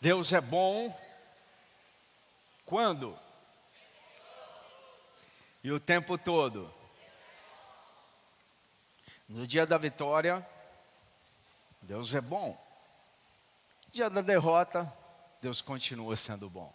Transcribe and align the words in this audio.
Deus 0.00 0.32
é 0.32 0.40
bom 0.40 0.98
quando? 2.64 3.18
E 5.62 5.70
o 5.70 5.78
tempo 5.78 6.16
todo. 6.16 6.72
No 9.28 9.46
dia 9.46 9.66
da 9.66 9.76
vitória, 9.76 10.44
Deus 11.82 12.14
é 12.14 12.20
bom. 12.20 12.58
No 13.84 13.92
dia 13.92 14.08
da 14.08 14.22
derrota, 14.22 14.90
Deus 15.42 15.60
continua 15.60 16.16
sendo 16.16 16.48
bom. 16.48 16.74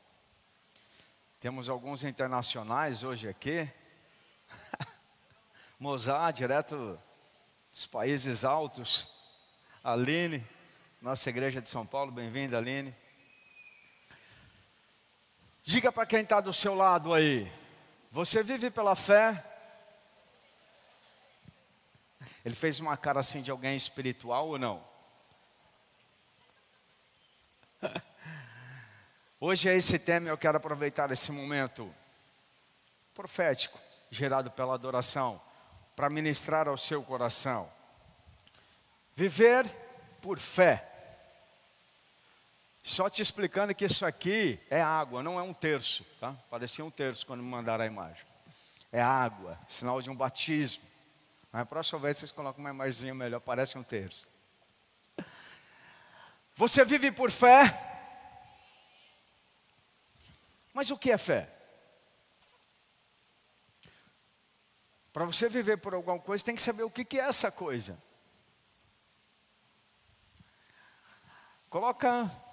Temos 1.39 1.67
alguns 1.67 2.03
internacionais 2.03 3.03
hoje 3.03 3.27
aqui. 3.27 3.67
Mozart, 5.79 6.35
direto 6.35 6.99
dos 7.71 7.87
países 7.87 8.45
altos. 8.45 9.09
Aline, 9.83 10.47
nossa 11.01 11.27
igreja 11.31 11.59
de 11.59 11.69
São 11.69 11.87
Paulo, 11.87 12.11
bem-vinda, 12.11 12.59
Aline. 12.59 12.95
Diga 15.67 15.91
para 15.91 16.05
quem 16.05 16.21
está 16.21 16.39
do 16.39 16.53
seu 16.53 16.75
lado 16.75 17.11
aí: 17.11 17.51
você 18.11 18.43
vive 18.43 18.69
pela 18.69 18.95
fé? 18.95 19.43
Ele 22.45 22.53
fez 22.53 22.79
uma 22.79 22.95
cara 22.95 23.19
assim 23.19 23.41
de 23.41 23.49
alguém 23.49 23.75
espiritual 23.75 24.49
ou 24.49 24.59
não? 24.59 24.83
Hoje 29.41 29.67
é 29.67 29.75
esse 29.75 29.97
tema 29.97 30.29
eu 30.29 30.37
quero 30.37 30.57
aproveitar 30.57 31.09
esse 31.09 31.31
momento 31.31 31.91
profético, 33.15 33.79
gerado 34.11 34.51
pela 34.51 34.75
adoração, 34.75 35.41
para 35.95 36.11
ministrar 36.11 36.67
ao 36.67 36.77
seu 36.77 37.01
coração. 37.01 37.67
Viver 39.15 39.65
por 40.21 40.37
fé. 40.37 40.94
Só 42.87 43.09
te 43.09 43.19
explicando 43.19 43.73
que 43.73 43.83
isso 43.83 44.05
aqui 44.05 44.59
é 44.69 44.79
água, 44.79 45.23
não 45.23 45.39
é 45.39 45.41
um 45.41 45.55
terço, 45.55 46.05
tá? 46.19 46.33
Parecia 46.51 46.85
um 46.85 46.91
terço 46.91 47.25
quando 47.25 47.41
me 47.41 47.49
mandaram 47.49 47.83
a 47.83 47.87
imagem. 47.87 48.23
É 48.91 49.01
água, 49.01 49.59
sinal 49.67 49.99
de 50.03 50.11
um 50.11 50.15
batismo. 50.15 50.83
Mas 51.51 51.63
a 51.63 51.65
próxima 51.65 51.97
vez 51.97 52.17
vocês 52.17 52.31
colocam 52.31 52.63
uma 52.63 52.69
imagem 52.69 53.11
melhor, 53.11 53.39
parece 53.39 53.75
um 53.75 53.81
terço. 53.81 54.27
Você 56.53 56.85
vive 56.85 57.11
por 57.11 57.31
fé. 57.31 57.73
Mas 60.71 60.91
o 60.91 60.97
que 60.99 61.11
é 61.11 61.17
fé? 61.17 61.49
Para 65.11 65.25
você 65.25 65.49
viver 65.49 65.77
por 65.77 65.95
alguma 65.95 66.19
coisa, 66.19 66.45
tem 66.45 66.55
que 66.55 66.61
saber 66.61 66.83
o 66.83 66.91
que 66.91 67.19
é 67.19 67.23
essa 67.23 67.51
coisa. 67.51 67.97
Coloca 71.67 72.44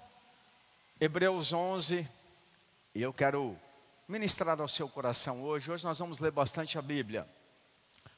Hebreus 1.03 1.51
11, 1.51 2.09
e 2.95 3.01
eu 3.01 3.11
quero 3.11 3.59
ministrar 4.07 4.61
ao 4.61 4.69
seu 4.69 4.87
coração 4.87 5.43
hoje. 5.43 5.69
Hoje 5.69 5.83
nós 5.83 5.99
vamos 5.99 6.19
ler 6.19 6.31
bastante 6.31 6.77
a 6.77 6.81
Bíblia, 6.81 7.27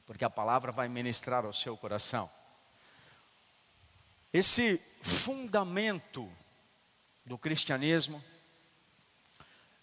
porque 0.05 0.23
a 0.23 0.29
palavra 0.29 0.71
vai 0.71 0.87
ministrar 0.87 1.43
ao 1.45 1.51
seu 1.51 1.75
coração. 1.75 2.29
Esse 4.31 4.79
fundamento 5.01 6.31
do 7.25 7.39
cristianismo 7.39 8.23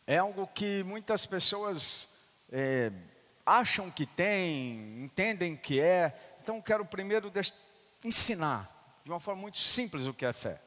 é 0.07 0.19
algo 0.19 0.47
que 0.47 0.85
muitas 0.85 1.27
pessoas 1.27 2.09
é, 2.53 2.93
acham 3.45 3.91
que 3.91 4.07
tem, 4.07 5.03
entendem 5.03 5.57
que 5.57 5.81
é. 5.81 6.37
Então, 6.41 6.63
quero 6.63 6.85
primeiro 6.85 7.33
ensinar 8.05 9.01
de 9.03 9.11
uma 9.11 9.19
forma 9.19 9.43
muito 9.43 9.59
simples 9.59 10.07
o 10.07 10.15
que 10.15 10.25
é 10.25 10.33
fé. 10.33 10.61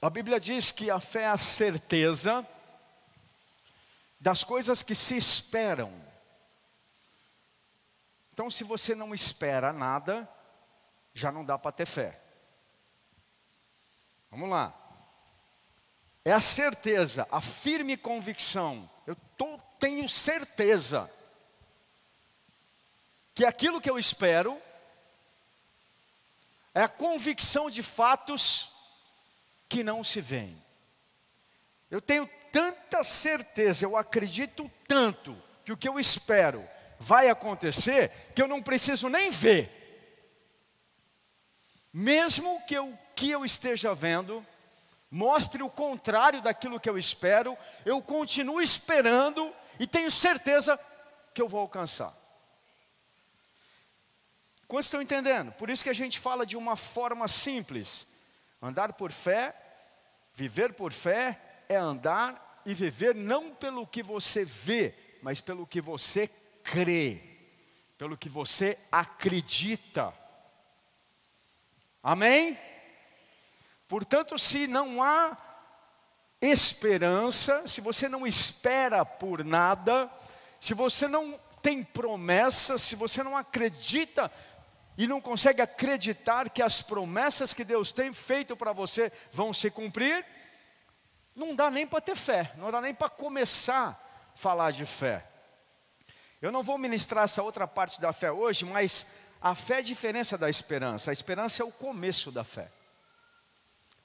A 0.00 0.08
Bíblia 0.08 0.38
diz 0.38 0.70
que 0.70 0.90
a 0.90 1.00
fé 1.00 1.22
é 1.22 1.28
a 1.28 1.36
certeza 1.36 2.46
das 4.20 4.44
coisas 4.44 4.82
que 4.82 4.94
se 4.94 5.16
esperam. 5.16 5.92
Então, 8.32 8.48
se 8.48 8.62
você 8.62 8.94
não 8.94 9.12
espera 9.12 9.72
nada, 9.72 10.28
já 11.12 11.32
não 11.32 11.44
dá 11.44 11.58
para 11.58 11.72
ter 11.72 11.86
fé. 11.86 12.20
Vamos 14.30 14.48
lá. 14.48 14.72
É 16.24 16.32
a 16.32 16.40
certeza, 16.40 17.26
a 17.32 17.40
firme 17.40 17.96
convicção. 17.96 18.88
Eu 19.04 19.16
tô, 19.36 19.58
tenho 19.80 20.08
certeza 20.08 21.10
que 23.34 23.44
aquilo 23.44 23.80
que 23.80 23.90
eu 23.90 23.98
espero 23.98 24.60
é 26.72 26.82
a 26.82 26.88
convicção 26.88 27.68
de 27.68 27.82
fatos 27.82 28.77
que 29.68 29.84
não 29.84 30.02
se 30.02 30.20
veem. 30.20 30.62
Eu 31.90 32.00
tenho 32.00 32.28
tanta 32.50 33.04
certeza, 33.04 33.84
eu 33.84 33.96
acredito 33.96 34.70
tanto 34.86 35.36
que 35.64 35.72
o 35.72 35.76
que 35.76 35.88
eu 35.88 35.98
espero 35.98 36.66
vai 36.98 37.28
acontecer, 37.28 38.10
que 38.34 38.42
eu 38.42 38.48
não 38.48 38.62
preciso 38.62 39.08
nem 39.08 39.30
ver. 39.30 39.74
Mesmo 41.92 42.60
que 42.66 42.78
o 42.78 42.96
que 43.14 43.30
eu 43.30 43.44
esteja 43.44 43.94
vendo 43.94 44.44
mostre 45.10 45.62
o 45.62 45.70
contrário 45.70 46.42
daquilo 46.42 46.80
que 46.80 46.88
eu 46.88 46.98
espero, 46.98 47.56
eu 47.84 48.02
continuo 48.02 48.60
esperando 48.60 49.52
e 49.78 49.86
tenho 49.86 50.10
certeza 50.10 50.78
que 51.32 51.40
eu 51.40 51.48
vou 51.48 51.60
alcançar. 51.60 52.14
Quantos 54.66 54.86
estão 54.86 55.00
entendendo? 55.00 55.50
Por 55.52 55.70
isso 55.70 55.82
que 55.82 55.90
a 55.90 55.94
gente 55.94 56.18
fala 56.18 56.44
de 56.44 56.56
uma 56.56 56.76
forma 56.76 57.26
simples. 57.26 58.17
Andar 58.60 58.92
por 58.94 59.12
fé, 59.12 59.54
viver 60.34 60.72
por 60.72 60.92
fé 60.92 61.40
é 61.68 61.76
andar 61.76 62.62
e 62.64 62.74
viver 62.74 63.14
não 63.14 63.54
pelo 63.54 63.86
que 63.86 64.02
você 64.02 64.44
vê, 64.44 64.94
mas 65.22 65.40
pelo 65.40 65.66
que 65.66 65.80
você 65.80 66.28
crê, 66.62 67.20
pelo 67.96 68.16
que 68.16 68.28
você 68.28 68.78
acredita. 68.90 70.12
Amém? 72.02 72.58
Portanto, 73.86 74.36
se 74.38 74.66
não 74.66 75.02
há 75.02 75.36
esperança, 76.40 77.66
se 77.66 77.80
você 77.80 78.08
não 78.08 78.26
espera 78.26 79.04
por 79.04 79.44
nada, 79.44 80.10
se 80.60 80.74
você 80.74 81.08
não 81.08 81.38
tem 81.62 81.82
promessa, 81.82 82.78
se 82.78 82.94
você 82.94 83.22
não 83.22 83.36
acredita 83.36 84.30
e 84.98 85.06
não 85.06 85.20
consegue 85.20 85.62
acreditar 85.62 86.50
que 86.50 86.60
as 86.60 86.82
promessas 86.82 87.54
que 87.54 87.62
Deus 87.64 87.92
tem 87.92 88.12
feito 88.12 88.56
para 88.56 88.72
você 88.72 89.12
vão 89.32 89.52
se 89.52 89.70
cumprir, 89.70 90.26
não 91.36 91.54
dá 91.54 91.70
nem 91.70 91.86
para 91.86 92.00
ter 92.00 92.16
fé, 92.16 92.52
não 92.56 92.72
dá 92.72 92.80
nem 92.80 92.92
para 92.92 93.08
começar 93.08 93.90
a 93.90 94.36
falar 94.36 94.72
de 94.72 94.84
fé. 94.84 95.24
Eu 96.42 96.50
não 96.50 96.64
vou 96.64 96.76
ministrar 96.76 97.24
essa 97.24 97.44
outra 97.44 97.64
parte 97.64 98.00
da 98.00 98.12
fé 98.12 98.32
hoje, 98.32 98.64
mas 98.64 99.06
a 99.40 99.54
fé 99.54 99.74
é 99.74 99.78
a 99.78 99.82
diferença 99.82 100.36
da 100.36 100.50
esperança. 100.50 101.10
A 101.10 101.12
esperança 101.12 101.62
é 101.62 101.64
o 101.64 101.70
começo 101.70 102.32
da 102.32 102.42
fé. 102.42 102.68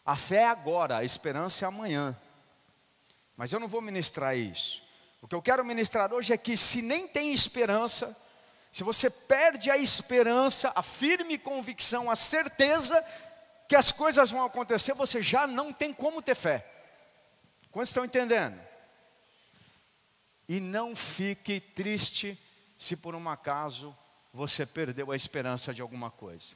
A 0.05 0.15
fé 0.15 0.43
é 0.43 0.47
agora, 0.47 0.97
a 0.97 1.03
esperança 1.03 1.65
é 1.65 1.67
amanhã. 1.67 2.15
Mas 3.35 3.51
eu 3.51 3.59
não 3.59 3.67
vou 3.67 3.81
ministrar 3.81 4.37
isso. 4.37 4.83
O 5.23 5.27
que 5.27 5.33
eu 5.33 5.41
quero 5.41 5.65
ministrar 5.65 6.13
hoje 6.13 6.33
é 6.33 6.37
que 6.37 6.55
se 6.55 6.83
nem 6.83 7.07
tem 7.07 7.33
esperança, 7.33 8.15
se 8.73 8.83
você 8.83 9.07
perde 9.07 9.69
a 9.69 9.77
esperança, 9.77 10.71
a 10.75 10.81
firme 10.81 11.37
convicção, 11.37 12.09
a 12.09 12.15
certeza 12.15 12.99
que 13.69 13.75
as 13.75 13.91
coisas 13.91 14.31
vão 14.31 14.43
acontecer, 14.43 14.95
você 14.95 15.21
já 15.21 15.45
não 15.45 15.71
tem 15.71 15.93
como 15.93 16.23
ter 16.23 16.33
fé. 16.33 16.67
Quantos 17.69 17.89
estão 17.89 18.03
entendendo? 18.03 18.59
E 20.49 20.59
não 20.59 20.95
fique 20.95 21.59
triste 21.59 22.35
se 22.75 22.97
por 22.97 23.13
um 23.13 23.29
acaso 23.29 23.95
você 24.33 24.65
perdeu 24.65 25.11
a 25.11 25.15
esperança 25.15 25.71
de 25.71 25.83
alguma 25.83 26.09
coisa. 26.09 26.55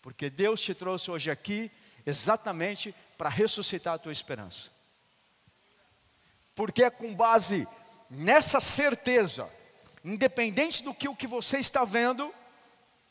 Porque 0.00 0.30
Deus 0.30 0.62
te 0.62 0.74
trouxe 0.74 1.10
hoje 1.10 1.30
aqui 1.30 1.70
exatamente 2.06 2.94
para 3.18 3.28
ressuscitar 3.28 3.92
a 3.92 3.98
tua 3.98 4.12
esperança. 4.12 4.70
Porque 6.54 6.84
é 6.84 6.88
com 6.88 7.14
base 7.14 7.68
nessa 8.08 8.60
certeza 8.60 9.46
independente 10.12 10.82
do 10.84 10.94
que 10.94 11.08
o 11.08 11.16
que 11.16 11.26
você 11.26 11.58
está 11.58 11.84
vendo, 11.84 12.32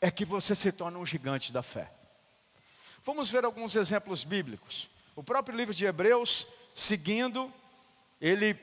é 0.00 0.10
que 0.10 0.24
você 0.24 0.54
se 0.54 0.72
torna 0.72 0.98
um 0.98 1.06
gigante 1.06 1.52
da 1.52 1.62
fé. 1.62 1.90
Vamos 3.04 3.28
ver 3.28 3.44
alguns 3.44 3.76
exemplos 3.76 4.24
bíblicos. 4.24 4.88
O 5.14 5.22
próprio 5.22 5.56
livro 5.56 5.74
de 5.74 5.84
Hebreus, 5.86 6.46
seguindo, 6.74 7.52
ele 8.20 8.58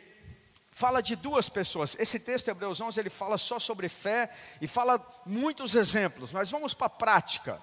fala 0.71 1.01
de 1.01 1.15
duas 1.15 1.47
pessoas. 1.47 1.95
Esse 1.99 2.19
texto, 2.19 2.49
Hebreus 2.49 2.81
11, 2.81 2.99
ele 2.99 3.09
fala 3.09 3.37
só 3.37 3.59
sobre 3.59 3.87
fé 3.87 4.29
e 4.59 4.67
fala 4.67 4.99
muitos 5.25 5.75
exemplos, 5.75 6.31
mas 6.31 6.49
vamos 6.49 6.73
para 6.73 6.87
a 6.87 6.89
prática. 6.89 7.61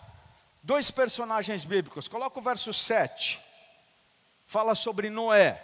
Dois 0.63 0.91
personagens 0.91 1.65
bíblicos. 1.65 2.07
Coloca 2.07 2.39
o 2.39 2.43
verso 2.43 2.73
7. 2.73 3.41
Fala 4.47 4.75
sobre 4.75 5.11
Noé. 5.11 5.61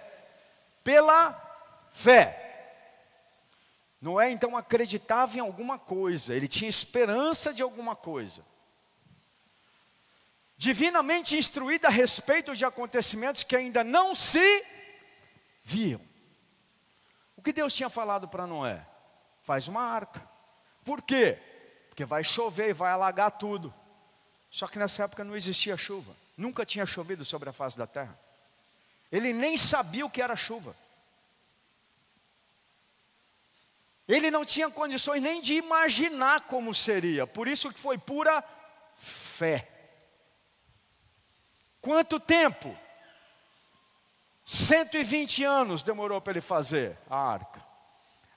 Pela 0.82 1.32
fé 1.92 2.45
Noé 4.00 4.30
então 4.30 4.56
acreditava 4.56 5.36
em 5.36 5.40
alguma 5.40 5.78
coisa, 5.78 6.34
ele 6.34 6.46
tinha 6.46 6.68
esperança 6.68 7.52
de 7.52 7.62
alguma 7.62 7.96
coisa. 7.96 8.44
divinamente 10.58 11.36
instruída 11.36 11.88
a 11.88 11.90
respeito 11.90 12.54
de 12.56 12.64
acontecimentos 12.64 13.42
que 13.42 13.54
ainda 13.54 13.84
não 13.84 14.14
se 14.14 14.64
viam. 15.62 16.00
O 17.36 17.42
que 17.42 17.52
Deus 17.52 17.74
tinha 17.74 17.90
falado 17.90 18.26
para 18.26 18.46
Noé? 18.46 18.84
Faz 19.44 19.68
uma 19.68 19.82
arca. 19.82 20.26
Por 20.84 21.02
quê? 21.02 21.38
Porque 21.88 22.04
vai 22.04 22.24
chover 22.24 22.70
e 22.70 22.72
vai 22.72 22.90
alagar 22.90 23.32
tudo. 23.32 23.72
Só 24.50 24.66
que 24.66 24.78
nessa 24.78 25.04
época 25.04 25.24
não 25.24 25.36
existia 25.36 25.76
chuva. 25.76 26.16
Nunca 26.36 26.64
tinha 26.64 26.86
chovido 26.86 27.24
sobre 27.24 27.50
a 27.50 27.52
face 27.52 27.76
da 27.76 27.86
terra. 27.86 28.18
Ele 29.12 29.32
nem 29.32 29.56
sabia 29.58 30.06
o 30.06 30.10
que 30.10 30.22
era 30.22 30.34
chuva. 30.36 30.74
Ele 34.08 34.30
não 34.30 34.44
tinha 34.44 34.70
condições 34.70 35.20
nem 35.20 35.40
de 35.40 35.54
imaginar 35.54 36.42
como 36.42 36.72
seria. 36.72 37.26
Por 37.26 37.48
isso 37.48 37.72
que 37.72 37.80
foi 37.80 37.98
pura 37.98 38.42
fé. 38.96 39.68
Quanto 41.80 42.20
tempo? 42.20 42.76
120 44.44 45.42
anos 45.42 45.82
demorou 45.82 46.20
para 46.20 46.34
ele 46.34 46.40
fazer 46.40 46.96
a 47.10 47.16
arca. 47.16 47.64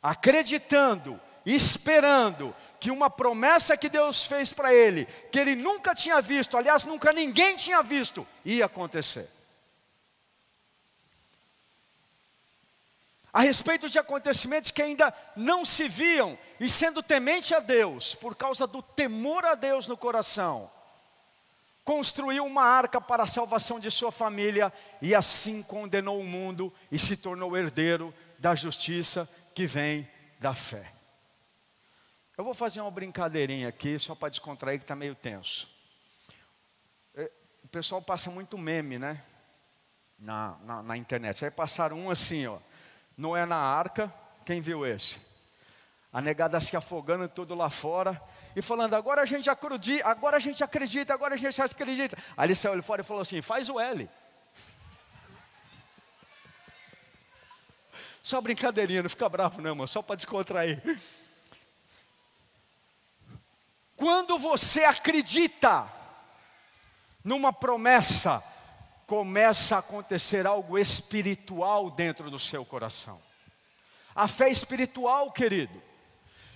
Acreditando, 0.02 1.22
esperando 1.46 2.56
que 2.80 2.90
uma 2.90 3.10
promessa 3.10 3.78
que 3.78 3.90
Deus 3.90 4.26
fez 4.26 4.52
para 4.52 4.74
ele, 4.74 5.06
que 5.32 5.38
ele 5.38 5.56
nunca 5.56 5.94
tinha 5.94 6.20
visto, 6.20 6.58
aliás, 6.58 6.84
nunca 6.84 7.14
ninguém 7.14 7.56
tinha 7.56 7.84
visto, 7.84 8.28
ia 8.44 8.66
acontecer. 8.66 9.39
A 13.32 13.42
respeito 13.42 13.90
de 13.90 14.00
acontecimentos 14.00 14.72
que 14.72 14.82
ainda 14.82 15.14
não 15.36 15.64
se 15.64 15.88
viam, 15.88 16.38
e 16.60 16.68
sendo 16.68 17.04
temente 17.04 17.54
a 17.54 17.60
Deus, 17.60 18.16
por 18.16 18.36
causa 18.36 18.66
do 18.66 18.82
temor 18.82 19.46
a 19.46 19.54
Deus 19.54 19.88
no 19.88 19.96
coração, 19.96 20.70
construiu 21.84 22.46
uma 22.46 22.64
arca 22.64 23.00
para 23.00 23.24
a 23.24 23.28
salvação 23.28 23.80
de 23.80 23.90
sua 23.90 24.12
família 24.12 24.72
e 25.02 25.16
assim 25.16 25.64
condenou 25.64 26.20
o 26.20 26.24
mundo 26.24 26.74
e 26.92 27.00
se 27.00 27.18
tornou 27.18 27.58
herdeiro 27.58 28.14
da 28.38 28.56
justiça 28.56 29.30
que 29.54 29.66
vem 29.66 30.08
da 30.40 30.54
fé. 30.54 30.94
Eu 32.38 32.44
vou 32.44 32.54
fazer 32.54 32.80
uma 32.80 32.92
brincadeirinha 32.92 33.68
aqui, 33.68 34.00
só 34.00 34.16
para 34.16 34.30
descontrair 34.30 34.80
que 34.80 34.86
está 34.86 34.96
meio 34.96 35.14
tenso. 35.14 35.70
É, 37.14 37.30
o 37.64 37.68
pessoal 37.68 38.02
passa 38.02 38.32
muito 38.32 38.58
meme, 38.58 38.98
né? 38.98 39.22
Na, 40.18 40.58
na, 40.64 40.84
na 40.84 40.96
internet. 40.96 41.44
Aí 41.44 41.52
passaram 41.52 41.98
um 41.98 42.10
assim, 42.10 42.48
ó. 42.48 42.58
Noé 43.20 43.46
na 43.46 43.58
arca, 43.58 44.14
quem 44.46 44.62
viu 44.62 44.86
esse? 44.86 45.20
A 46.12 46.22
negada 46.22 46.58
se 46.62 46.78
afogando 46.78 47.28
tudo 47.28 47.54
lá 47.54 47.70
fora 47.70 48.20
e 48.56 48.62
falando, 48.62 48.94
agora 48.94 49.22
a 49.22 49.26
gente 49.26 49.50
acredita, 49.50 50.08
agora 50.08 50.38
a 50.38 50.40
gente 50.40 50.64
acredita, 50.64 51.14
agora 51.14 51.34
a 51.34 51.38
gente 51.38 51.62
acredita. 51.62 52.18
Aí 52.38 52.48
ele 52.48 52.56
saiu 52.56 52.82
fora 52.82 53.02
e 53.02 53.04
falou 53.04 53.22
assim: 53.22 53.42
faz 53.42 53.68
o 53.68 53.78
L. 53.78 54.10
Só 58.24 58.40
brincadeirinha, 58.40 59.04
não 59.04 59.10
fica 59.10 59.28
bravo 59.28 59.62
não, 59.62 59.72
irmão, 59.72 59.86
só 59.86 60.02
para 60.02 60.16
descontrair. 60.16 60.82
Quando 63.98 64.38
você 64.38 64.86
acredita 64.86 65.92
numa 67.22 67.52
promessa, 67.52 68.42
começa 69.10 69.76
a 69.76 69.80
acontecer 69.80 70.46
algo 70.46 70.78
espiritual 70.78 71.90
dentro 71.90 72.30
do 72.30 72.38
seu 72.38 72.64
coração. 72.64 73.20
A 74.14 74.28
fé 74.28 74.50
espiritual, 74.50 75.32
querido, 75.32 75.82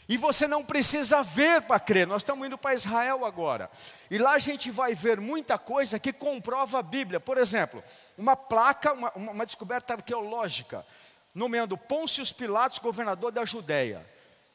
e 0.08 0.18
você 0.18 0.46
não 0.46 0.64
precisa 0.64 1.24
ver 1.24 1.64
para 1.64 1.80
crer. 1.80 2.06
Nós 2.06 2.22
estamos 2.22 2.46
indo 2.46 2.56
para 2.56 2.76
Israel 2.76 3.26
agora. 3.26 3.72
E 4.12 4.20
lá 4.20 4.34
a 4.34 4.40
gente 4.40 4.70
vai 4.70 4.94
ver 4.94 5.20
muita 5.20 5.58
coisa 5.58 5.98
que 5.98 6.14
comprova 6.14 6.78
a 6.78 6.84
Bíblia. 6.84 7.20
Por 7.20 7.40
exemplo, 7.40 7.84
uma 8.16 8.36
placa, 8.36 8.94
uma, 8.94 9.12
uma 9.14 9.46
descoberta 9.48 9.96
arqueológica, 9.96 10.86
nomeando 11.34 11.76
Pôncio 11.76 12.24
Pilatos 12.36 12.78
governador 12.78 13.32
da 13.32 13.44
Judéia. 13.46 14.06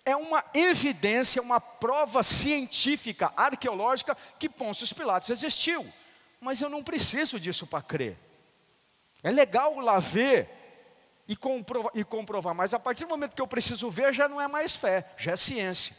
É 0.05 0.15
uma 0.15 0.45
evidência, 0.55 1.43
uma 1.43 1.61
prova 1.61 2.23
científica, 2.23 3.33
arqueológica, 3.37 4.17
que 4.39 4.49
Pôncio 4.49 4.95
Pilatos 4.95 5.31
existiu. 5.31 5.85
Mas 6.41 6.61
eu 6.61 6.69
não 6.69 6.83
preciso 6.83 7.39
disso 7.39 7.67
para 7.67 7.83
crer. 7.83 8.17
É 9.23 9.31
legal 9.31 9.79
lá 9.81 9.99
ver 9.99 10.49
e 11.27 11.37
comprovar, 11.37 11.93
e 11.95 12.05
comprovar, 12.05 12.55
mas 12.55 12.73
a 12.73 12.79
partir 12.79 13.05
do 13.05 13.11
momento 13.11 13.35
que 13.35 13.43
eu 13.43 13.47
preciso 13.47 13.91
ver, 13.91 14.15
já 14.15 14.29
não 14.29 14.41
é 14.41 14.49
mais 14.49 14.75
fé, 14.75 15.05
já 15.17 15.33
é 15.33 15.37
ciência. 15.37 15.95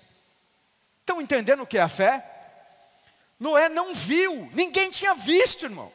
Estão 1.02 1.22
entendendo 1.22 1.64
o 1.64 1.68
que 1.68 1.78
é 1.78 1.82
a 1.82 1.90
fé? 1.90 2.26
Noé 3.40 3.70
não 3.70 3.94
viu, 3.94 4.50
ninguém 4.54 4.90
tinha 4.90 5.14
visto, 5.14 5.66
irmão. 5.66 5.92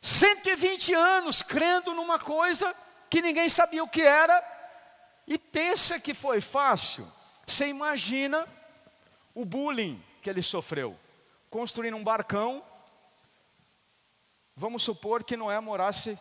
120 0.00 0.94
anos 0.94 1.42
crendo 1.42 1.94
numa 1.94 2.18
coisa 2.18 2.74
que 3.10 3.20
ninguém 3.20 3.48
sabia 3.48 3.82
o 3.82 3.88
que 3.88 4.02
era, 4.02 4.42
e 5.26 5.38
pensa 5.38 6.00
que 6.00 6.14
foi 6.14 6.40
fácil. 6.40 7.06
Você 7.46 7.66
imagina 7.66 8.46
o 9.34 9.44
bullying 9.44 10.02
que 10.20 10.30
ele 10.30 10.42
sofreu, 10.42 10.98
construindo 11.50 11.96
um 11.96 12.04
barcão. 12.04 12.64
Vamos 14.56 14.82
supor 14.82 15.24
que 15.24 15.36
Noé 15.36 15.58
morasse 15.60 16.18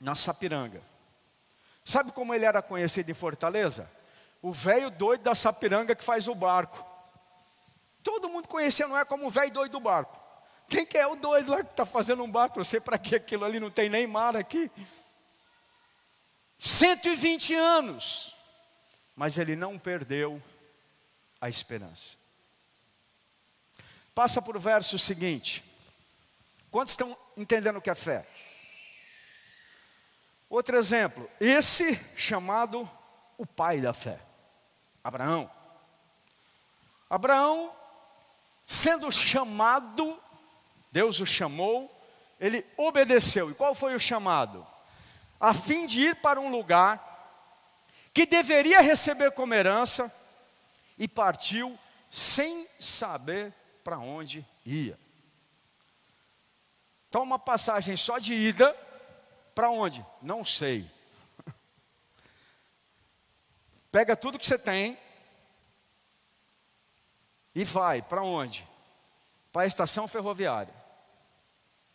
na 0.00 0.14
Sapiranga. 0.14 0.82
Sabe 1.84 2.12
como 2.12 2.34
ele 2.34 2.44
era 2.44 2.60
conhecido 2.60 3.10
em 3.10 3.14
Fortaleza? 3.14 3.90
O 4.40 4.52
velho 4.52 4.90
doido 4.90 5.22
da 5.22 5.34
Sapiranga 5.34 5.94
que 5.94 6.02
faz 6.02 6.26
o 6.28 6.34
barco. 6.34 6.84
Todo 8.02 8.28
mundo 8.28 8.48
conhecia 8.48 8.88
Noé 8.88 9.04
como 9.04 9.26
o 9.26 9.30
velho 9.30 9.52
doido 9.52 9.72
do 9.72 9.80
barco. 9.80 10.20
Quem 10.68 10.86
que 10.86 10.98
é 10.98 11.06
o 11.06 11.14
doido 11.14 11.50
lá 11.50 11.62
que 11.62 11.70
está 11.70 11.84
fazendo 11.84 12.22
um 12.22 12.30
barco? 12.30 12.58
Eu 12.58 12.64
sei 12.64 12.80
para 12.80 12.98
que 12.98 13.14
aquilo 13.14 13.44
ali 13.44 13.60
não 13.60 13.70
tem 13.70 13.88
nem 13.88 14.06
mar 14.06 14.36
aqui. 14.36 14.70
120 16.58 17.54
anos. 17.54 18.34
Mas 19.14 19.36
ele 19.36 19.54
não 19.54 19.78
perdeu 19.78 20.42
a 21.40 21.48
esperança. 21.48 22.16
Passa 24.14 24.40
para 24.40 24.56
o 24.56 24.60
verso 24.60 24.98
seguinte. 24.98 25.71
Quantos 26.72 26.94
estão 26.94 27.14
entendendo 27.36 27.76
o 27.76 27.82
que 27.82 27.90
é 27.90 27.94
fé? 27.94 28.26
Outro 30.48 30.74
exemplo, 30.74 31.30
esse 31.38 31.94
chamado 32.16 32.90
o 33.36 33.44
pai 33.44 33.78
da 33.78 33.92
fé, 33.92 34.18
Abraão. 35.04 35.50
Abraão, 37.10 37.70
sendo 38.66 39.12
chamado, 39.12 40.18
Deus 40.90 41.20
o 41.20 41.26
chamou, 41.26 41.94
ele 42.40 42.66
obedeceu. 42.78 43.50
E 43.50 43.54
qual 43.54 43.74
foi 43.74 43.94
o 43.94 44.00
chamado? 44.00 44.66
A 45.38 45.52
fim 45.52 45.84
de 45.84 46.00
ir 46.00 46.16
para 46.16 46.40
um 46.40 46.50
lugar 46.50 47.10
que 48.14 48.24
deveria 48.24 48.80
receber 48.80 49.32
como 49.32 49.52
herança 49.52 50.10
e 50.96 51.06
partiu 51.06 51.78
sem 52.10 52.66
saber 52.80 53.52
para 53.84 53.98
onde 53.98 54.46
ia. 54.64 54.98
Então, 57.12 57.22
uma 57.22 57.38
passagem 57.38 57.94
só 57.94 58.18
de 58.18 58.32
ida 58.32 58.74
para 59.54 59.68
onde? 59.68 60.02
Não 60.22 60.42
sei. 60.42 60.90
Pega 63.92 64.16
tudo 64.16 64.38
que 64.38 64.46
você 64.46 64.58
tem 64.58 64.96
e 67.54 67.64
vai 67.64 68.00
para 68.00 68.22
onde? 68.22 68.66
Para 69.52 69.64
a 69.64 69.66
estação 69.66 70.08
ferroviária. 70.08 70.72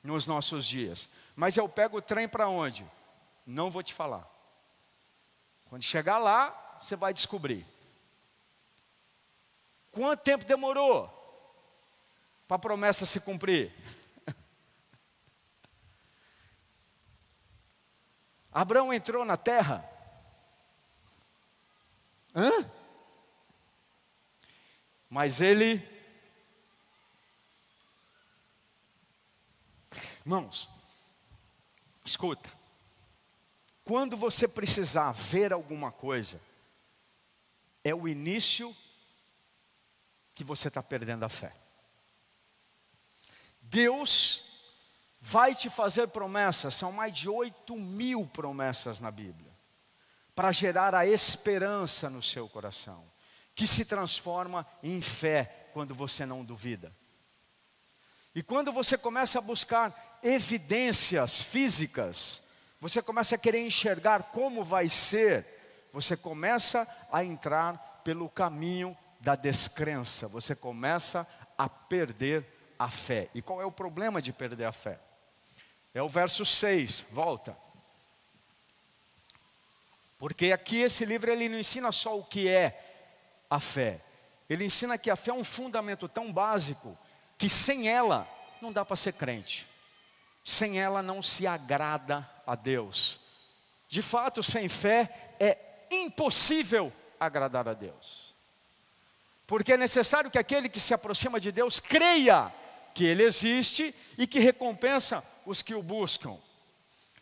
Nos 0.03 0.27
nossos 0.27 0.67
dias. 0.67 1.09
Mas 1.35 1.57
eu 1.57 1.67
pego 1.67 1.97
o 1.97 2.01
trem 2.01 2.27
para 2.27 2.47
onde? 2.47 2.85
Não 3.43 3.71
vou 3.71 3.81
te 3.81 3.95
falar. 3.95 4.31
Quando 5.65 5.81
chegar 5.81 6.19
lá, 6.19 6.77
você 6.79 6.95
vai 6.95 7.11
descobrir. 7.11 7.65
Quanto 9.89 10.21
tempo 10.21 10.45
demorou 10.45 11.09
para 12.47 12.57
a 12.57 12.59
promessa 12.59 13.03
se 13.03 13.19
cumprir? 13.19 13.73
Abraão 18.57 18.91
entrou 18.91 19.23
na 19.23 19.37
terra. 19.37 19.87
Hã? 22.35 22.67
Mas 25.07 25.41
ele. 25.41 25.87
Irmãos, 30.21 30.67
escuta. 32.03 32.49
Quando 33.85 34.17
você 34.17 34.47
precisar 34.47 35.11
ver 35.11 35.53
alguma 35.53 35.91
coisa, 35.91 36.41
é 37.83 37.93
o 37.93 38.07
início 38.07 38.75
que 40.33 40.43
você 40.43 40.67
está 40.67 40.81
perdendo 40.81 41.23
a 41.23 41.29
fé. 41.29 41.53
Deus 43.61 44.46
vai 45.29 45.53
te 45.53 45.69
fazer 45.69 46.07
promessas, 46.07 46.73
são 46.73 46.89
mais 46.89 47.13
de 47.13 47.27
8 47.27 47.75
mil 47.75 48.25
promessas 48.27 49.01
na 49.01 49.11
Bíblia, 49.11 49.51
para 50.33 50.53
gerar 50.53 50.95
a 50.95 51.05
esperança 51.05 52.09
no 52.09 52.21
seu 52.21 52.47
coração, 52.47 53.03
que 53.53 53.67
se 53.67 53.83
transforma 53.83 54.65
em 54.81 55.01
fé 55.01 55.69
quando 55.73 55.93
você 55.93 56.25
não 56.25 56.45
duvida. 56.45 56.95
E 58.33 58.41
quando 58.41 58.71
você 58.71 58.97
começa 58.97 59.39
a 59.39 59.41
buscar 59.41 60.19
evidências 60.23 61.41
físicas, 61.41 62.43
você 62.79 63.01
começa 63.01 63.35
a 63.35 63.39
querer 63.39 63.67
enxergar 63.67 64.31
como 64.31 64.63
vai 64.63 64.87
ser, 64.87 65.45
você 65.91 66.15
começa 66.15 66.87
a 67.11 67.21
entrar 67.21 68.01
pelo 68.01 68.29
caminho 68.29 68.97
da 69.19 69.35
descrença, 69.35 70.25
você 70.29 70.55
começa 70.55 71.27
a 71.57 71.67
perder 71.67 72.45
a 72.79 72.89
fé. 72.89 73.29
E 73.33 73.41
qual 73.41 73.61
é 73.61 73.65
o 73.65 73.71
problema 73.73 74.21
de 74.21 74.31
perder 74.31 74.63
a 74.63 74.71
fé? 74.71 75.01
É 75.97 76.01
o 76.03 76.07
verso 76.07 76.45
6, 76.45 77.05
volta. 77.09 77.57
Porque 80.19 80.51
aqui 80.51 80.81
esse 80.81 81.03
livro 81.05 81.31
ele 81.31 81.49
não 81.49 81.57
ensina 81.57 81.91
só 81.91 82.15
o 82.19 82.23
que 82.23 82.47
é 82.47 82.79
a 83.49 83.59
fé. 83.59 83.99
Ele 84.47 84.63
ensina 84.63 84.95
que 84.95 85.09
a 85.09 85.15
fé 85.15 85.31
é 85.31 85.33
um 85.33 85.43
fundamento 85.43 86.07
tão 86.07 86.31
básico 86.31 86.95
que 87.35 87.49
sem 87.49 87.89
ela 87.89 88.27
não 88.61 88.71
dá 88.71 88.85
para 88.85 88.95
ser 88.95 89.13
crente. 89.13 89.67
Sem 90.45 90.79
ela 90.79 91.01
não 91.01 91.19
se 91.19 91.47
agrada 91.47 92.29
a 92.45 92.53
Deus. 92.53 93.19
De 93.87 94.03
fato, 94.03 94.43
sem 94.43 94.69
fé 94.69 95.33
é 95.39 95.57
impossível 95.89 96.93
agradar 97.19 97.67
a 97.67 97.73
Deus. 97.73 98.35
Porque 99.47 99.73
é 99.73 99.77
necessário 99.77 100.29
que 100.29 100.37
aquele 100.37 100.69
que 100.69 100.79
se 100.79 100.93
aproxima 100.93 101.39
de 101.39 101.51
Deus 101.51 101.79
creia 101.79 102.53
que 102.93 103.03
Ele 103.03 103.23
existe 103.23 103.95
e 104.15 104.27
que 104.27 104.37
recompensa 104.37 105.23
os 105.47 105.61
que 105.61 105.73
o 105.73 105.81
buscam. 105.81 106.37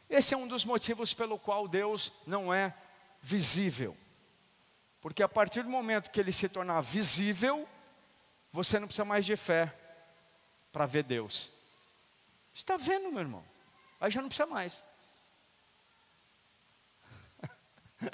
Esse 0.09 0.33
é 0.33 0.37
um 0.37 0.47
dos 0.47 0.65
motivos 0.65 1.13
pelo 1.13 1.37
qual 1.37 1.67
Deus 1.67 2.11
não 2.25 2.51
é 2.51 2.73
visível. 3.21 3.95
Porque 4.99 5.21
a 5.21 5.29
partir 5.29 5.61
do 5.61 5.69
momento 5.69 6.09
que 6.09 6.19
ele 6.19 6.33
se 6.33 6.49
tornar 6.49 6.81
visível, 6.81 7.69
você 8.51 8.79
não 8.79 8.87
precisa 8.87 9.05
mais 9.05 9.27
de 9.27 9.37
fé 9.37 9.71
para 10.71 10.87
ver 10.87 11.03
Deus. 11.03 11.51
Está 12.51 12.75
vendo, 12.75 13.11
meu 13.11 13.21
irmão? 13.21 13.45
Aí 14.01 14.09
já 14.09 14.23
não 14.23 14.27
precisa 14.27 14.47
mais. 14.47 14.83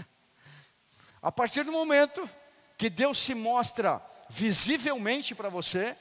a 1.22 1.32
partir 1.32 1.63
do 1.63 1.72
momento 1.72 2.30
que 2.77 2.89
Deus 2.89 3.18
se 3.18 3.34
mostra 3.34 4.06
visivelmente 4.30 5.34
para 5.34 5.48
você, 5.48 5.96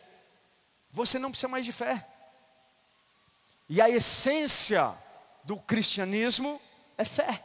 você 0.91 1.17
não 1.17 1.31
precisa 1.31 1.47
mais 1.47 1.65
de 1.65 1.71
fé. 1.73 2.10
E 3.73 3.81
a 3.81 3.89
essência 3.89 4.93
do 5.45 5.57
cristianismo 5.57 6.61
é 6.99 7.05
fé. 7.05 7.45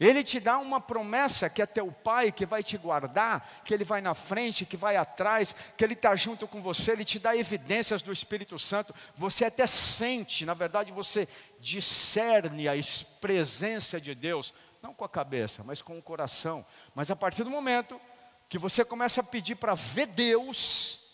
Ele 0.00 0.24
te 0.24 0.40
dá 0.40 0.58
uma 0.58 0.80
promessa 0.80 1.48
que 1.48 1.62
é 1.62 1.66
teu 1.66 1.92
pai, 1.92 2.32
que 2.32 2.44
vai 2.44 2.60
te 2.60 2.76
guardar, 2.76 3.62
que 3.64 3.72
ele 3.72 3.84
vai 3.84 4.00
na 4.00 4.14
frente, 4.14 4.66
que 4.66 4.76
vai 4.76 4.96
atrás, 4.96 5.54
que 5.76 5.84
ele 5.84 5.92
está 5.94 6.16
junto 6.16 6.48
com 6.48 6.60
você, 6.60 6.92
ele 6.92 7.04
te 7.04 7.20
dá 7.20 7.36
evidências 7.36 8.02
do 8.02 8.12
Espírito 8.12 8.58
Santo. 8.58 8.92
Você 9.14 9.44
até 9.44 9.68
sente, 9.68 10.44
na 10.44 10.54
verdade, 10.54 10.90
você 10.90 11.28
discerne 11.60 12.68
a 12.68 12.72
presença 13.20 14.00
de 14.00 14.16
Deus, 14.16 14.52
não 14.82 14.92
com 14.92 15.04
a 15.04 15.08
cabeça, 15.08 15.62
mas 15.64 15.80
com 15.80 15.96
o 15.96 16.02
coração. 16.02 16.66
Mas 16.92 17.08
a 17.08 17.16
partir 17.16 17.44
do 17.44 17.50
momento 17.50 18.00
que 18.48 18.58
você 18.58 18.84
começa 18.84 19.20
a 19.20 19.24
pedir 19.24 19.54
para 19.54 19.74
ver 19.76 20.06
Deus, 20.06 21.07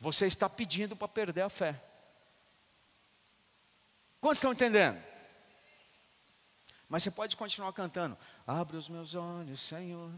você 0.00 0.26
está 0.26 0.48
pedindo 0.48 0.96
para 0.96 1.06
perder 1.06 1.42
a 1.42 1.50
fé. 1.50 1.78
Quantos 4.18 4.38
estão 4.38 4.52
entendendo? 4.52 5.00
Mas 6.88 7.02
você 7.02 7.10
pode 7.10 7.36
continuar 7.36 7.72
cantando. 7.74 8.16
Abre 8.46 8.78
os 8.78 8.88
meus 8.88 9.14
olhos, 9.14 9.60
Senhor. 9.60 10.10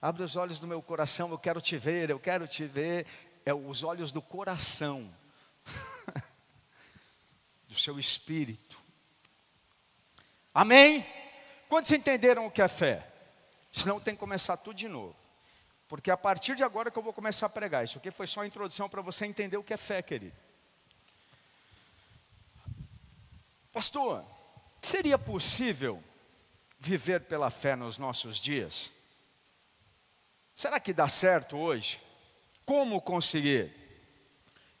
Abre 0.00 0.22
os 0.22 0.36
olhos 0.36 0.58
do 0.58 0.66
meu 0.66 0.80
coração, 0.80 1.30
eu 1.30 1.38
quero 1.38 1.60
te 1.60 1.76
ver, 1.76 2.08
eu 2.08 2.18
quero 2.18 2.48
te 2.48 2.64
ver. 2.64 3.06
É 3.44 3.52
os 3.52 3.84
olhos 3.84 4.10
do 4.10 4.22
coração, 4.22 5.08
do 7.68 7.74
seu 7.74 7.98
espírito. 7.98 8.80
Amém? 10.54 11.06
Quantos 11.68 11.92
entenderam 11.92 12.46
o 12.46 12.50
que 12.50 12.62
é 12.62 12.68
fé? 12.68 13.06
Senão 13.70 14.00
tem 14.00 14.14
que 14.14 14.20
começar 14.20 14.56
tudo 14.56 14.76
de 14.76 14.88
novo. 14.88 15.19
Porque 15.90 16.10
a 16.10 16.16
partir 16.16 16.56
de 16.56 16.64
agora 16.64 16.90
que 16.90 16.98
eu 16.98 17.02
vou 17.02 17.12
começar 17.12 17.44
a 17.44 17.50
pregar. 17.50 17.84
Isso 17.84 17.98
aqui 17.98 18.10
foi 18.10 18.26
só 18.26 18.40
a 18.40 18.46
introdução 18.46 18.88
para 18.88 19.02
você 19.02 19.26
entender 19.26 19.58
o 19.58 19.62
que 19.62 19.74
é 19.74 19.76
fé, 19.76 20.00
querido. 20.00 20.36
Pastor, 23.70 24.24
Seria 24.80 25.18
possível 25.18 26.02
viver 26.78 27.20
pela 27.22 27.50
fé 27.50 27.76
nos 27.76 27.98
nossos 27.98 28.38
dias? 28.38 28.92
Será 30.54 30.80
que 30.80 30.92
dá 30.92 31.06
certo 31.06 31.56
hoje? 31.56 32.00
Como 32.64 33.00
conseguir? 33.00 33.70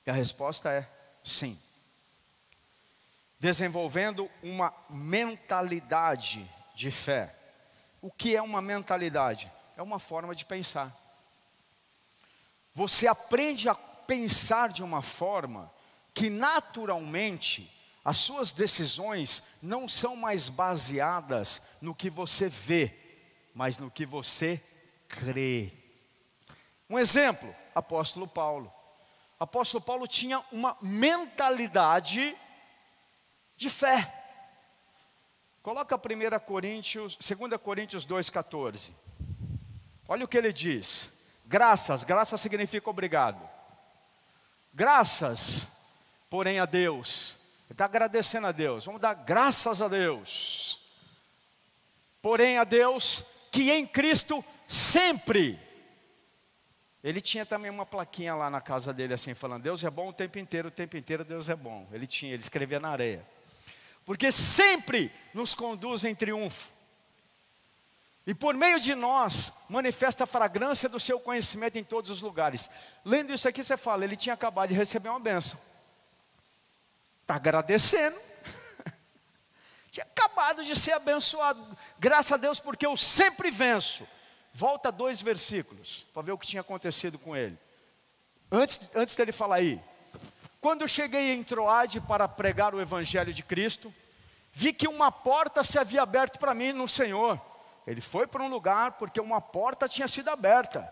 E 0.06 0.10
a 0.10 0.14
resposta 0.14 0.72
é 0.72 0.88
sim. 1.22 1.58
Desenvolvendo 3.38 4.30
uma 4.42 4.72
mentalidade 4.88 6.50
de 6.74 6.90
fé. 6.90 7.34
O 8.00 8.10
que 8.10 8.34
é 8.34 8.40
uma 8.40 8.62
mentalidade? 8.62 9.52
É 9.80 9.82
uma 9.82 9.98
forma 9.98 10.34
de 10.34 10.44
pensar. 10.44 10.94
Você 12.74 13.06
aprende 13.06 13.66
a 13.66 13.74
pensar 13.74 14.68
de 14.68 14.82
uma 14.82 15.00
forma 15.00 15.72
que 16.12 16.28
naturalmente 16.28 17.74
as 18.04 18.18
suas 18.18 18.52
decisões 18.52 19.42
não 19.62 19.88
são 19.88 20.16
mais 20.16 20.50
baseadas 20.50 21.62
no 21.80 21.94
que 21.94 22.10
você 22.10 22.46
vê, 22.46 22.94
mas 23.54 23.78
no 23.78 23.90
que 23.90 24.04
você 24.04 24.62
crê. 25.08 25.72
Um 26.86 26.98
exemplo, 26.98 27.48
apóstolo 27.74 28.28
Paulo. 28.28 28.70
Apóstolo 29.38 29.82
Paulo 29.82 30.06
tinha 30.06 30.44
uma 30.52 30.76
mentalidade 30.82 32.36
de 33.56 33.70
fé. 33.70 34.12
Coloca 35.62 35.96
1 35.96 36.38
Coríntios, 36.44 37.16
2 37.16 37.56
Coríntios 37.62 38.06
2,14. 38.06 38.92
Olha 40.10 40.26
o 40.26 40.28
que 40.28 40.36
ele 40.36 40.52
diz. 40.52 41.10
Graças, 41.46 42.04
graças 42.04 42.38
significa 42.38 42.90
obrigado. 42.90 43.48
Graças, 44.74 45.66
porém, 46.28 46.60
a 46.60 46.66
Deus 46.66 47.40
ele 47.70 47.74
está 47.74 47.84
agradecendo 47.84 48.48
a 48.48 48.52
Deus. 48.52 48.84
Vamos 48.84 49.00
dar 49.00 49.14
graças 49.14 49.80
a 49.80 49.86
Deus. 49.86 50.80
Porém, 52.20 52.58
a 52.58 52.64
Deus 52.64 53.24
que 53.52 53.70
em 53.70 53.86
Cristo 53.86 54.44
sempre. 54.66 55.56
Ele 57.02 57.20
tinha 57.20 57.46
também 57.46 57.70
uma 57.70 57.86
plaquinha 57.86 58.34
lá 58.34 58.50
na 58.50 58.60
casa 58.60 58.92
dele, 58.92 59.14
assim, 59.14 59.34
falando: 59.34 59.62
Deus 59.62 59.84
é 59.84 59.90
bom 59.90 60.08
o 60.08 60.12
tempo 60.12 60.36
inteiro, 60.40 60.66
o 60.66 60.72
tempo 60.72 60.96
inteiro 60.96 61.24
Deus 61.24 61.48
é 61.48 61.54
bom. 61.54 61.86
Ele 61.92 62.08
tinha, 62.08 62.32
ele 62.32 62.42
escrevia 62.42 62.80
na 62.80 62.88
areia. 62.88 63.24
Porque 64.04 64.32
sempre 64.32 65.12
nos 65.32 65.54
conduz 65.54 66.02
em 66.02 66.12
triunfo. 66.12 66.72
E 68.30 68.34
por 68.34 68.54
meio 68.54 68.78
de 68.78 68.94
nós, 68.94 69.52
manifesta 69.68 70.22
a 70.22 70.26
fragrância 70.26 70.88
do 70.88 71.00
seu 71.00 71.18
conhecimento 71.18 71.78
em 71.78 71.82
todos 71.82 72.10
os 72.10 72.22
lugares. 72.22 72.70
Lendo 73.04 73.32
isso 73.32 73.48
aqui, 73.48 73.60
você 73.60 73.76
fala: 73.76 74.04
ele 74.04 74.14
tinha 74.14 74.34
acabado 74.34 74.68
de 74.68 74.76
receber 74.76 75.08
uma 75.08 75.18
benção. 75.18 75.58
Está 77.22 77.34
agradecendo. 77.34 78.16
Tinha 79.90 80.04
acabado 80.04 80.64
de 80.64 80.76
ser 80.76 80.92
abençoado. 80.92 81.76
Graças 81.98 82.30
a 82.30 82.36
Deus, 82.36 82.60
porque 82.60 82.86
eu 82.86 82.96
sempre 82.96 83.50
venço. 83.50 84.06
Volta 84.52 84.92
dois 84.92 85.20
versículos 85.20 86.06
para 86.14 86.22
ver 86.22 86.30
o 86.30 86.38
que 86.38 86.46
tinha 86.46 86.60
acontecido 86.60 87.18
com 87.18 87.34
ele. 87.34 87.58
Antes, 88.48 88.90
antes 88.94 89.16
dele 89.16 89.32
falar 89.32 89.56
aí. 89.56 89.80
Quando 90.60 90.82
eu 90.82 90.88
cheguei 90.88 91.32
em 91.32 91.42
Troade 91.42 92.00
para 92.00 92.28
pregar 92.28 92.76
o 92.76 92.80
Evangelho 92.80 93.34
de 93.34 93.42
Cristo, 93.42 93.92
vi 94.52 94.72
que 94.72 94.86
uma 94.86 95.10
porta 95.10 95.64
se 95.64 95.80
havia 95.80 96.02
aberto 96.02 96.38
para 96.38 96.54
mim 96.54 96.72
no 96.72 96.86
Senhor. 96.86 97.49
Ele 97.90 98.00
foi 98.00 98.24
para 98.24 98.44
um 98.44 98.48
lugar 98.48 98.92
porque 98.92 99.20
uma 99.20 99.40
porta 99.40 99.88
tinha 99.88 100.06
sido 100.06 100.28
aberta. 100.28 100.88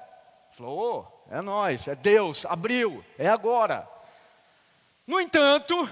Falou: 0.50 1.08
oh, 1.30 1.32
é 1.32 1.40
nós, 1.40 1.86
é 1.86 1.94
Deus, 1.94 2.44
abriu, 2.44 3.04
é 3.16 3.28
agora. 3.28 3.88
No 5.06 5.20
entanto, 5.20 5.88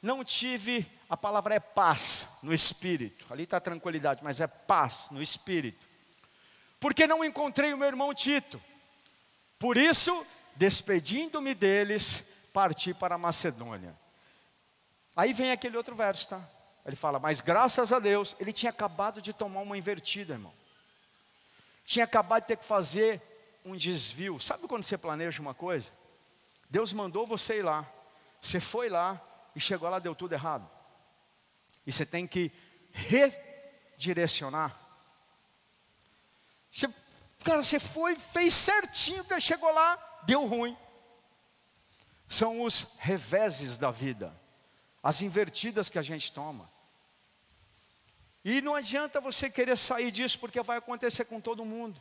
não 0.00 0.24
tive, 0.24 0.90
a 1.06 1.18
palavra 1.18 1.54
é 1.54 1.60
paz 1.60 2.38
no 2.42 2.54
espírito. 2.54 3.26
Ali 3.30 3.42
está 3.42 3.60
tranquilidade, 3.60 4.24
mas 4.24 4.40
é 4.40 4.46
paz 4.46 5.08
no 5.10 5.20
espírito. 5.20 5.84
Porque 6.80 7.06
não 7.06 7.22
encontrei 7.22 7.74
o 7.74 7.76
meu 7.76 7.86
irmão 7.86 8.14
Tito. 8.14 8.58
Por 9.58 9.76
isso, 9.76 10.26
despedindo-me 10.54 11.54
deles, 11.54 12.26
parti 12.54 12.94
para 12.94 13.16
a 13.16 13.18
Macedônia. 13.18 13.94
Aí 15.14 15.34
vem 15.34 15.50
aquele 15.50 15.76
outro 15.76 15.94
verso, 15.94 16.30
tá? 16.30 16.55
Ele 16.86 16.94
fala, 16.94 17.18
mas 17.18 17.40
graças 17.40 17.92
a 17.92 17.98
Deus, 17.98 18.36
ele 18.38 18.52
tinha 18.52 18.70
acabado 18.70 19.20
de 19.20 19.32
tomar 19.32 19.60
uma 19.60 19.76
invertida, 19.76 20.34
irmão. 20.34 20.54
Tinha 21.84 22.04
acabado 22.04 22.42
de 22.42 22.48
ter 22.48 22.56
que 22.56 22.64
fazer 22.64 23.20
um 23.64 23.76
desvio. 23.76 24.38
Sabe 24.38 24.68
quando 24.68 24.84
você 24.84 24.96
planeja 24.96 25.42
uma 25.42 25.52
coisa? 25.52 25.90
Deus 26.70 26.92
mandou 26.92 27.26
você 27.26 27.58
ir 27.58 27.62
lá. 27.62 27.84
Você 28.40 28.60
foi 28.60 28.88
lá, 28.88 29.20
e 29.56 29.60
chegou 29.60 29.88
lá 29.88 29.98
deu 29.98 30.14
tudo 30.14 30.32
errado. 30.32 30.70
E 31.84 31.90
você 31.90 32.06
tem 32.06 32.24
que 32.24 32.52
redirecionar. 32.92 34.78
Você, 36.70 36.88
cara, 37.42 37.64
você 37.64 37.80
foi, 37.80 38.14
fez 38.14 38.54
certinho, 38.54 39.24
chegou 39.40 39.72
lá, 39.72 40.22
deu 40.24 40.46
ruim. 40.46 40.76
são 42.28 42.62
os 42.62 42.96
reveses 42.98 43.76
da 43.76 43.90
vida, 43.90 44.32
as 45.02 45.20
invertidas 45.22 45.88
que 45.88 45.98
a 45.98 46.02
gente 46.02 46.30
toma. 46.30 46.75
E 48.48 48.60
não 48.60 48.76
adianta 48.76 49.20
você 49.20 49.50
querer 49.50 49.76
sair 49.76 50.12
disso, 50.12 50.38
porque 50.38 50.62
vai 50.62 50.78
acontecer 50.78 51.24
com 51.24 51.40
todo 51.40 51.64
mundo. 51.64 52.00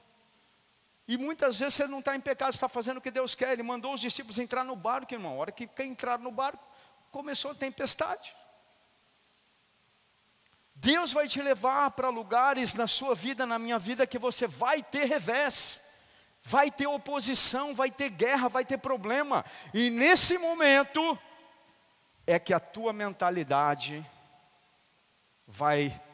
E 1.08 1.18
muitas 1.18 1.60
vezes 1.60 1.74
você 1.74 1.88
não 1.88 1.98
está 1.98 2.16
em 2.16 2.22
pecado, 2.22 2.54
está 2.54 2.70
fazendo 2.70 2.98
o 2.98 3.02
que 3.02 3.10
Deus 3.10 3.34
quer. 3.34 3.54
Ele 3.54 3.64
mandou 3.64 3.96
os 3.96 4.00
discípulos 4.00 4.38
entrar 4.38 4.64
no 4.64 4.76
barco, 4.76 5.12
irmão. 5.12 5.34
A 5.34 5.38
hora 5.38 5.52
que 5.52 5.68
entraram 5.84 6.22
no 6.22 6.30
barco, 6.30 6.64
começou 7.10 7.50
a 7.50 7.56
tempestade. 7.56 8.36
Deus 10.76 11.12
vai 11.12 11.28
te 11.28 11.42
levar 11.42 11.90
para 11.90 12.10
lugares 12.10 12.76
na 12.76 12.86
sua 12.86 13.16
vida, 13.16 13.48
na 13.48 13.58
minha 13.58 13.80
vida, 13.80 14.06
que 14.06 14.20
você 14.20 14.46
vai 14.46 14.84
ter 14.84 15.06
revés, 15.06 15.82
vai 16.44 16.70
ter 16.70 16.86
oposição, 16.86 17.74
vai 17.74 17.90
ter 17.90 18.12
guerra, 18.12 18.50
vai 18.50 18.64
ter 18.64 18.78
problema. 18.78 19.44
E 19.74 19.90
nesse 19.90 20.38
momento 20.38 21.18
é 22.28 22.38
que 22.38 22.54
a 22.54 22.60
tua 22.60 22.94
mentalidade 22.94 24.08
vai 25.48 26.05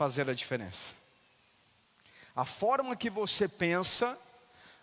fazer 0.00 0.30
a 0.30 0.32
diferença. 0.32 0.94
A 2.34 2.46
forma 2.46 2.96
que 2.96 3.10
você 3.10 3.46
pensa, 3.46 4.18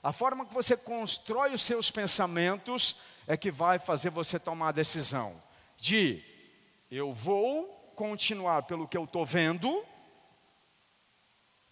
a 0.04 0.14
forma 0.14 0.46
que 0.46 0.54
você 0.54 0.78
constrói 0.78 1.56
os 1.56 1.64
seus 1.64 1.90
pensamentos, 1.90 2.98
é 3.26 3.36
que 3.36 3.50
vai 3.50 3.80
fazer 3.80 4.12
você 4.12 4.40
tomar 4.40 4.68
a 4.68 4.72
decisão 4.72 5.42
de 5.76 6.24
eu 6.92 7.12
vou 7.12 7.66
continuar 7.96 8.62
pelo 8.68 8.88
que 8.88 8.96
eu 8.96 9.06
estou 9.06 9.26
vendo, 9.26 9.84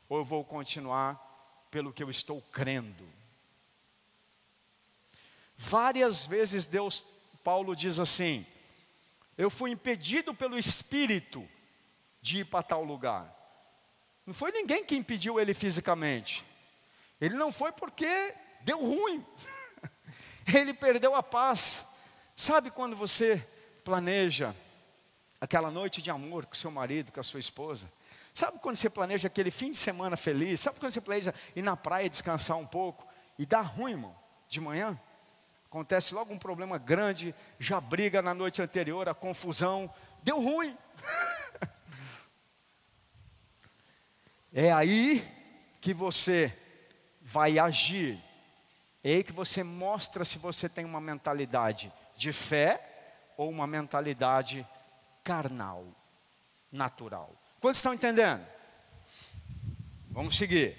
ou 0.10 0.18
eu 0.18 0.26
vou 0.26 0.44
continuar 0.44 1.68
pelo 1.70 1.94
que 1.94 2.02
eu 2.02 2.10
estou 2.10 2.42
crendo. 2.52 3.08
Várias 5.56 6.26
vezes 6.26 6.66
Deus, 6.66 7.04
Paulo 7.44 7.76
diz 7.76 8.00
assim: 8.00 8.44
eu 9.38 9.52
fui 9.52 9.70
impedido 9.70 10.34
pelo 10.34 10.58
Espírito 10.58 11.48
de 12.26 12.40
ir 12.40 12.46
para 12.46 12.64
tal 12.64 12.84
lugar. 12.84 13.35
Não 14.26 14.34
foi 14.34 14.52
ninguém 14.52 14.84
que 14.84 14.96
impediu 14.96 15.40
ele 15.40 15.54
fisicamente. 15.54 16.44
Ele 17.22 17.36
não 17.36 17.52
foi 17.52 17.72
porque 17.72 18.34
deu 18.62 18.80
ruim. 18.80 19.26
Ele 20.54 20.74
perdeu 20.74 21.16
a 21.16 21.24
paz. 21.24 21.86
Sabe 22.36 22.70
quando 22.70 22.96
você 22.96 23.42
planeja 23.84 24.56
aquela 25.40 25.70
noite 25.70 26.02
de 26.02 26.10
amor 26.10 26.46
com 26.46 26.56
seu 26.56 26.72
marido, 26.72 27.12
com 27.12 27.20
a 27.20 27.24
sua 27.24 27.40
esposa. 27.40 27.90
Sabe 28.34 28.60
quando 28.60 28.76
você 28.76 28.90
planeja 28.90 29.28
aquele 29.28 29.52
fim 29.52 29.72
de 29.72 29.78
semana 29.78 30.18
feliz? 30.18 30.60
Sabe 30.60 30.80
quando 30.80 30.92
você 30.92 31.00
planeja 31.00 31.34
ir 31.56 31.62
na 31.62 31.78
praia 31.78 32.10
descansar 32.10 32.58
um 32.58 32.66
pouco? 32.66 33.08
E 33.40 33.46
dá 33.46 33.62
ruim, 33.62 33.92
irmão, 33.92 34.16
de 34.50 34.60
manhã? 34.60 35.00
Acontece 35.68 36.14
logo 36.14 36.34
um 36.34 36.40
problema 36.40 36.78
grande, 36.78 37.34
já 37.60 37.80
briga 37.80 38.22
na 38.22 38.34
noite 38.34 38.62
anterior, 38.62 39.08
a 39.08 39.14
confusão. 39.14 39.94
Deu 40.24 40.42
ruim. 40.42 40.76
é 44.58 44.72
aí 44.72 45.22
que 45.82 45.94
você 45.94 46.58
vai 47.22 47.60
agir. 47.60 48.18
É 49.04 49.16
aí 49.16 49.24
que 49.24 49.34
você 49.34 49.66
mostra 49.66 50.24
se 50.24 50.38
você 50.38 50.70
tem 50.70 50.86
uma 50.86 51.02
mentalidade 51.02 51.92
de 52.16 52.32
fé 52.32 53.34
ou 53.36 53.50
uma 53.50 53.68
mentalidade 53.68 54.66
carnal, 55.26 55.86
natural. 56.72 57.36
Quantos 57.60 57.80
estão 57.80 57.94
entendendo? 57.94 58.48
Vamos 60.10 60.38
seguir. 60.38 60.74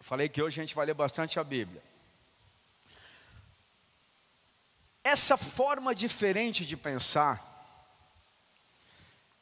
Falei 0.00 0.26
que 0.26 0.40
hoje 0.40 0.58
a 0.58 0.64
gente 0.64 0.74
vai 0.74 0.86
ler 0.86 0.94
bastante 0.94 1.38
a 1.38 1.44
Bíblia. 1.44 1.82
Essa 5.04 5.36
forma 5.36 5.94
diferente 5.94 6.64
de 6.64 6.74
pensar, 6.74 7.38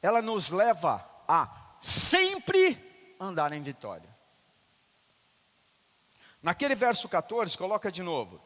ela 0.02 0.20
nos 0.20 0.50
leva 0.50 1.08
a 1.28 1.76
sempre 1.80 2.92
andar 3.24 3.52
em 3.52 3.62
vitória. 3.62 4.08
Naquele 6.42 6.74
verso 6.74 7.08
14, 7.08 7.56
coloca 7.56 7.90
de 7.90 8.02
novo. 8.02 8.40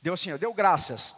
Deus 0.00 0.20
assim, 0.20 0.34
deu 0.36 0.54
graças, 0.54 1.14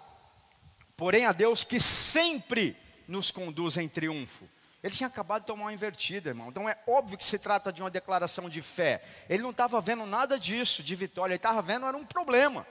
porém 0.97 1.25
a 1.27 1.33
Deus 1.33 1.63
que 1.63 1.79
sempre 1.79 2.77
nos 3.07 3.31
conduz 3.31 3.77
em 3.77 3.89
triunfo. 3.89 4.49
Ele 4.83 4.93
tinha 4.93 5.07
acabado 5.07 5.43
de 5.43 5.47
tomar 5.47 5.67
uma 5.67 5.73
invertida, 5.73 6.31
irmão. 6.31 6.49
Então 6.49 6.69
é 6.69 6.77
óbvio 6.89 7.17
que 7.17 7.25
se 7.25 7.39
trata 7.39 7.73
de 7.73 7.81
uma 7.81 7.91
declaração 7.91 8.49
de 8.49 8.61
fé. 8.61 9.01
Ele 9.29 9.43
não 9.43 9.51
estava 9.51 9.81
vendo 9.81 10.05
nada 10.05 10.39
disso, 10.39 10.83
de 10.83 10.97
vitória, 10.97 11.33
ele 11.33 11.37
estava 11.37 11.63
vendo 11.63 11.87
era 11.87 11.97
um 11.97 12.05
problema. 12.05 12.67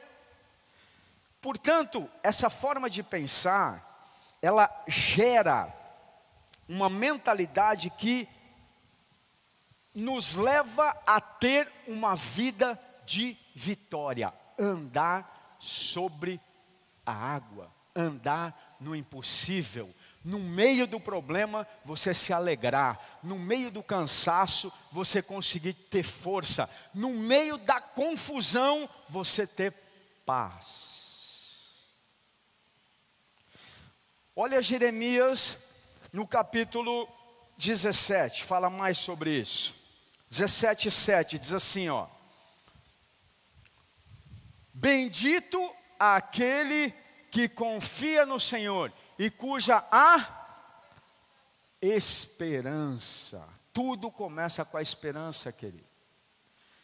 Portanto, 1.40 2.10
essa 2.22 2.50
forma 2.50 2.90
de 2.90 3.02
pensar, 3.02 4.36
ela 4.42 4.70
gera 4.88 5.74
uma 6.68 6.90
mentalidade 6.90 7.90
que 7.90 8.28
nos 9.94 10.36
leva 10.36 10.96
a 11.06 11.20
ter 11.20 11.72
uma 11.88 12.16
vida 12.16 12.80
de 13.06 13.38
vitória, 13.54 14.34
andar 14.58 15.58
sobre 15.60 16.40
a 17.06 17.14
água, 17.14 17.72
andar 17.96 18.78
no 18.80 18.96
impossível, 18.96 19.94
no 20.24 20.40
meio 20.40 20.88
do 20.88 21.00
problema, 21.00 21.68
você 21.84 22.14
se 22.14 22.32
alegrar, 22.32 23.20
no 23.22 23.38
meio 23.38 23.72
do 23.72 23.84
cansaço, 23.84 24.72
você 24.92 25.22
conseguir 25.22 25.74
ter 25.74 26.04
força, 26.04 26.70
no 26.94 27.10
meio 27.12 27.58
da 27.58 27.82
confusão, 27.82 28.90
você 29.10 29.46
ter 29.46 29.74
paz. 30.26 31.02
Olha 34.36 34.62
Jeremias 34.62 35.58
no 36.14 36.26
capítulo 36.26 37.08
17, 37.58 38.44
fala 38.44 38.70
mais 38.70 38.98
sobre 38.98 39.38
isso. 39.38 39.81
17, 40.32 40.90
7 40.90 41.38
diz 41.38 41.54
assim: 41.54 41.90
ó. 41.90 42.08
Bendito 44.74 45.60
aquele 46.00 46.92
que 47.30 47.50
confia 47.50 48.26
no 48.26 48.40
Senhor 48.40 48.92
e 49.20 49.30
cuja 49.30 49.86
a 49.92 50.40
esperança. 51.82 53.46
Tudo 53.74 54.10
começa 54.10 54.64
com 54.64 54.78
a 54.78 54.82
esperança, 54.82 55.52
querido. 55.52 55.86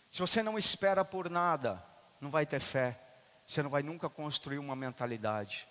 Se 0.09 0.19
você 0.19 0.43
não 0.43 0.57
espera 0.57 1.05
por 1.05 1.29
nada, 1.29 1.83
não 2.19 2.29
vai 2.29 2.45
ter 2.45 2.59
fé. 2.59 2.99
Você 3.45 3.63
não 3.63 3.69
vai 3.69 3.81
nunca 3.81 4.09
construir 4.09 4.59
uma 4.59 4.75
mentalidade. 4.75 5.67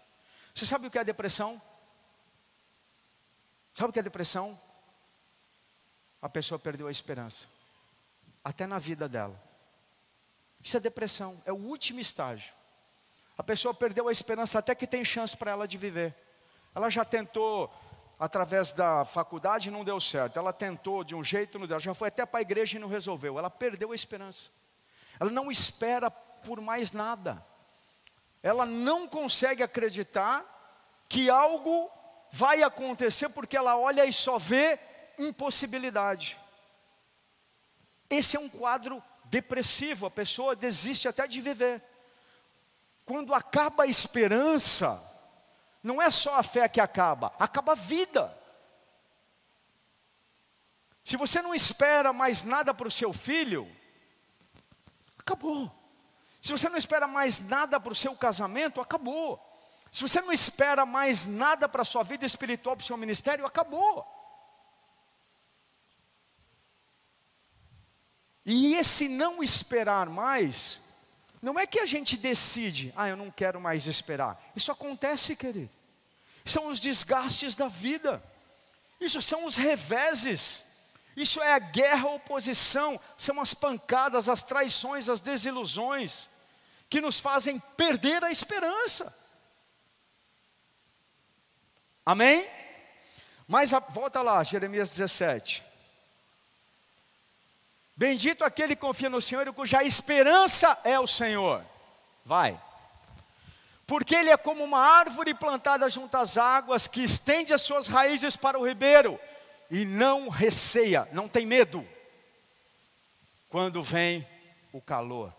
Você 0.54 0.64
sabe 0.64 0.86
o 0.86 0.90
que 0.90 0.98
é 0.98 1.04
depressão? 1.04 1.60
Sabe 3.74 3.90
o 3.90 3.92
que 3.92 3.98
é 3.98 4.02
depressão? 4.02 4.58
A 6.22 6.28
pessoa 6.28 6.58
perdeu 6.58 6.88
a 6.88 6.90
esperança, 6.90 7.48
até 8.46 8.64
na 8.64 8.78
vida 8.78 9.08
dela. 9.08 9.42
Isso 10.62 10.76
é 10.76 10.80
depressão, 10.80 11.42
é 11.44 11.50
o 11.50 11.56
último 11.56 11.98
estágio. 11.98 12.54
A 13.36 13.42
pessoa 13.42 13.74
perdeu 13.74 14.06
a 14.06 14.12
esperança 14.12 14.60
até 14.60 14.72
que 14.72 14.86
tem 14.86 15.04
chance 15.04 15.36
para 15.36 15.50
ela 15.50 15.66
de 15.66 15.76
viver. 15.76 16.14
Ela 16.72 16.88
já 16.88 17.04
tentou 17.04 17.68
através 18.16 18.72
da 18.72 19.04
faculdade 19.04 19.68
e 19.68 19.72
não 19.72 19.82
deu 19.82 19.98
certo. 19.98 20.38
Ela 20.38 20.52
tentou 20.52 21.02
de 21.02 21.12
um 21.12 21.24
jeito 21.24 21.58
não 21.58 21.66
deu. 21.66 21.80
Já 21.80 21.92
foi 21.92 22.06
até 22.06 22.24
para 22.24 22.38
a 22.38 22.42
igreja 22.42 22.76
e 22.76 22.80
não 22.80 22.88
resolveu. 22.88 23.36
Ela 23.36 23.50
perdeu 23.50 23.90
a 23.90 23.96
esperança. 23.96 24.48
Ela 25.18 25.30
não 25.32 25.50
espera 25.50 26.08
por 26.08 26.60
mais 26.60 26.92
nada. 26.92 27.44
Ela 28.44 28.64
não 28.64 29.08
consegue 29.08 29.64
acreditar 29.64 30.44
que 31.08 31.28
algo 31.28 31.90
vai 32.30 32.62
acontecer 32.62 33.28
porque 33.30 33.56
ela 33.56 33.76
olha 33.76 34.06
e 34.06 34.12
só 34.12 34.38
vê 34.38 34.78
impossibilidade. 35.18 36.38
Esse 38.08 38.36
é 38.36 38.40
um 38.40 38.48
quadro 38.48 39.02
depressivo, 39.24 40.06
a 40.06 40.10
pessoa 40.10 40.56
desiste 40.56 41.08
até 41.08 41.26
de 41.26 41.40
viver. 41.40 41.82
Quando 43.04 43.34
acaba 43.34 43.84
a 43.84 43.86
esperança, 43.86 45.00
não 45.82 46.00
é 46.00 46.10
só 46.10 46.38
a 46.38 46.42
fé 46.42 46.68
que 46.68 46.80
acaba, 46.80 47.32
acaba 47.38 47.72
a 47.72 47.76
vida. 47.76 48.36
Se 51.04 51.16
você 51.16 51.40
não 51.40 51.54
espera 51.54 52.12
mais 52.12 52.42
nada 52.42 52.74
para 52.74 52.88
o 52.88 52.90
seu 52.90 53.12
filho, 53.12 53.70
acabou. 55.18 55.72
Se 56.42 56.52
você 56.52 56.68
não 56.68 56.76
espera 56.76 57.06
mais 57.06 57.40
nada 57.40 57.78
para 57.78 57.92
o 57.92 57.96
seu 57.96 58.14
casamento, 58.16 58.80
acabou. 58.80 59.40
Se 59.90 60.02
você 60.02 60.20
não 60.20 60.32
espera 60.32 60.84
mais 60.84 61.26
nada 61.26 61.68
para 61.68 61.82
a 61.82 61.84
sua 61.84 62.02
vida 62.02 62.26
espiritual, 62.26 62.76
para 62.76 62.82
o 62.82 62.86
seu 62.86 62.96
ministério, 62.96 63.46
acabou. 63.46 64.06
E 68.46 68.76
esse 68.76 69.08
não 69.08 69.42
esperar 69.42 70.08
mais, 70.08 70.80
não 71.42 71.58
é 71.58 71.66
que 71.66 71.80
a 71.80 71.86
gente 71.86 72.16
decide, 72.16 72.92
ah, 72.96 73.08
eu 73.08 73.16
não 73.16 73.30
quero 73.30 73.60
mais 73.60 73.86
esperar. 73.86 74.40
Isso 74.54 74.72
acontece, 74.72 75.36
querido 75.36 75.76
são 76.46 76.68
os 76.68 76.78
desgastes 76.78 77.54
da 77.54 77.66
vida, 77.66 78.22
isso 79.00 79.20
são 79.20 79.44
os 79.44 79.56
reveses, 79.56 80.64
isso 81.16 81.42
é 81.42 81.52
a 81.52 81.58
guerra, 81.58 82.08
a 82.08 82.14
oposição, 82.14 82.98
são 83.18 83.40
as 83.40 83.52
pancadas, 83.52 84.28
as 84.28 84.44
traições, 84.44 85.08
as 85.08 85.20
desilusões, 85.20 86.30
que 86.88 87.00
nos 87.00 87.18
fazem 87.18 87.58
perder 87.76 88.22
a 88.22 88.30
esperança. 88.30 89.14
Amém? 92.04 92.48
Mas 93.48 93.72
a, 93.72 93.80
volta 93.80 94.22
lá, 94.22 94.44
Jeremias 94.44 94.90
17. 94.90 95.65
Bendito 97.96 98.44
aquele 98.44 98.76
que 98.76 98.82
confia 98.82 99.08
no 99.08 99.22
Senhor 99.22 99.48
e 99.48 99.52
cuja 99.52 99.82
esperança 99.82 100.78
é 100.84 101.00
o 101.00 101.06
Senhor. 101.06 101.64
Vai. 102.24 102.60
Porque 103.86 104.14
ele 104.14 104.30
é 104.30 104.36
como 104.36 104.62
uma 104.62 104.80
árvore 104.80 105.32
plantada 105.32 105.88
junto 105.88 106.16
às 106.16 106.36
águas, 106.36 106.86
que 106.86 107.02
estende 107.02 107.54
as 107.54 107.62
suas 107.62 107.88
raízes 107.88 108.36
para 108.36 108.58
o 108.58 108.66
ribeiro 108.66 109.18
e 109.70 109.84
não 109.84 110.28
receia, 110.28 111.08
não 111.12 111.28
tem 111.28 111.46
medo. 111.46 111.86
Quando 113.48 113.82
vem 113.82 114.26
o 114.72 114.80
calor, 114.80 115.32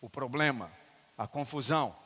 o 0.00 0.10
problema, 0.10 0.70
a 1.16 1.26
confusão. 1.26 1.96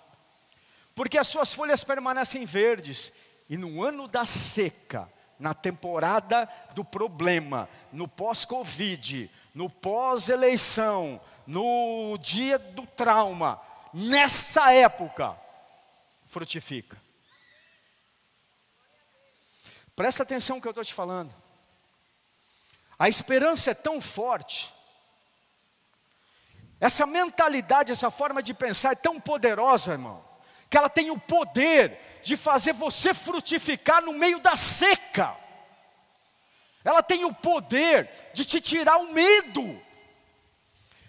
Porque 0.94 1.18
as 1.18 1.26
suas 1.26 1.52
folhas 1.52 1.82
permanecem 1.82 2.44
verdes, 2.44 3.12
e 3.48 3.56
no 3.56 3.82
ano 3.82 4.06
da 4.06 4.26
seca, 4.26 5.10
na 5.38 5.54
temporada 5.54 6.48
do 6.74 6.84
problema, 6.84 7.68
no 7.92 8.06
pós-Covid, 8.06 9.30
no 9.54 9.68
pós-eleição, 9.68 11.20
no 11.46 12.16
dia 12.18 12.58
do 12.58 12.86
trauma, 12.86 13.60
nessa 13.92 14.72
época, 14.72 15.36
frutifica. 16.26 17.00
Presta 19.94 20.22
atenção 20.22 20.56
no 20.56 20.62
que 20.62 20.68
eu 20.68 20.72
estou 20.72 20.84
te 20.84 20.94
falando. 20.94 21.34
A 22.98 23.08
esperança 23.08 23.72
é 23.72 23.74
tão 23.74 24.00
forte, 24.00 24.72
essa 26.82 27.06
mentalidade, 27.06 27.92
essa 27.92 28.10
forma 28.10 28.42
de 28.42 28.52
pensar 28.52 28.90
é 28.90 28.96
tão 28.96 29.20
poderosa, 29.20 29.92
irmão, 29.92 30.20
que 30.68 30.76
ela 30.76 30.88
tem 30.88 31.12
o 31.12 31.18
poder 31.18 32.18
de 32.24 32.36
fazer 32.36 32.72
você 32.72 33.14
frutificar 33.14 34.02
no 34.02 34.12
meio 34.12 34.40
da 34.40 34.56
seca. 34.56 35.36
Ela 36.84 37.02
tem 37.02 37.24
o 37.24 37.32
poder 37.32 38.10
de 38.34 38.44
te 38.44 38.60
tirar 38.60 38.96
o 38.98 39.12
medo. 39.12 39.80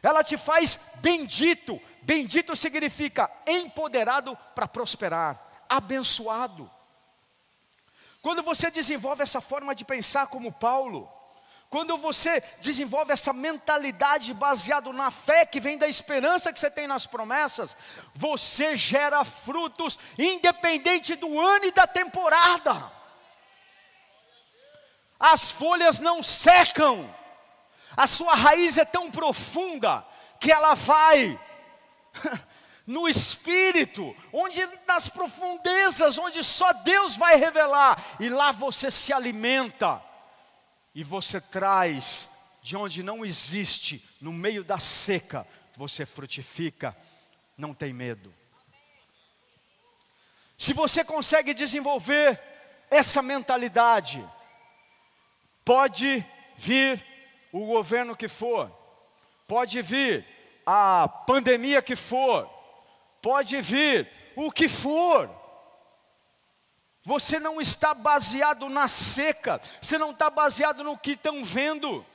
Ela 0.02 0.24
te 0.24 0.38
faz 0.38 0.98
bendito. 0.98 1.82
Bendito 2.02 2.56
significa 2.56 3.32
empoderado 3.48 4.38
para 4.54 4.68
prosperar, 4.68 5.66
abençoado. 5.70 6.70
Quando 8.22 8.44
você 8.44 8.70
desenvolve 8.70 9.24
essa 9.24 9.42
forma 9.42 9.74
de 9.74 9.84
pensar 9.84 10.28
como 10.28 10.52
Paulo, 10.52 11.12
quando 11.70 11.98
você 11.98 12.42
desenvolve 12.62 13.12
essa 13.12 13.34
mentalidade 13.34 14.34
baseada 14.34 14.92
na 14.94 15.10
fé 15.10 15.46
que 15.46 15.60
vem 15.60 15.78
da 15.78 15.88
esperança 15.88 16.54
que 16.54 16.60
você 16.60 16.70
tem 16.70 16.86
nas 16.86 17.06
promessas, 17.06 17.76
você 18.14 18.78
gera 18.78 19.24
frutos 19.24 19.98
independente 20.18 21.16
do 21.16 21.40
ano 21.40 21.66
e 21.66 21.72
da 21.72 21.88
temporada 21.88 23.03
as 25.24 25.50
folhas 25.50 26.00
não 26.00 26.22
secam, 26.22 27.10
a 27.96 28.06
sua 28.06 28.36
raiz 28.36 28.78
é 28.78 28.84
tão 28.84 29.10
profunda 29.10 30.06
que 30.38 30.52
ela 30.52 30.74
vai 30.74 31.40
no 32.86 33.08
espírito, 33.08 34.14
onde 34.34 34.60
nas 34.86 35.08
profundezas, 35.08 36.18
onde 36.18 36.44
só 36.44 36.74
Deus 36.74 37.16
vai 37.16 37.38
revelar, 37.38 37.98
e 38.20 38.28
lá 38.28 38.52
você 38.52 38.92
se 38.92 39.14
alimenta. 39.14 40.02
E 40.94 41.06
você 41.06 41.40
traz 41.40 42.30
de 42.62 42.76
onde 42.76 43.02
não 43.02 43.24
existe, 43.24 44.06
no 44.20 44.34
meio 44.34 44.62
da 44.62 44.78
seca, 44.78 45.48
você 45.78 46.06
frutifica, 46.06 46.96
não 47.58 47.74
tem 47.74 47.94
medo. 47.94 48.34
Se 50.58 50.74
você 50.74 51.02
consegue 51.02 51.54
desenvolver 51.54 52.42
essa 52.92 53.22
mentalidade, 53.22 54.24
Pode 55.65 56.26
vir 56.58 57.04
o 57.52 57.67
governo 57.67 58.15
que 58.15 58.28
for, 58.28 58.71
pode 59.47 59.82
vir 59.82 60.26
a 60.65 61.08
pandemia 61.08 61.82
que 61.82 61.95
for, 61.95 62.49
pode 63.21 63.62
vir 63.62 64.10
o 64.36 64.52
que 64.52 64.67
for. 64.67 65.30
Você 67.04 67.39
não 67.39 67.62
está 67.62 67.93
baseado 67.93 68.69
na 68.69 68.88
seca, 68.88 69.62
você 69.82 69.97
não 69.97 70.12
está 70.12 70.30
baseado 70.30 70.84
no 70.84 70.97
que 70.97 71.12
estão 71.12 71.43
vendo, 71.43 72.06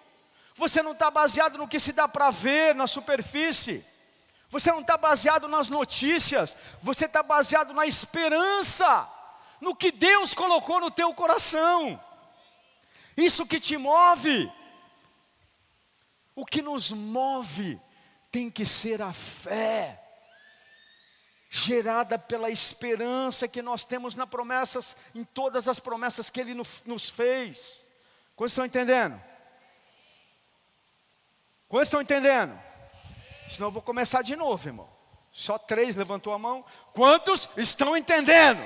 você 0.54 0.82
não 0.82 0.92
está 0.92 1.10
baseado 1.10 1.58
no 1.58 1.68
que 1.68 1.78
se 1.78 1.92
dá 1.92 2.08
para 2.08 2.30
ver 2.30 2.74
na 2.74 2.86
superfície, 2.86 3.84
você 4.50 4.72
não 4.72 4.80
está 4.80 4.96
baseado 4.96 5.46
nas 5.46 5.68
notícias, 5.68 6.56
você 6.82 7.04
está 7.04 7.22
baseado 7.22 7.74
na 7.74 7.86
esperança, 7.86 9.06
no 9.60 9.76
que 9.76 9.92
Deus 9.92 10.32
colocou 10.34 10.80
no 10.80 10.90
teu 10.90 11.12
coração. 11.14 12.02
Isso 13.18 13.44
que 13.44 13.58
te 13.58 13.76
move. 13.76 14.50
O 16.36 16.46
que 16.46 16.62
nos 16.62 16.92
move 16.92 17.80
tem 18.30 18.48
que 18.48 18.64
ser 18.64 19.02
a 19.02 19.12
fé, 19.12 20.00
gerada 21.50 22.16
pela 22.16 22.48
esperança 22.48 23.48
que 23.48 23.60
nós 23.60 23.84
temos 23.84 24.14
na 24.14 24.24
promessas, 24.24 24.96
em 25.16 25.24
todas 25.24 25.66
as 25.66 25.80
promessas 25.80 26.30
que 26.30 26.38
Ele 26.38 26.54
nos 26.54 27.10
fez. 27.10 27.84
Quantos 28.36 28.52
estão 28.52 28.64
entendendo? 28.64 29.20
Quantos 31.68 31.88
estão 31.88 32.00
entendendo? 32.00 32.56
Senão 33.48 33.66
eu 33.66 33.72
vou 33.72 33.82
começar 33.82 34.22
de 34.22 34.36
novo, 34.36 34.68
irmão. 34.68 34.88
Só 35.32 35.58
três 35.58 35.96
levantou 35.96 36.32
a 36.32 36.38
mão. 36.38 36.64
Quantos 36.92 37.48
estão 37.56 37.96
entendendo? 37.96 38.62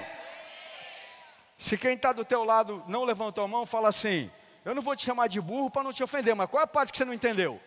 Se 1.57 1.79
quem 1.79 1.95
está 1.95 2.13
do 2.13 2.25
teu 2.25 2.45
lado 2.45 2.85
não 2.87 3.05
levantou 3.05 3.45
a 3.45 3.49
mão, 3.49 3.65
fala 3.65 3.89
assim: 3.89 4.31
eu 4.65 4.75
não 4.75 4.83
vou 4.83 4.95
te 4.95 5.05
chamar 5.05 5.29
de 5.29 5.41
burro 5.41 5.71
para 5.71 5.83
não 5.83 5.93
te 5.93 6.03
ofender, 6.03 6.35
mas 6.35 6.49
qual 6.49 6.61
é 6.61 6.65
a 6.65 6.67
parte 6.67 6.93
que 6.93 6.99
você 6.99 7.05
não 7.05 7.13
entendeu? 7.13 7.61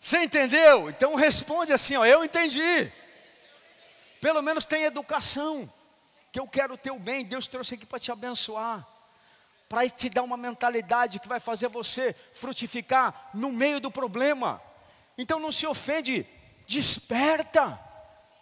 Você 0.00 0.18
entendeu? 0.18 0.90
Então 0.90 1.14
responde 1.14 1.72
assim, 1.72 1.96
ó, 1.96 2.04
eu 2.04 2.24
entendi. 2.24 2.90
Pelo 4.20 4.42
menos 4.42 4.64
tem 4.64 4.84
educação. 4.84 5.72
Que 6.32 6.40
eu 6.40 6.48
quero 6.48 6.74
o 6.74 6.78
teu 6.78 6.98
bem, 6.98 7.24
Deus 7.24 7.46
trouxe 7.46 7.74
aqui 7.74 7.84
para 7.84 7.98
te 7.98 8.10
abençoar. 8.10 8.86
Para 9.68 9.86
te 9.88 10.08
dar 10.08 10.22
uma 10.22 10.36
mentalidade 10.36 11.20
que 11.20 11.28
vai 11.28 11.38
fazer 11.38 11.68
você 11.68 12.14
frutificar 12.32 13.30
no 13.34 13.52
meio 13.52 13.78
do 13.78 13.90
problema. 13.90 14.60
Então 15.18 15.38
não 15.38 15.52
se 15.52 15.66
ofende, 15.66 16.26
desperta, 16.66 17.78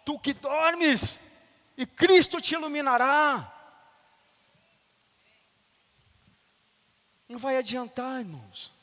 tu 0.05 0.17
que 0.17 0.33
dormes, 0.33 1.19
e 1.77 1.85
Cristo 1.85 2.39
te 2.39 2.53
iluminará. 2.53 3.50
Não 7.31 7.39
vai 7.39 7.55
adiantar, 7.55 8.19
irmãos. 8.19 8.73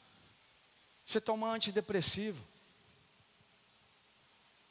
Você 1.05 1.21
tomar 1.21 1.53
antidepressivo. 1.53 2.43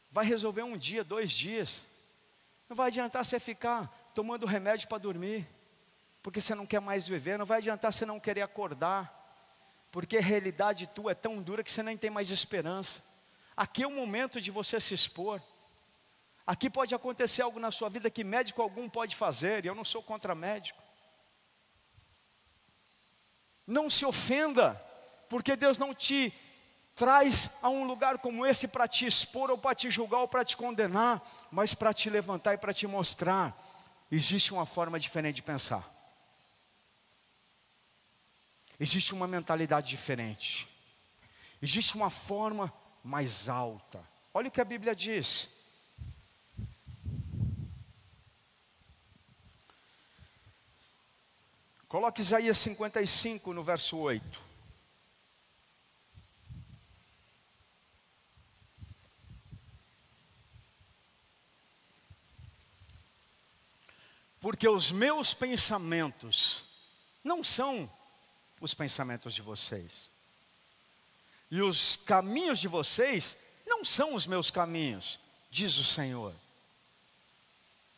Vai 0.09 0.25
resolver 0.25 0.63
um 0.63 0.75
dia, 0.75 1.03
dois 1.03 1.29
dias. 1.29 1.83
Não 2.67 2.75
vai 2.75 2.87
adiantar 2.87 3.23
você 3.23 3.39
ficar 3.39 3.87
tomando 4.15 4.47
remédio 4.47 4.87
para 4.87 4.97
dormir. 4.97 5.47
Porque 6.23 6.41
você 6.41 6.55
não 6.55 6.65
quer 6.65 6.79
mais 6.79 7.07
viver. 7.07 7.37
Não 7.37 7.45
vai 7.45 7.59
adiantar 7.59 7.93
você 7.93 8.03
não 8.03 8.19
querer 8.19 8.41
acordar. 8.41 9.13
Porque 9.91 10.17
a 10.17 10.21
realidade 10.21 10.87
tua 10.87 11.11
é 11.11 11.15
tão 11.15 11.39
dura 11.39 11.63
que 11.63 11.71
você 11.71 11.83
nem 11.83 11.95
tem 11.95 12.09
mais 12.09 12.31
esperança. 12.31 13.03
Aqui 13.55 13.83
é 13.83 13.87
o 13.87 13.91
momento 13.91 14.41
de 14.41 14.49
você 14.49 14.81
se 14.81 14.95
expor. 14.95 15.39
Aqui 16.47 16.67
pode 16.67 16.95
acontecer 16.95 17.43
algo 17.43 17.59
na 17.59 17.69
sua 17.69 17.89
vida 17.89 18.09
que 18.09 18.23
médico 18.23 18.59
algum 18.59 18.89
pode 18.89 19.15
fazer, 19.15 19.65
e 19.65 19.67
eu 19.67 19.75
não 19.75 19.85
sou 19.85 20.01
contra 20.01 20.33
médico. 20.33 20.81
Não 23.67 23.89
se 23.89 24.06
ofenda, 24.06 24.82
porque 25.30 25.56
Deus 25.56 25.77
não 25.77 25.93
te 25.93 26.34
traz 26.95 27.58
a 27.62 27.69
um 27.69 27.84
lugar 27.84 28.17
como 28.17 28.45
esse 28.45 28.67
para 28.67 28.88
te 28.88 29.06
expor 29.06 29.51
ou 29.51 29.58
para 29.58 29.75
te 29.75 29.91
julgar 29.91 30.21
ou 30.21 30.27
para 30.27 30.43
te 30.43 30.58
condenar, 30.58 31.21
mas 31.51 31.75
para 31.75 31.93
te 31.93 32.10
levantar 32.10 32.56
e 32.56 32.58
para 32.58 32.73
te 32.73 32.88
mostrar 32.88 33.56
existe 34.12 34.53
uma 34.53 34.65
forma 34.65 34.99
diferente 34.99 35.36
de 35.36 35.43
pensar. 35.43 35.88
Existe 38.80 39.13
uma 39.13 39.27
mentalidade 39.27 39.89
diferente. 39.89 40.67
Existe 41.62 41.95
uma 41.95 42.10
forma 42.10 42.73
mais 43.03 43.49
alta. 43.49 44.03
Olha 44.34 44.47
o 44.47 44.51
que 44.51 44.62
a 44.62 44.65
Bíblia 44.65 44.95
diz. 44.95 45.49
Coloque 51.88 52.19
Isaías 52.19 52.58
55 52.58 53.54
no 53.54 53.63
verso 53.63 53.97
8. 53.97 54.47
Porque 64.41 64.67
os 64.67 64.91
meus 64.91 65.34
pensamentos 65.34 66.65
não 67.23 67.43
são 67.43 67.89
os 68.60 68.73
pensamentos 68.73 69.34
de 69.34 69.41
vocês, 69.41 70.12
e 71.50 71.62
os 71.62 71.95
caminhos 71.95 72.60
de 72.60 72.67
vocês 72.67 73.38
não 73.65 73.86
são 73.86 74.13
os 74.13 74.28
meus 74.28 74.52
caminhos, 74.52 75.19
diz 75.50 75.78
o 75.78 75.84
Senhor. 75.84 76.34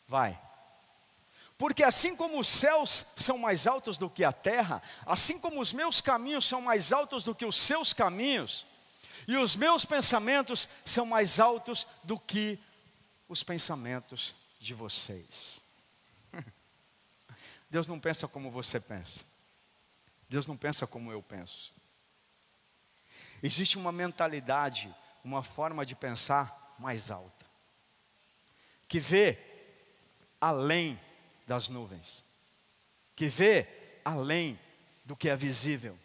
Vai. 0.06 0.40
Porque 1.60 1.84
assim 1.84 2.16
como 2.16 2.38
os 2.38 2.48
céus 2.48 3.04
são 3.18 3.36
mais 3.36 3.66
altos 3.66 3.98
do 3.98 4.08
que 4.08 4.24
a 4.24 4.32
terra, 4.32 4.82
assim 5.04 5.38
como 5.38 5.60
os 5.60 5.74
meus 5.74 6.00
caminhos 6.00 6.46
são 6.46 6.62
mais 6.62 6.90
altos 6.90 7.22
do 7.22 7.34
que 7.34 7.44
os 7.44 7.54
seus 7.54 7.92
caminhos, 7.92 8.64
e 9.28 9.36
os 9.36 9.54
meus 9.56 9.84
pensamentos 9.84 10.66
são 10.86 11.04
mais 11.04 11.38
altos 11.38 11.86
do 12.02 12.18
que 12.18 12.58
os 13.28 13.44
pensamentos 13.44 14.34
de 14.58 14.72
vocês. 14.72 15.62
Deus 17.68 17.86
não 17.86 18.00
pensa 18.00 18.26
como 18.26 18.50
você 18.50 18.80
pensa. 18.80 19.26
Deus 20.30 20.46
não 20.46 20.56
pensa 20.56 20.86
como 20.86 21.12
eu 21.12 21.22
penso. 21.22 21.74
Existe 23.42 23.76
uma 23.76 23.92
mentalidade, 23.92 24.90
uma 25.22 25.42
forma 25.42 25.84
de 25.84 25.94
pensar 25.94 26.74
mais 26.78 27.10
alta, 27.10 27.44
que 28.88 28.98
vê 28.98 29.38
além 30.40 30.98
das 31.50 31.68
nuvens, 31.68 32.24
que 33.16 33.26
vê 33.26 33.66
além 34.04 34.56
do 35.04 35.16
que 35.16 35.28
é 35.28 35.34
visível, 35.34 35.98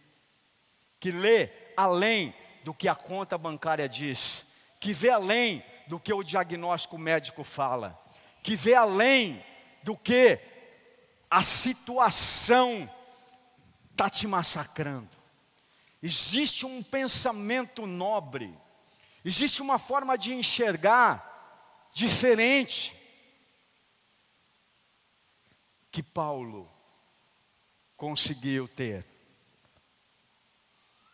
que 0.99 1.11
lê 1.11 1.51
além 1.77 2.33
do 2.63 2.73
que 2.73 2.87
a 2.87 2.95
conta 2.95 3.37
bancária 3.37 3.87
diz, 3.87 4.47
que 4.79 4.91
vê 4.91 5.11
além 5.11 5.63
do 5.85 5.99
que 5.99 6.11
o 6.11 6.23
diagnóstico 6.23 6.97
médico 6.97 7.43
fala, 7.43 7.95
que 8.41 8.55
vê 8.55 8.73
além 8.73 9.45
do 9.83 9.95
que 9.95 10.39
a 11.29 11.43
situação 11.43 12.89
está 13.91 14.09
te 14.09 14.25
massacrando. 14.25 15.11
Existe 16.01 16.65
um 16.65 16.81
pensamento 16.81 17.85
nobre, 17.85 18.51
existe 19.23 19.61
uma 19.61 19.77
forma 19.77 20.17
de 20.17 20.33
enxergar 20.33 21.87
diferente 21.93 23.04
que 25.95 26.03
Paulo 26.03 26.69
conseguiu 27.95 28.67
ter, 28.67 29.05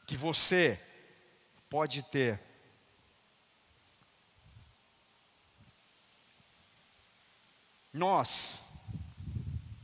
que 0.07 0.17
você 0.17 0.83
pode 1.69 2.01
ter. 2.01 2.41
Nós, 7.93 8.73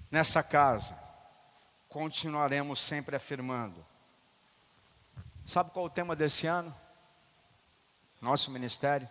nessa 0.09 0.41
casa, 0.41 0.97
continuaremos 1.87 2.79
sempre 2.79 3.15
afirmando. 3.15 3.85
Sabe 5.45 5.69
qual 5.69 5.85
é 5.85 5.89
o 5.89 5.93
tema 5.93 6.15
desse 6.15 6.47
ano? 6.47 6.75
Nosso 8.19 8.49
ministério? 8.49 9.07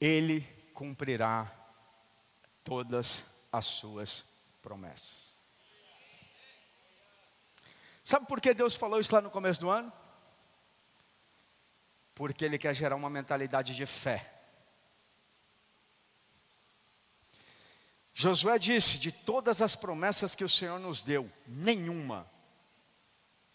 Ele 0.00 0.40
cumprirá 0.74 1.59
todas 2.64 3.24
as 3.52 3.66
suas 3.66 4.26
promessas. 4.62 5.40
Sabe 8.04 8.26
por 8.26 8.40
que 8.40 8.52
Deus 8.52 8.74
falou 8.74 8.98
isso 8.98 9.14
lá 9.14 9.20
no 9.20 9.30
começo 9.30 9.60
do 9.60 9.70
ano? 9.70 9.92
Porque 12.14 12.44
Ele 12.44 12.58
quer 12.58 12.74
gerar 12.74 12.96
uma 12.96 13.10
mentalidade 13.10 13.74
de 13.74 13.86
fé. 13.86 14.40
Josué 18.12 18.58
disse: 18.58 18.98
de 18.98 19.12
todas 19.12 19.62
as 19.62 19.74
promessas 19.74 20.34
que 20.34 20.44
o 20.44 20.48
Senhor 20.48 20.78
nos 20.78 21.02
deu, 21.02 21.30
nenhuma 21.46 22.28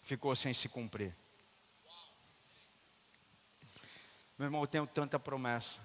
ficou 0.02 0.34
sem 0.34 0.54
se 0.54 0.68
cumprir. 0.68 1.14
Meu 4.38 4.46
irmão, 4.46 4.60
eu 4.62 4.66
tenho 4.66 4.86
tanta 4.86 5.18
promessa. 5.18 5.80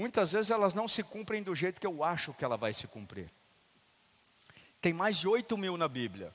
Muitas 0.00 0.32
vezes 0.32 0.50
elas 0.50 0.72
não 0.72 0.88
se 0.88 1.02
cumprem 1.02 1.42
do 1.42 1.54
jeito 1.54 1.78
que 1.78 1.86
eu 1.86 2.02
acho 2.02 2.32
que 2.32 2.42
ela 2.42 2.56
vai 2.56 2.72
se 2.72 2.86
cumprir. 2.88 3.30
Tem 4.80 4.94
mais 4.94 5.18
de 5.18 5.28
8 5.28 5.58
mil 5.58 5.76
na 5.76 5.88
Bíblia. 5.88 6.34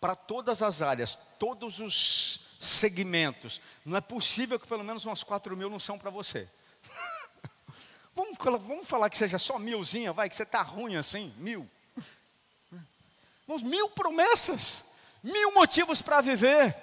Para 0.00 0.16
todas 0.16 0.60
as 0.60 0.82
áreas, 0.82 1.14
todos 1.38 1.78
os 1.78 2.58
segmentos. 2.60 3.60
Não 3.84 3.96
é 3.96 4.00
possível 4.00 4.58
que 4.58 4.66
pelo 4.66 4.82
menos 4.82 5.04
umas 5.04 5.22
4 5.22 5.56
mil 5.56 5.70
não 5.70 5.78
são 5.78 5.96
para 5.96 6.10
você. 6.10 6.48
vamos, 8.12 8.36
vamos 8.66 8.88
falar 8.88 9.08
que 9.10 9.16
seja 9.16 9.38
só 9.38 9.56
milzinha, 9.56 10.12
vai, 10.12 10.28
que 10.28 10.34
você 10.34 10.42
está 10.42 10.60
ruim 10.60 10.96
assim, 10.96 11.32
mil. 11.36 11.70
Vamos, 13.46 13.62
mil 13.62 13.90
promessas, 13.90 14.86
mil 15.22 15.54
motivos 15.54 16.02
para 16.02 16.20
viver. 16.20 16.74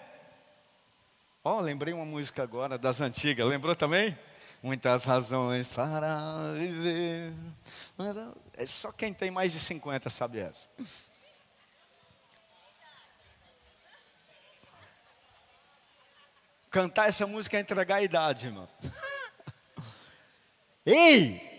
Ó, 1.43 1.57
oh, 1.57 1.59
lembrei 1.59 1.93
uma 1.93 2.05
música 2.05 2.41
agora 2.41 2.77
das 2.77 3.01
antigas, 3.01 3.45
lembrou 3.45 3.75
também? 3.75 4.17
Muitas 4.61 5.05
razões 5.05 5.71
para 5.71 6.53
viver. 6.53 7.33
É 8.53 8.65
só 8.65 8.91
quem 8.91 9.13
tem 9.13 9.31
mais 9.31 9.53
de 9.53 9.59
50 9.59 10.09
sabe 10.09 10.39
essa. 10.39 10.69
Cantar 16.69 17.09
essa 17.09 17.27
música 17.27 17.57
é 17.57 17.59
entregar 17.59 17.97
a 17.97 18.03
idade, 18.03 18.47
irmão. 18.47 18.67
Ei! 20.85 21.49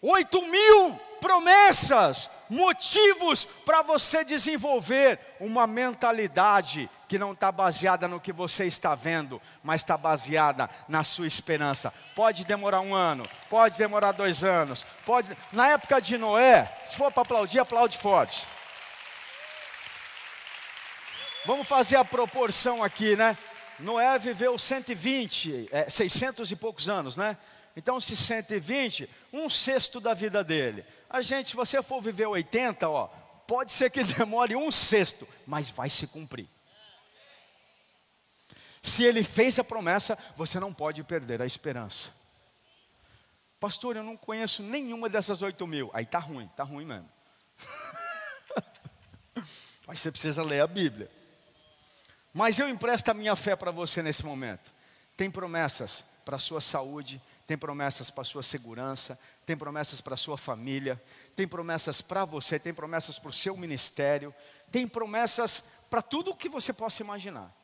Oito 0.00 0.40
mil 0.46 0.98
promessas, 1.20 2.30
motivos 2.50 3.44
para 3.44 3.82
você 3.82 4.24
desenvolver 4.24 5.18
uma 5.40 5.66
mentalidade 5.66 6.90
que 7.14 7.18
não 7.18 7.30
está 7.30 7.52
baseada 7.52 8.08
no 8.08 8.18
que 8.18 8.32
você 8.32 8.64
está 8.64 8.92
vendo, 8.96 9.40
mas 9.62 9.82
está 9.82 9.96
baseada 9.96 10.68
na 10.88 11.04
sua 11.04 11.28
esperança. 11.28 11.94
Pode 12.12 12.44
demorar 12.44 12.80
um 12.80 12.92
ano, 12.92 13.24
pode 13.48 13.78
demorar 13.78 14.10
dois 14.10 14.42
anos, 14.42 14.84
pode. 15.06 15.30
Na 15.52 15.68
época 15.68 16.00
de 16.00 16.18
Noé, 16.18 16.68
se 16.84 16.96
for 16.96 17.12
para 17.12 17.22
aplaudir, 17.22 17.60
aplaude 17.60 17.96
forte. 17.98 18.48
Vamos 21.46 21.68
fazer 21.68 21.94
a 21.94 22.04
proporção 22.04 22.82
aqui, 22.82 23.14
né? 23.14 23.38
Noé 23.78 24.18
viveu 24.18 24.58
120, 24.58 25.68
é, 25.70 25.88
600 25.88 26.50
e 26.50 26.56
poucos 26.56 26.88
anos, 26.88 27.16
né? 27.16 27.36
Então, 27.76 28.00
se 28.00 28.16
120, 28.16 29.08
um 29.32 29.48
sexto 29.48 30.00
da 30.00 30.14
vida 30.14 30.42
dele. 30.42 30.84
A 31.08 31.22
gente, 31.22 31.50
se 31.50 31.54
você 31.54 31.80
for 31.80 32.02
viver 32.02 32.26
80, 32.26 32.88
ó, 32.88 33.06
pode 33.46 33.70
ser 33.70 33.88
que 33.88 34.02
demore 34.18 34.56
um 34.56 34.72
sexto, 34.72 35.28
mas 35.46 35.70
vai 35.70 35.88
se 35.88 36.08
cumprir. 36.08 36.52
Se 38.84 39.02
ele 39.02 39.24
fez 39.24 39.58
a 39.58 39.64
promessa, 39.64 40.18
você 40.36 40.60
não 40.60 40.70
pode 40.70 41.02
perder 41.02 41.40
a 41.40 41.46
esperança. 41.46 42.12
Pastor, 43.58 43.96
eu 43.96 44.02
não 44.02 44.14
conheço 44.14 44.62
nenhuma 44.62 45.08
dessas 45.08 45.40
oito 45.40 45.66
mil. 45.66 45.90
Aí 45.94 46.04
tá 46.04 46.18
ruim, 46.18 46.46
tá 46.54 46.64
ruim 46.64 46.84
mesmo. 46.84 47.08
Mas 49.88 50.00
você 50.00 50.10
precisa 50.12 50.42
ler 50.42 50.60
a 50.60 50.66
Bíblia. 50.66 51.10
Mas 52.34 52.58
eu 52.58 52.68
empresto 52.68 53.10
a 53.10 53.14
minha 53.14 53.34
fé 53.34 53.56
para 53.56 53.70
você 53.70 54.02
nesse 54.02 54.22
momento. 54.22 54.70
Tem 55.16 55.30
promessas 55.30 56.04
para 56.22 56.36
a 56.36 56.38
sua 56.38 56.60
saúde, 56.60 57.22
tem 57.46 57.56
promessas 57.56 58.10
para 58.10 58.20
a 58.20 58.26
sua 58.26 58.42
segurança, 58.42 59.18
tem 59.46 59.56
promessas 59.56 60.02
para 60.02 60.12
a 60.12 60.18
sua 60.18 60.36
família, 60.36 61.02
tem 61.34 61.48
promessas 61.48 62.02
para 62.02 62.26
você, 62.26 62.58
tem 62.58 62.74
promessas 62.74 63.18
para 63.18 63.30
o 63.30 63.32
seu 63.32 63.56
ministério, 63.56 64.34
tem 64.70 64.86
promessas 64.86 65.64
para 65.88 66.02
tudo 66.02 66.32
o 66.32 66.36
que 66.36 66.50
você 66.50 66.70
possa 66.70 67.02
imaginar. 67.02 67.63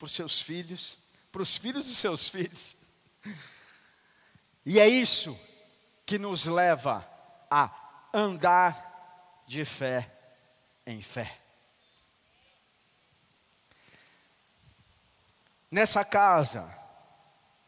Para 0.00 0.06
os 0.06 0.12
seus 0.12 0.40
filhos, 0.40 0.98
para 1.30 1.42
os 1.42 1.58
filhos 1.58 1.84
dos 1.84 1.98
seus 1.98 2.26
filhos. 2.26 2.74
E 4.64 4.80
é 4.80 4.88
isso 4.88 5.38
que 6.06 6.18
nos 6.18 6.46
leva 6.46 7.06
a 7.50 7.70
andar 8.14 9.44
de 9.46 9.62
fé 9.66 10.10
em 10.86 11.02
fé. 11.02 11.38
Nessa 15.70 16.02
casa, 16.02 16.68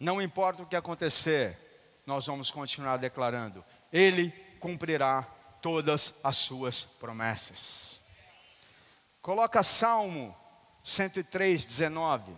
não 0.00 0.20
importa 0.20 0.62
o 0.62 0.66
que 0.66 0.74
acontecer, 0.74 2.02
nós 2.06 2.26
vamos 2.26 2.50
continuar 2.50 2.96
declarando: 2.96 3.62
Ele 3.92 4.30
cumprirá 4.58 5.22
todas 5.60 6.18
as 6.24 6.38
suas 6.38 6.82
promessas. 6.84 8.02
Coloca 9.20 9.62
Salmo 9.62 10.34
103, 10.82 11.64
19. 11.64 12.36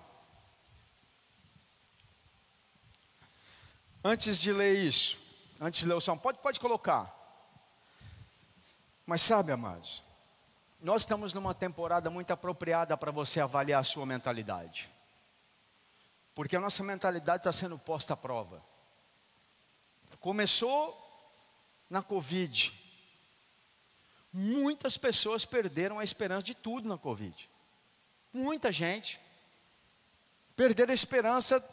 Antes 4.03 4.39
de 4.41 4.53
ler 4.53 4.79
isso, 4.79 5.19
antes 5.61 5.81
de 5.81 5.87
ler 5.87 5.95
o 5.95 6.01
Salmo, 6.01 6.21
pode, 6.21 6.39
pode 6.39 6.61
colocar. 6.61 7.13
Mas 9.07 9.23
sabe, 9.23 9.53
amados, 9.53 10.03
nós 10.81 11.03
estamos 11.03 11.33
numa 11.33 11.55
temporada 11.55 12.11
muito 12.11 12.31
apropriada 12.31 12.97
para 12.97 13.11
você 13.11 13.41
avaliar 13.41 13.81
a 13.81 13.85
sua 13.85 14.05
mentalidade. 14.05 14.91
Porque 16.35 16.57
a 16.57 16.61
nossa 16.61 16.83
mentalidade 16.83 17.41
está 17.41 17.53
sendo 17.53 17.79
posta 17.79 18.13
à 18.13 18.17
prova. 18.17 18.63
Começou 20.21 21.01
na 21.89 22.03
Covid. 22.03 22.73
Muitas 24.33 24.97
pessoas 24.97 25.45
perderam 25.45 25.99
a 25.99 26.05
esperança 26.05 26.45
de 26.45 26.55
tudo 26.55 26.89
na 26.89 26.99
Covid. 26.99 27.49
Muita 28.35 28.73
gente. 28.73 29.21
Perderam 30.57 30.91
a 30.91 30.95
esperança 30.95 31.65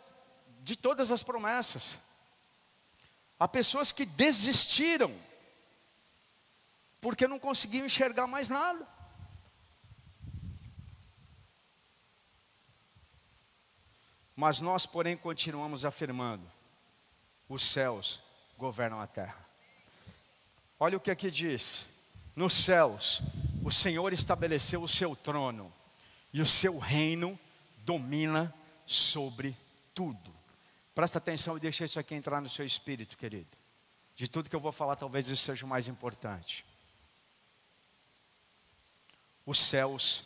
de 0.61 0.75
todas 0.75 1.09
as 1.09 1.23
promessas. 1.23 1.99
Há 3.39 3.47
pessoas 3.47 3.91
que 3.91 4.05
desistiram, 4.05 5.11
porque 7.01 7.27
não 7.27 7.39
conseguiam 7.39 7.87
enxergar 7.87 8.27
mais 8.27 8.47
nada. 8.47 8.87
Mas 14.35 14.61
nós, 14.61 14.85
porém, 14.85 15.17
continuamos 15.17 15.83
afirmando: 15.83 16.49
os 17.49 17.63
céus 17.63 18.21
governam 18.57 19.01
a 19.01 19.07
terra. 19.07 19.43
Olha 20.79 20.97
o 20.97 21.01
que 21.01 21.09
aqui 21.09 21.31
diz: 21.31 21.87
nos 22.35 22.53
céus, 22.53 23.21
o 23.63 23.71
Senhor 23.71 24.13
estabeleceu 24.13 24.83
o 24.83 24.87
seu 24.87 25.15
trono, 25.15 25.73
e 26.33 26.41
o 26.41 26.45
seu 26.45 26.77
reino 26.77 27.39
domina 27.79 28.53
sobre 28.85 29.55
tudo. 29.93 30.33
Presta 30.93 31.17
atenção 31.17 31.57
e 31.57 31.59
deixa 31.59 31.85
isso 31.85 31.99
aqui 31.99 32.15
entrar 32.15 32.41
no 32.41 32.49
seu 32.49 32.65
espírito, 32.65 33.17
querido. 33.17 33.57
De 34.15 34.27
tudo 34.27 34.49
que 34.49 34.55
eu 34.55 34.59
vou 34.59 34.71
falar, 34.71 34.95
talvez 34.95 35.27
isso 35.29 35.43
seja 35.43 35.65
o 35.65 35.69
mais 35.69 35.87
importante. 35.87 36.65
Os 39.45 39.57
céus 39.57 40.25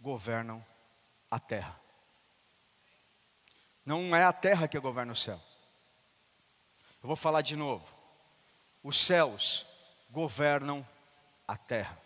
governam 0.00 0.64
a 1.30 1.38
terra. 1.38 1.78
Não 3.84 4.14
é 4.14 4.24
a 4.24 4.32
terra 4.32 4.68
que 4.68 4.78
governa 4.78 5.12
o 5.12 5.16
céu. 5.16 5.40
Eu 7.02 7.06
vou 7.06 7.16
falar 7.16 7.42
de 7.42 7.56
novo. 7.56 7.86
Os 8.82 8.96
céus 8.96 9.66
governam 10.10 10.86
a 11.46 11.56
terra. 11.56 12.00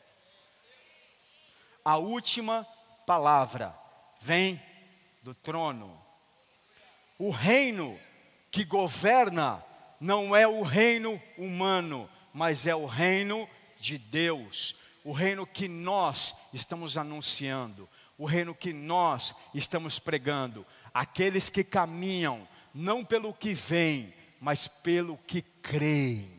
A 1.85 1.97
última 1.97 2.66
palavra 3.12 3.79
vem 4.22 4.59
do 5.22 5.35
trono. 5.35 6.01
O 7.18 7.31
reino 7.31 8.01
que 8.51 8.64
governa 8.64 9.62
não 10.01 10.35
é 10.35 10.48
o 10.48 10.62
reino 10.62 11.20
humano, 11.37 12.09
mas 12.33 12.66
é 12.66 12.75
o 12.75 12.87
reino 12.87 13.46
de 13.77 13.98
Deus, 13.98 14.77
o 15.05 15.12
reino 15.12 15.46
que 15.46 15.68
nós 15.68 16.48
estamos 16.55 16.96
anunciando, 16.96 17.87
o 18.16 18.25
reino 18.25 18.55
que 18.55 18.72
nós 18.72 19.35
estamos 19.53 19.98
pregando. 19.98 20.66
Aqueles 20.94 21.51
que 21.51 21.62
caminham 21.62 22.48
não 22.72 23.05
pelo 23.05 23.35
que 23.35 23.53
vem, 23.53 24.14
mas 24.40 24.66
pelo 24.66 25.18
que 25.27 25.42
creem. 25.42 26.33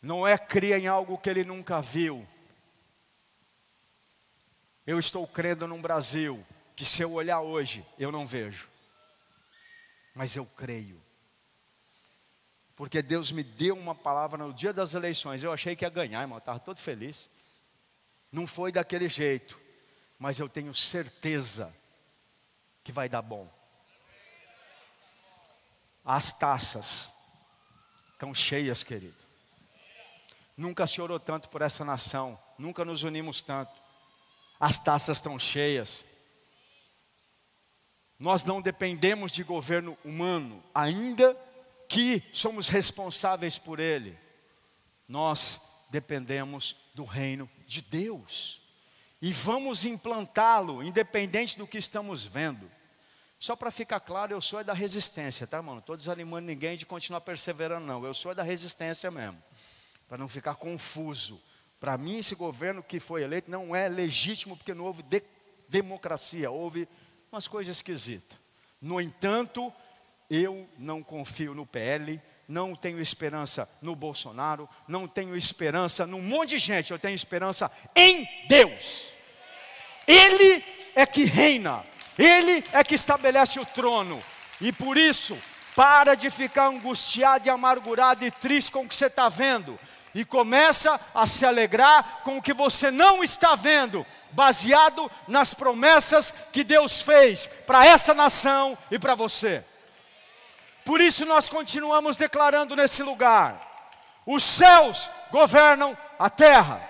Não 0.00 0.24
é 0.24 0.38
crer 0.38 0.78
em 0.78 0.86
algo 0.86 1.18
que 1.18 1.28
ele 1.28 1.42
nunca 1.42 1.82
viu, 1.82 2.26
eu 4.86 4.98
estou 4.98 5.26
crendo 5.26 5.66
num 5.66 5.80
Brasil 5.80 6.44
que, 6.74 6.84
se 6.84 7.02
eu 7.02 7.12
olhar 7.12 7.40
hoje, 7.40 7.84
eu 7.98 8.10
não 8.10 8.26
vejo, 8.26 8.68
mas 10.14 10.34
eu 10.34 10.46
creio. 10.46 11.00
Porque 12.74 13.02
Deus 13.02 13.30
me 13.30 13.42
deu 13.42 13.76
uma 13.76 13.94
palavra 13.94 14.38
no 14.38 14.54
dia 14.54 14.72
das 14.72 14.94
eleições. 14.94 15.42
Eu 15.42 15.52
achei 15.52 15.76
que 15.76 15.84
ia 15.84 15.90
ganhar, 15.90 16.22
irmão, 16.22 16.38
estava 16.38 16.58
todo 16.58 16.78
feliz. 16.78 17.30
Não 18.32 18.46
foi 18.46 18.72
daquele 18.72 19.08
jeito, 19.08 19.60
mas 20.18 20.38
eu 20.38 20.48
tenho 20.48 20.72
certeza 20.72 21.74
que 22.82 22.90
vai 22.90 23.08
dar 23.08 23.22
bom. 23.22 23.50
As 26.02 26.32
taças 26.32 27.12
estão 28.12 28.32
cheias, 28.32 28.82
querido. 28.82 29.16
Nunca 30.56 30.86
se 30.86 31.00
orou 31.00 31.20
tanto 31.20 31.48
por 31.48 31.62
essa 31.62 31.84
nação, 31.84 32.38
nunca 32.58 32.84
nos 32.84 33.02
unimos 33.02 33.42
tanto 33.42 33.79
as 34.60 34.78
taças 34.78 35.16
estão 35.16 35.38
cheias. 35.38 36.04
Nós 38.18 38.44
não 38.44 38.60
dependemos 38.60 39.32
de 39.32 39.42
governo 39.42 39.96
humano, 40.04 40.62
ainda 40.74 41.34
que 41.88 42.22
somos 42.32 42.68
responsáveis 42.68 43.56
por 43.56 43.80
ele. 43.80 44.16
Nós 45.08 45.86
dependemos 45.90 46.76
do 46.94 47.04
reino 47.04 47.50
de 47.66 47.80
Deus. 47.80 48.60
E 49.22 49.32
vamos 49.32 49.86
implantá-lo, 49.86 50.82
independente 50.82 51.56
do 51.58 51.66
que 51.66 51.78
estamos 51.78 52.24
vendo. 52.24 52.70
Só 53.38 53.56
para 53.56 53.70
ficar 53.70 54.00
claro, 54.00 54.34
eu 54.34 54.40
sou 54.40 54.60
é 54.60 54.64
da 54.64 54.74
resistência, 54.74 55.46
tá, 55.46 55.62
mano? 55.62 55.78
Estou 55.78 55.96
desanimando 55.96 56.46
ninguém 56.46 56.76
de 56.76 56.84
continuar 56.84 57.22
perseverando, 57.22 57.86
não. 57.86 58.04
Eu 58.04 58.12
sou 58.12 58.32
é 58.32 58.34
da 58.34 58.42
resistência 58.42 59.10
mesmo. 59.10 59.42
Para 60.06 60.18
não 60.18 60.28
ficar 60.28 60.56
confuso. 60.56 61.40
Para 61.80 61.96
mim, 61.96 62.18
esse 62.18 62.34
governo 62.34 62.82
que 62.82 63.00
foi 63.00 63.22
eleito 63.22 63.50
não 63.50 63.74
é 63.74 63.88
legítimo, 63.88 64.54
porque 64.54 64.74
não 64.74 64.84
houve 64.84 65.02
de 65.02 65.22
democracia, 65.66 66.50
houve 66.50 66.86
umas 67.32 67.48
coisas 67.48 67.74
esquisitas. 67.76 68.38
No 68.82 69.00
entanto, 69.00 69.72
eu 70.28 70.68
não 70.76 71.02
confio 71.02 71.54
no 71.54 71.64
PL, 71.64 72.20
não 72.46 72.76
tenho 72.76 73.00
esperança 73.00 73.66
no 73.80 73.96
Bolsonaro, 73.96 74.68
não 74.86 75.08
tenho 75.08 75.34
esperança 75.34 76.06
num 76.06 76.20
monte 76.20 76.50
de 76.50 76.58
gente, 76.58 76.90
eu 76.90 76.98
tenho 76.98 77.14
esperança 77.14 77.70
em 77.96 78.28
Deus. 78.46 79.14
Ele 80.06 80.62
é 80.94 81.06
que 81.06 81.24
reina, 81.24 81.82
Ele 82.18 82.62
é 82.72 82.84
que 82.84 82.94
estabelece 82.94 83.58
o 83.58 83.64
trono, 83.64 84.22
e 84.60 84.70
por 84.70 84.98
isso, 84.98 85.38
para 85.74 86.14
de 86.14 86.28
ficar 86.28 86.66
angustiado 86.66 87.46
e 87.46 87.50
amargurado 87.50 88.26
e 88.26 88.30
triste 88.30 88.70
com 88.70 88.82
o 88.82 88.88
que 88.88 88.94
você 88.94 89.06
está 89.06 89.30
vendo 89.30 89.78
e 90.14 90.24
começa 90.24 90.98
a 91.14 91.26
se 91.26 91.46
alegrar 91.46 92.22
com 92.24 92.38
o 92.38 92.42
que 92.42 92.52
você 92.52 92.90
não 92.90 93.22
está 93.22 93.54
vendo, 93.54 94.04
baseado 94.32 95.10
nas 95.28 95.54
promessas 95.54 96.32
que 96.52 96.64
Deus 96.64 97.00
fez 97.00 97.46
para 97.66 97.86
essa 97.86 98.12
nação 98.12 98.76
e 98.90 98.98
para 98.98 99.14
você. 99.14 99.64
Por 100.84 101.00
isso 101.00 101.24
nós 101.24 101.48
continuamos 101.48 102.16
declarando 102.16 102.74
nesse 102.74 103.02
lugar: 103.02 103.60
os 104.26 104.42
céus 104.42 105.08
governam 105.30 105.96
a 106.18 106.28
terra, 106.28 106.82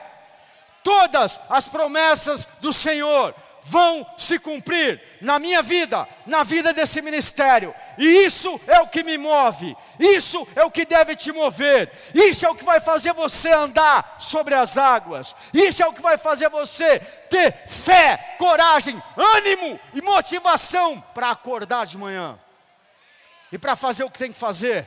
todas 0.83 1.41
as 1.51 1.69
promessas 1.69 2.47
do 2.61 2.73
Senhor 2.73 3.35
vão 3.63 4.07
se 4.17 4.39
cumprir 4.39 5.01
na 5.21 5.39
minha 5.39 5.63
vida, 5.63 6.07
na 6.27 6.43
vida 6.43 6.73
desse 6.73 7.01
ministério. 7.03 7.75
E 7.99 8.25
isso 8.25 8.61
é 8.67 8.81
o 8.81 8.89
que 8.89 9.03
me 9.03 9.19
move, 9.19 9.77
isso 9.99 10.47
é 10.57 10.65
o 10.65 10.71
que 10.71 10.85
deve 10.85 11.15
te 11.15 11.33
mover, 11.33 11.91
isso 12.15 12.47
é 12.47 12.49
o 12.49 12.55
que 12.55 12.65
vai 12.65 12.81
fazer 12.81 13.13
você 13.13 13.53
andar 13.53 14.17
sobre 14.19 14.55
as 14.55 14.77
águas, 14.77 15.35
isso 15.53 15.83
é 15.83 15.87
o 15.87 15.93
que 15.93 16.03
vai 16.03 16.17
fazer 16.17 16.49
você 16.49 16.99
ter 16.99 17.67
fé, 17.69 18.37
coragem, 18.39 19.01
ânimo 19.17 19.79
e 19.95 20.03
motivação 20.03 21.01
para 21.15 21.31
acordar 21.31 21.87
de 21.87 21.99
manhã 21.99 22.39
e 23.53 23.59
para 23.59 23.77
fazer 23.77 24.05
o 24.05 24.11
que 24.11 24.19
tem 24.19 24.33
que 24.33 24.39
fazer. 24.39 24.87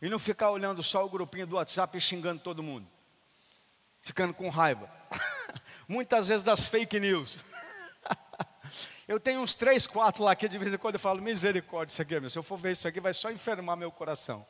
E 0.00 0.08
não 0.08 0.18
ficar 0.18 0.50
olhando 0.50 0.82
só 0.82 1.04
o 1.04 1.08
grupinho 1.08 1.46
do 1.46 1.56
WhatsApp 1.56 1.96
e 1.96 2.00
xingando 2.00 2.40
todo 2.40 2.62
mundo, 2.62 2.88
ficando 4.02 4.34
com 4.34 4.48
raiva 4.48 4.90
muitas 5.92 6.26
vezes 6.26 6.42
das 6.42 6.66
fake 6.66 6.98
news. 6.98 7.44
Eu 9.06 9.20
tenho 9.20 9.40
uns 9.40 9.54
três, 9.54 9.86
quatro 9.86 10.24
lá 10.24 10.34
que 10.34 10.48
de 10.48 10.56
vez 10.56 10.72
em 10.72 10.78
quando 10.78 10.94
eu 10.94 11.00
falo, 11.00 11.20
misericórdia, 11.20 11.92
isso 11.92 12.00
aqui, 12.00 12.18
meu, 12.18 12.30
se 12.30 12.38
eu 12.38 12.42
for 12.42 12.56
ver 12.56 12.72
isso 12.72 12.88
aqui, 12.88 12.98
vai 13.00 13.12
só 13.12 13.30
enfermar 13.30 13.76
meu 13.76 13.90
coração. 13.90 14.46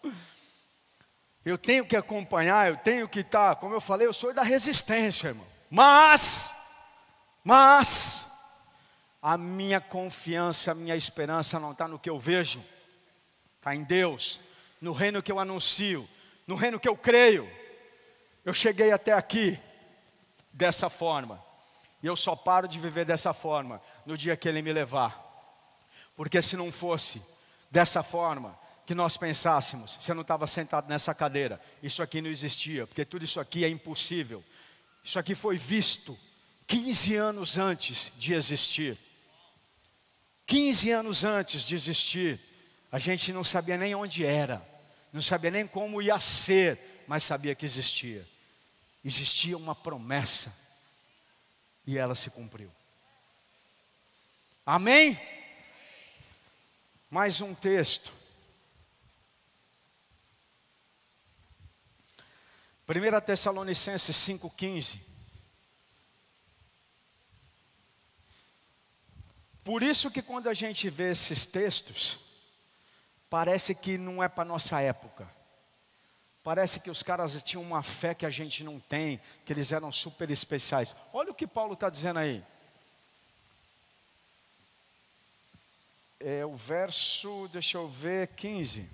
Eu 1.45 1.59
tenho 1.59 1.85
que 1.85 1.97
acompanhar, 1.97 2.69
eu 2.69 2.77
tenho 2.77 3.09
que 3.09 3.21
estar, 3.21 3.55
tá, 3.55 3.61
como 3.61 3.75
eu 3.75 3.81
falei, 3.81 4.07
eu 4.07 4.13
sou 4.13 4.33
da 4.33 4.43
resistência, 4.43 5.29
irmão. 5.29 5.47
Mas, 5.69 6.55
mas, 7.43 8.31
a 9.21 9.37
minha 9.37 9.81
confiança, 9.81 10.71
a 10.71 10.75
minha 10.75 10.95
esperança 10.95 11.59
não 11.59 11.73
está 11.73 11.89
no 11.89 11.99
que 11.99 12.11
eu 12.11 12.19
vejo, 12.19 12.63
está 13.57 13.75
em 13.75 13.83
Deus, 13.83 14.39
no 14.81 14.93
reino 14.93 15.23
que 15.23 15.33
eu 15.33 15.41
anuncio, 15.41 16.09
no 16.47 16.55
reino 16.55 16.79
que 16.79 16.89
eu 16.89 16.97
creio. 16.97 17.51
Eu 18.45 18.55
cheguei 18.55 18.93
até 18.93 19.13
aqui, 19.13 19.59
dessa 20.53 20.91
forma. 20.91 21.43
E 22.03 22.07
eu 22.07 22.17
só 22.17 22.35
paro 22.35 22.67
de 22.67 22.79
viver 22.79 23.05
dessa 23.05 23.33
forma 23.33 23.81
no 24.05 24.17
dia 24.17 24.37
que 24.37 24.49
Ele 24.49 24.61
me 24.61 24.73
levar. 24.73 25.31
Porque 26.17 26.43
se 26.43 26.57
não 26.57 26.71
fosse 26.71 27.23
dessa 27.71 28.03
forma 28.03 28.59
que 28.85 28.95
nós 28.95 29.17
pensássemos, 29.17 29.97
você 29.99 30.13
não 30.13 30.23
estava 30.23 30.47
sentado 30.47 30.89
nessa 30.89 31.15
cadeira, 31.15 31.61
isso 31.83 32.03
aqui 32.03 32.21
não 32.21 32.29
existia, 32.29 32.87
porque 32.87 33.05
tudo 33.05 33.25
isso 33.25 33.39
aqui 33.39 33.65
é 33.65 33.69
impossível. 33.69 34.45
Isso 35.05 35.19
aqui 35.19 35.35
foi 35.35 35.57
visto 35.57 36.19
15 36.67 37.17
anos 37.17 37.59
antes 37.59 38.13
de 38.17 38.35
existir. 38.35 38.99
15 40.47 40.91
anos 40.91 41.25
antes 41.25 41.65
de 41.65 41.75
existir, 41.75 42.41
a 42.91 42.99
gente 42.99 43.33
não 43.33 43.45
sabia 43.45 43.79
nem 43.79 43.95
onde 43.95 44.27
era, 44.27 44.61
não 45.13 45.23
sabia 45.23 45.51
nem 45.51 45.67
como 45.67 46.03
ia 46.03 46.19
ser, 46.19 47.05
mas 47.07 47.23
sabia 47.23 47.55
que 47.55 47.65
existia 47.65 48.27
existia 49.05 49.57
uma 49.57 49.75
promessa 49.75 50.55
e 51.87 51.99
ela 51.99 52.15
se 52.15 52.31
cumpriu. 52.31 52.71
Amém? 54.65 55.21
Mais 57.11 57.41
um 57.41 57.55
texto. 57.55 58.13
1 62.89 63.21
Tessalonicenses 63.21 64.17
5,15. 64.17 64.99
Por 69.65 69.83
isso 69.83 70.11
que 70.11 70.21
quando 70.21 70.49
a 70.49 70.55
gente 70.55 70.91
vê 70.91 71.11
esses 71.11 71.47
textos, 71.47 72.19
parece 73.31 73.75
que 73.75 73.97
não 73.97 74.23
é 74.23 74.29
para 74.29 74.45
nossa 74.45 74.81
época. 74.81 75.29
Parece 76.43 76.81
que 76.81 76.91
os 76.91 77.03
caras 77.03 77.41
tinham 77.43 77.63
uma 77.63 77.83
fé 77.83 78.15
que 78.15 78.27
a 78.27 78.31
gente 78.31 78.65
não 78.65 78.81
tem, 78.81 79.21
que 79.45 79.53
eles 79.53 79.71
eram 79.71 79.93
super 79.93 80.29
especiais. 80.31 80.95
Olha 81.13 81.31
o 81.31 81.35
que 81.35 81.47
Paulo 81.47 81.75
está 81.75 81.89
dizendo 81.89 82.19
aí. 82.19 82.45
É 86.19 86.45
o 86.45 86.57
verso, 86.57 87.49
deixa 87.53 87.79
eu 87.79 87.89
ver, 87.89 88.29
15. 88.29 88.89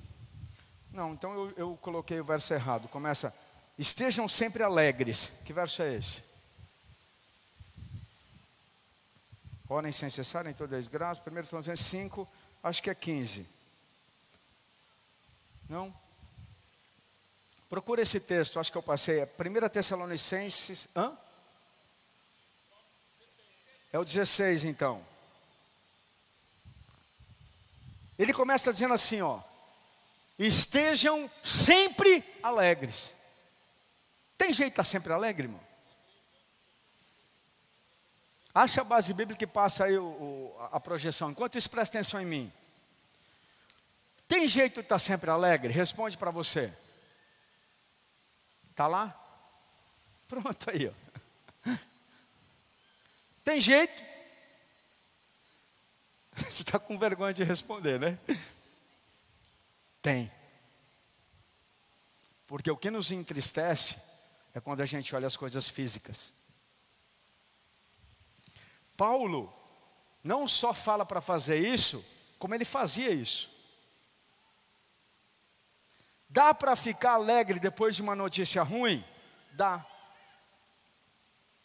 Não, 0.92 1.14
então 1.14 1.32
eu, 1.32 1.54
eu 1.56 1.78
coloquei 1.80 2.20
o 2.20 2.24
verso 2.24 2.52
errado. 2.52 2.88
Começa, 2.88 3.34
estejam 3.78 4.28
sempre 4.28 4.62
alegres. 4.62 5.32
Que 5.44 5.52
verso 5.52 5.82
é 5.82 5.94
esse? 5.94 6.22
Orem 9.70 9.92
sem 9.92 10.10
cessar 10.10 10.46
em 10.46 10.52
toda 10.52 10.76
desgraça. 10.76 11.20
1 11.20 11.34
Tessalonicenses 11.34 11.86
5, 11.86 12.28
acho 12.62 12.82
que 12.82 12.90
é 12.90 12.94
15. 12.94 13.46
Não? 15.68 15.94
Procura 17.68 18.00
esse 18.00 18.18
texto, 18.18 18.58
acho 18.58 18.72
que 18.72 18.78
eu 18.78 18.82
passei. 18.82 19.20
É 19.20 19.24
1 19.24 19.68
Tessalonicenses. 19.68 20.88
Hã? 20.96 21.16
É 23.92 23.98
o 23.98 24.04
16 24.04 24.64
então. 24.64 25.04
Ele 28.18 28.32
começa 28.32 28.72
dizendo 28.72 28.94
assim, 28.94 29.20
ó. 29.20 29.40
Estejam 30.38 31.30
sempre 31.42 32.24
alegres. 32.42 33.12
Tem 34.36 34.52
jeito 34.52 34.70
de 34.70 34.72
estar 34.72 34.84
sempre 34.84 35.12
alegre, 35.12 35.46
irmão? 35.46 35.60
Acha 38.54 38.80
a 38.80 38.84
base 38.84 39.12
bíblica 39.12 39.38
que 39.38 39.46
passa 39.46 39.84
aí 39.84 39.98
o, 39.98 40.04
o, 40.04 40.56
a 40.72 40.80
projeção. 40.80 41.30
Enquanto 41.30 41.58
isso, 41.58 41.68
presta 41.68 41.98
atenção 41.98 42.20
em 42.20 42.26
mim. 42.26 42.52
Tem 44.26 44.48
jeito 44.48 44.74
de 44.74 44.80
estar 44.80 44.98
sempre 44.98 45.30
alegre? 45.30 45.72
Responde 45.72 46.16
para 46.16 46.30
você. 46.30 46.72
Está 48.78 48.86
lá? 48.86 49.12
Pronto 50.28 50.70
aí, 50.70 50.86
ó. 50.86 51.72
Tem 53.42 53.60
jeito? 53.60 53.92
Você 56.48 56.62
está 56.62 56.78
com 56.78 56.96
vergonha 56.96 57.34
de 57.34 57.42
responder, 57.42 57.98
né? 57.98 58.16
Tem. 60.00 60.30
Porque 62.46 62.70
o 62.70 62.76
que 62.76 62.88
nos 62.88 63.10
entristece 63.10 64.00
é 64.54 64.60
quando 64.60 64.80
a 64.80 64.86
gente 64.86 65.12
olha 65.12 65.26
as 65.26 65.36
coisas 65.36 65.68
físicas. 65.68 66.32
Paulo 68.96 69.52
não 70.22 70.46
só 70.46 70.72
fala 70.72 71.04
para 71.04 71.20
fazer 71.20 71.56
isso, 71.58 72.00
como 72.38 72.54
ele 72.54 72.64
fazia 72.64 73.10
isso. 73.10 73.57
Dá 76.28 76.52
para 76.52 76.76
ficar 76.76 77.12
alegre 77.12 77.58
depois 77.58 77.96
de 77.96 78.02
uma 78.02 78.14
notícia 78.14 78.62
ruim? 78.62 79.04
Dá. 79.52 79.84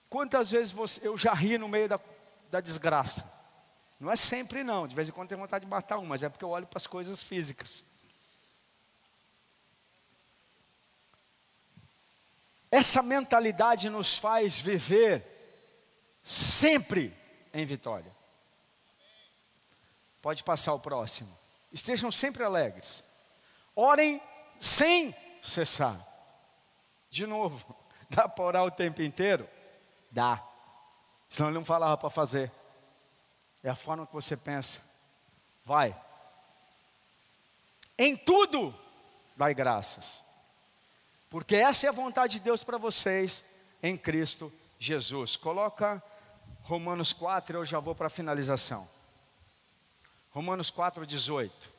Quantas 0.09 0.51
vezes 0.51 0.71
você, 0.71 1.07
eu 1.07 1.17
já 1.17 1.33
ri 1.33 1.57
no 1.57 1.67
meio 1.67 1.89
da, 1.89 1.99
da 2.49 2.61
desgraça? 2.61 3.29
Não 3.99 4.11
é 4.11 4.15
sempre 4.15 4.63
não, 4.63 4.87
de 4.87 4.95
vez 4.95 5.09
em 5.09 5.11
quando 5.11 5.29
tem 5.29 5.37
vontade 5.37 5.65
de 5.65 5.69
matar 5.71 5.97
um, 5.97 6.05
mas 6.05 6.23
é 6.23 6.29
porque 6.29 6.45
eu 6.45 6.49
olho 6.49 6.67
para 6.67 6.77
as 6.77 6.87
coisas 6.87 7.21
físicas. 7.21 7.83
Essa 12.69 13.03
mentalidade 13.03 13.89
nos 13.89 14.17
faz 14.17 14.59
viver 14.59 15.23
sempre 16.23 17.15
em 17.53 17.65
vitória. 17.65 18.11
Pode 20.21 20.43
passar 20.43 20.73
o 20.73 20.79
próximo. 20.79 21.37
Estejam 21.71 22.11
sempre 22.11 22.43
alegres. 22.43 23.03
Orem 23.75 24.21
sem 24.63 25.13
cessar. 25.41 25.99
De 27.09 27.27
novo, 27.27 27.75
dá 28.09 28.29
para 28.29 28.45
orar 28.45 28.63
o 28.63 28.71
tempo 28.71 29.01
inteiro? 29.01 29.45
Dá. 30.09 30.41
Senão 31.29 31.49
ele 31.49 31.57
não 31.57 31.65
falava 31.65 31.97
para 31.97 32.09
fazer. 32.09 32.49
É 33.61 33.69
a 33.69 33.75
forma 33.75 34.07
que 34.07 34.13
você 34.13 34.37
pensa. 34.37 34.81
Vai. 35.65 35.93
Em 37.97 38.15
tudo, 38.15 38.73
dai 39.35 39.53
graças. 39.53 40.23
Porque 41.29 41.55
essa 41.55 41.85
é 41.85 41.89
a 41.89 41.93
vontade 41.93 42.37
de 42.37 42.39
Deus 42.39 42.63
para 42.63 42.77
vocês 42.77 43.43
em 43.81 43.97
Cristo 43.97 44.51
Jesus. 44.79 45.35
Coloca 45.35 46.01
Romanos 46.61 47.11
4, 47.11 47.57
eu 47.57 47.65
já 47.65 47.79
vou 47.79 47.93
para 47.93 48.07
a 48.07 48.09
finalização. 48.09 48.87
Romanos 50.31 50.69
4, 50.69 51.05
18. 51.05 51.72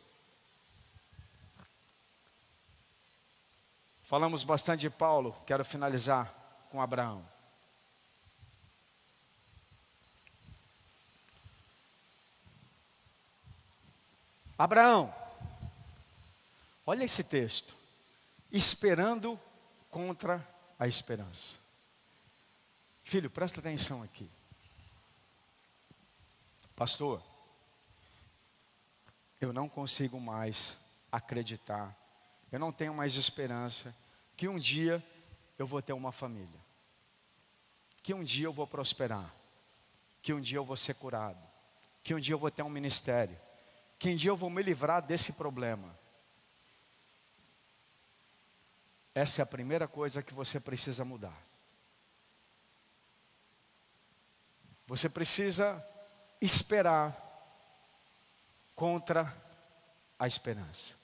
Falamos 4.05 4.45
bastante 4.45 4.81
de 4.81 4.91
Paulo, 4.91 5.35
quero 5.47 5.65
finalizar 5.65 6.31
com 6.71 6.79
Abraão. 6.79 7.27
Abraão, 14.59 15.13
olha 16.85 17.03
esse 17.03 17.25
texto, 17.25 17.75
esperando 18.53 19.41
contra 19.91 20.47
a 20.79 20.87
esperança. 20.87 21.59
Filho, 23.05 23.31
presta 23.31 23.61
atenção 23.61 24.03
aqui. 24.03 24.31
Pastor, 26.77 27.23
eu 29.41 29.51
não 29.51 29.67
consigo 29.67 30.21
mais 30.21 30.77
acreditar 31.11 32.04
eu 32.55 32.61
não 32.61 32.71
tenho 32.71 32.95
mais 32.95 33.17
esperança 33.17 33.93
que 34.37 34.47
um 34.47 34.61
dia 34.61 35.03
eu 35.59 35.67
vou 35.67 35.83
ter 35.83 35.93
uma 35.93 36.13
família, 36.13 36.61
que 38.01 38.15
um 38.15 38.23
dia 38.23 38.47
eu 38.47 38.53
vou 38.53 38.65
prosperar, 38.65 39.35
que 40.23 40.33
um 40.33 40.41
dia 40.41 40.59
eu 40.59 40.65
vou 40.65 40.77
ser 40.77 40.95
curado, 40.95 41.43
que 42.01 42.15
um 42.15 42.21
dia 42.21 42.33
eu 42.33 42.39
vou 42.39 42.53
ter 42.53 42.63
um 42.63 42.69
ministério, 42.69 43.37
que 43.99 44.09
um 44.09 44.15
dia 44.15 44.31
eu 44.31 44.37
vou 44.37 44.49
me 44.49 44.63
livrar 44.63 45.03
desse 45.03 45.33
problema. 45.33 45.99
Essa 49.13 49.43
é 49.43 49.43
a 49.43 49.47
primeira 49.47 49.89
coisa 49.89 50.23
que 50.23 50.33
você 50.33 50.61
precisa 50.61 51.05
mudar. 51.05 51.37
Você 54.87 55.09
precisa 55.09 55.85
esperar 56.41 57.21
contra 58.77 59.37
a 60.17 60.29
esperança. 60.29 61.03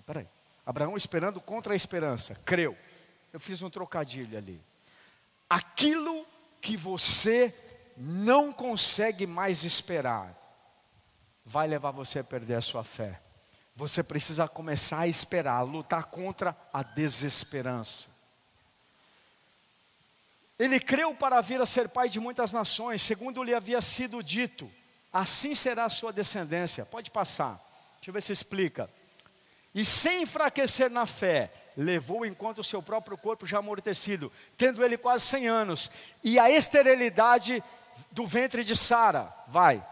Oh, 0.00 0.02
peraí. 0.02 0.26
Abraão 0.64 0.96
esperando 0.96 1.42
contra 1.42 1.74
a 1.74 1.76
esperança, 1.76 2.34
creu. 2.46 2.74
Eu 3.34 3.38
fiz 3.38 3.60
um 3.60 3.68
trocadilho 3.68 4.38
ali. 4.38 4.58
Aquilo 5.48 6.26
que 6.58 6.74
você 6.74 7.54
não 7.98 8.50
consegue 8.50 9.26
mais 9.26 9.62
esperar, 9.62 10.34
vai 11.44 11.68
levar 11.68 11.90
você 11.90 12.20
a 12.20 12.24
perder 12.24 12.54
a 12.54 12.60
sua 12.62 12.82
fé. 12.82 13.20
Você 13.76 14.02
precisa 14.02 14.48
começar 14.48 15.00
a 15.00 15.06
esperar, 15.06 15.56
a 15.56 15.62
lutar 15.62 16.06
contra 16.06 16.56
a 16.72 16.82
desesperança. 16.82 18.08
Ele 20.58 20.80
creu 20.80 21.14
para 21.14 21.42
vir 21.42 21.60
a 21.60 21.66
ser 21.66 21.90
pai 21.90 22.08
de 22.08 22.18
muitas 22.18 22.54
nações, 22.54 23.02
segundo 23.02 23.42
lhe 23.42 23.54
havia 23.54 23.82
sido 23.82 24.22
dito, 24.22 24.70
assim 25.12 25.54
será 25.54 25.84
a 25.84 25.90
sua 25.90 26.10
descendência. 26.10 26.86
Pode 26.86 27.10
passar, 27.10 27.62
deixa 27.96 28.08
eu 28.08 28.14
ver 28.14 28.22
se 28.22 28.32
explica 28.32 28.88
e 29.74 29.84
sem 29.84 30.22
enfraquecer 30.22 30.90
na 30.90 31.06
fé, 31.06 31.52
levou 31.76 32.26
enquanto 32.26 32.58
o 32.58 32.64
seu 32.64 32.82
próprio 32.82 33.16
corpo 33.16 33.46
já 33.46 33.58
amortecido, 33.58 34.32
tendo 34.56 34.84
ele 34.84 34.98
quase 34.98 35.24
100 35.26 35.48
anos, 35.48 35.90
e 36.22 36.38
a 36.38 36.50
esterilidade 36.50 37.62
do 38.10 38.26
ventre 38.26 38.64
de 38.64 38.76
Sara, 38.76 39.32
vai. 39.46 39.84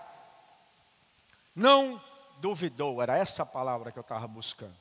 Não 1.54 2.02
duvidou, 2.40 3.02
era 3.02 3.16
essa 3.16 3.44
palavra 3.44 3.92
que 3.92 3.98
eu 3.98 4.02
estava 4.02 4.26
buscando. 4.26 4.76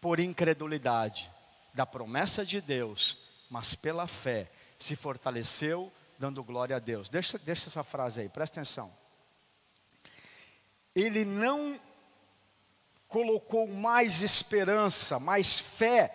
Por 0.00 0.20
incredulidade 0.20 1.30
da 1.74 1.84
promessa 1.84 2.44
de 2.44 2.60
Deus, 2.60 3.18
mas 3.50 3.74
pela 3.74 4.06
fé, 4.06 4.50
se 4.78 4.94
fortaleceu, 4.94 5.92
dando 6.18 6.42
glória 6.44 6.76
a 6.76 6.78
Deus. 6.78 7.08
Deixa, 7.08 7.38
deixa 7.38 7.68
essa 7.68 7.84
frase 7.84 8.20
aí, 8.20 8.28
presta 8.28 8.60
atenção. 8.60 8.92
Ele 10.94 11.24
não 11.24 11.78
colocou 13.16 13.66
mais 13.66 14.20
esperança, 14.20 15.18
mais 15.18 15.58
fé 15.58 16.12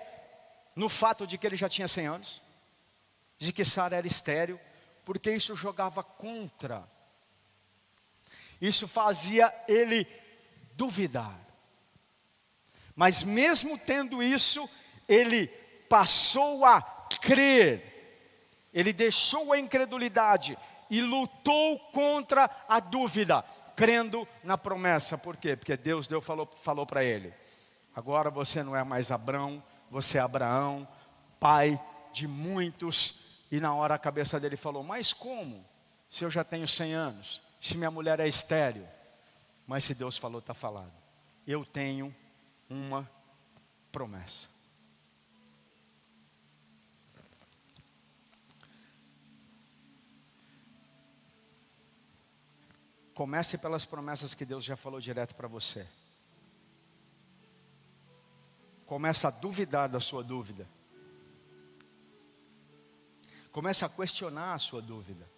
no 0.76 0.88
fato 0.88 1.26
de 1.26 1.36
que 1.36 1.48
ele 1.48 1.56
já 1.56 1.68
tinha 1.68 1.88
100 1.88 2.06
anos, 2.06 2.44
de 3.40 3.52
que 3.52 3.66
Sara 3.66 3.96
era 3.96 4.06
estéril, 4.06 4.60
porque 5.04 5.32
isso 5.32 5.56
jogava 5.56 6.04
contra. 6.04 6.88
Isso 8.62 8.88
fazia 8.88 9.52
ele 9.68 10.06
duvidar. 10.76 11.36
Mas 12.96 13.24
mesmo 13.24 13.80
tendo 13.80 14.22
isso, 14.22 14.70
ele 15.08 15.48
passou 15.90 16.64
a 16.64 16.84
crer. 17.20 18.70
Ele 18.72 18.94
deixou 18.94 19.52
a 19.52 19.58
incredulidade 19.58 20.56
e 20.88 21.02
lutou 21.02 21.80
contra 21.92 22.48
a 22.70 22.80
dúvida, 22.80 23.44
crendo 23.76 24.28
na 24.44 24.58
promessa. 24.58 25.18
Por 25.18 25.38
quê? 25.38 25.56
Porque 25.56 25.76
Deus 25.78 26.08
deu, 26.08 26.22
falou, 26.22 26.50
falou 26.62 26.86
para 26.86 27.04
ele: 27.04 27.34
agora 27.96 28.30
você 28.30 28.64
não 28.64 28.76
é 28.76 28.84
mais 28.84 29.12
Abrão, 29.12 29.64
você 29.90 30.18
é 30.18 30.22
Abraão, 30.22 30.88
pai 31.40 31.80
de 32.14 32.28
muitos. 32.28 33.46
E 33.52 33.60
na 33.60 33.74
hora 33.74 33.96
a 33.96 34.00
cabeça 34.00 34.40
dele 34.40 34.56
falou: 34.56 34.84
Mas 34.84 35.14
como? 35.14 35.66
Se 36.10 36.26
eu 36.26 36.30
já 36.30 36.44
tenho 36.44 36.68
100 36.68 36.94
anos, 36.94 37.42
se 37.60 37.78
minha 37.78 37.92
mulher 37.92 38.20
é 38.20 38.28
estéreo. 38.28 38.88
Mas 39.66 39.84
se 39.86 39.96
Deus 39.96 40.18
falou, 40.18 40.40
está 40.40 40.54
falado. 40.54 40.92
Eu 41.48 41.64
tenho 41.64 42.14
uma 42.70 43.10
promessa. 43.92 44.50
Comece 53.14 53.58
pelas 53.58 53.86
promessas 53.86 54.34
que 54.34 54.46
Deus 54.46 54.64
já 54.64 54.76
falou 54.76 55.00
direto 55.00 55.36
para 55.36 55.48
você. 55.48 55.88
Comece 58.86 59.28
a 59.28 59.30
duvidar 59.30 59.90
da 59.90 60.00
sua 60.00 60.24
dúvida. 60.24 60.68
Comece 63.52 63.84
a 63.84 63.90
questionar 63.90 64.54
a 64.54 64.60
sua 64.60 64.82
dúvida. 64.82 65.30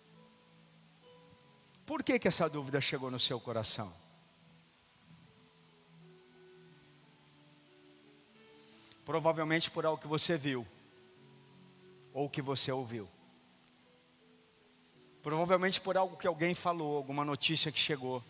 Por 1.85 2.03
que, 2.03 2.17
que 2.17 2.27
essa 2.27 2.47
dúvida 2.47 2.79
chegou 2.79 3.11
no 3.11 3.19
seu 3.19 3.39
coração? 3.39 3.93
Provavelmente 9.03 9.69
por 9.69 9.85
algo 9.85 10.01
que 10.01 10.07
você 10.07 10.37
viu, 10.37 10.65
ou 12.13 12.29
que 12.29 12.41
você 12.41 12.71
ouviu. 12.71 13.09
Provavelmente 15.23 15.79
por 15.79 15.95
algo 15.95 16.17
que 16.17 16.27
alguém 16.27 16.53
falou, 16.53 16.97
alguma 16.97 17.23
notícia 17.23 17.71
que 17.71 17.79
chegou. 17.79 18.21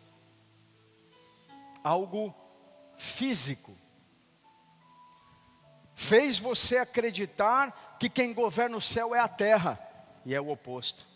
Algo 1.84 2.34
físico. 2.96 3.76
Fez 5.96 6.38
você 6.38 6.78
acreditar 6.78 7.98
que 8.00 8.08
quem 8.08 8.32
governa 8.32 8.78
o 8.78 8.82
céu 8.82 9.16
é 9.16 9.20
a 9.20 9.28
terra, 9.28 9.80
e 10.24 10.36
é 10.36 10.40
o 10.40 10.52
oposto. 10.52 11.08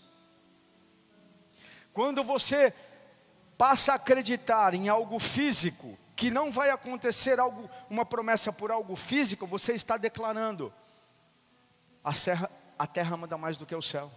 Quando 1.93 2.23
você 2.23 2.73
passa 3.55 3.91
a 3.91 3.95
acreditar 3.95 4.73
em 4.73 4.89
algo 4.89 5.19
físico, 5.19 5.95
que 6.15 6.31
não 6.31 6.51
vai 6.51 6.71
acontecer 6.71 7.39
algo, 7.39 7.69
uma 7.87 8.03
promessa 8.03 8.51
por 8.51 8.71
algo 8.71 8.95
físico, 8.95 9.45
você 9.45 9.73
está 9.73 9.95
declarando: 9.95 10.73
a 12.03 12.13
terra, 12.13 12.49
a 12.79 12.87
terra 12.87 13.15
manda 13.15 13.37
mais 13.37 13.57
do 13.57 13.65
que 13.65 13.75
o 13.75 13.81
céu. 13.81 14.11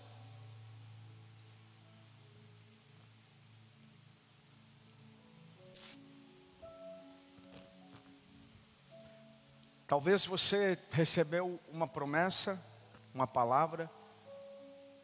Talvez 9.91 10.24
você 10.24 10.78
recebeu 10.93 11.59
uma 11.68 11.84
promessa, 11.84 12.64
uma 13.12 13.26
palavra, 13.26 13.91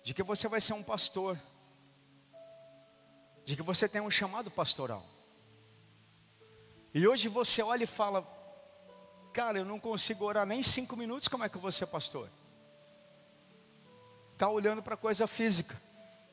de 0.00 0.14
que 0.14 0.22
você 0.22 0.46
vai 0.46 0.60
ser 0.60 0.74
um 0.74 0.82
pastor 0.84 1.36
de 3.44 3.56
que 3.56 3.62
você 3.62 3.88
tem 3.88 4.00
um 4.00 4.08
chamado 4.08 4.48
pastoral. 4.48 5.04
E 6.94 7.04
hoje 7.04 7.26
você 7.26 7.64
olha 7.64 7.82
e 7.82 7.86
fala, 7.86 8.24
cara, 9.32 9.58
eu 9.58 9.64
não 9.64 9.80
consigo 9.80 10.24
orar 10.24 10.46
nem 10.46 10.62
cinco 10.62 10.96
minutos, 10.96 11.26
como 11.26 11.42
é 11.42 11.48
que 11.48 11.56
eu 11.56 11.60
vou 11.60 11.72
ser 11.72 11.86
pastor? 11.86 12.30
Está 14.34 14.48
olhando 14.48 14.84
para 14.84 14.96
coisa 14.96 15.26
física. 15.26 15.76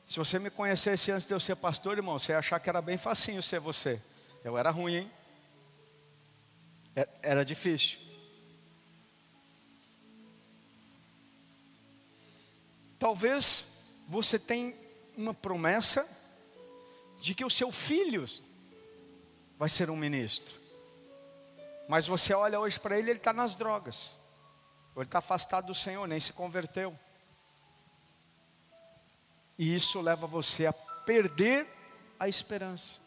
Se 0.06 0.16
você 0.16 0.38
me 0.38 0.48
conhecesse 0.48 1.10
antes 1.10 1.26
de 1.26 1.34
eu 1.34 1.40
ser 1.40 1.56
pastor, 1.56 1.96
irmão, 1.96 2.20
você 2.20 2.30
ia 2.30 2.38
achar 2.38 2.60
que 2.60 2.68
era 2.68 2.80
bem 2.80 2.96
facinho 2.96 3.42
ser 3.42 3.58
você. 3.58 4.00
Eu 4.44 4.56
era 4.56 4.70
ruim, 4.70 4.94
hein? 4.94 5.12
É, 6.94 7.08
era 7.20 7.44
difícil. 7.44 8.03
Talvez 13.04 14.00
você 14.08 14.38
tenha 14.38 14.74
uma 15.14 15.34
promessa 15.34 16.08
de 17.20 17.34
que 17.34 17.44
o 17.44 17.50
seu 17.50 17.70
filho 17.70 18.24
vai 19.58 19.68
ser 19.68 19.90
um 19.90 19.96
ministro. 19.96 20.58
Mas 21.86 22.06
você 22.06 22.32
olha 22.32 22.58
hoje 22.58 22.80
para 22.80 22.98
ele, 22.98 23.10
ele 23.10 23.18
está 23.18 23.30
nas 23.30 23.54
drogas. 23.54 24.14
Ou 24.94 25.02
ele 25.02 25.08
está 25.08 25.18
afastado 25.18 25.66
do 25.66 25.74
Senhor, 25.74 26.08
nem 26.08 26.18
se 26.18 26.32
converteu. 26.32 26.98
E 29.58 29.74
isso 29.74 30.00
leva 30.00 30.26
você 30.26 30.64
a 30.64 30.72
perder 30.72 31.66
a 32.18 32.26
esperança. 32.26 33.02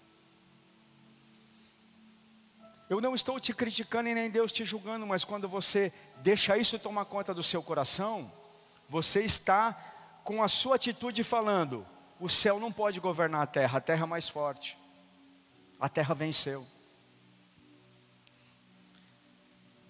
Eu 2.88 3.02
não 3.02 3.16
estou 3.16 3.39
te 3.39 3.52
criticando 3.52 4.10
e 4.10 4.14
nem 4.14 4.30
Deus 4.30 4.52
te 4.52 4.64
julgando, 4.64 5.08
mas 5.08 5.24
quando 5.24 5.50
você 5.50 5.91
deixa 6.18 6.56
isso 6.56 6.78
tomar 6.78 7.06
conta 7.06 7.34
do 7.34 7.41
seu 7.41 7.64
coração, 7.64 8.32
você 8.89 9.22
está 9.24 9.87
com 10.28 10.43
a 10.43 10.49
sua 10.49 10.75
atitude 10.75 11.23
falando: 11.23 11.88
o 12.19 12.28
céu 12.28 12.59
não 12.59 12.69
pode 12.69 12.99
governar 12.99 13.43
a 13.43 13.47
terra, 13.47 13.78
a 13.78 13.82
terra 13.82 14.03
é 14.03 14.05
mais 14.05 14.28
forte. 14.28 14.78
A 15.80 15.88
terra 15.88 16.13
venceu. 16.13 16.67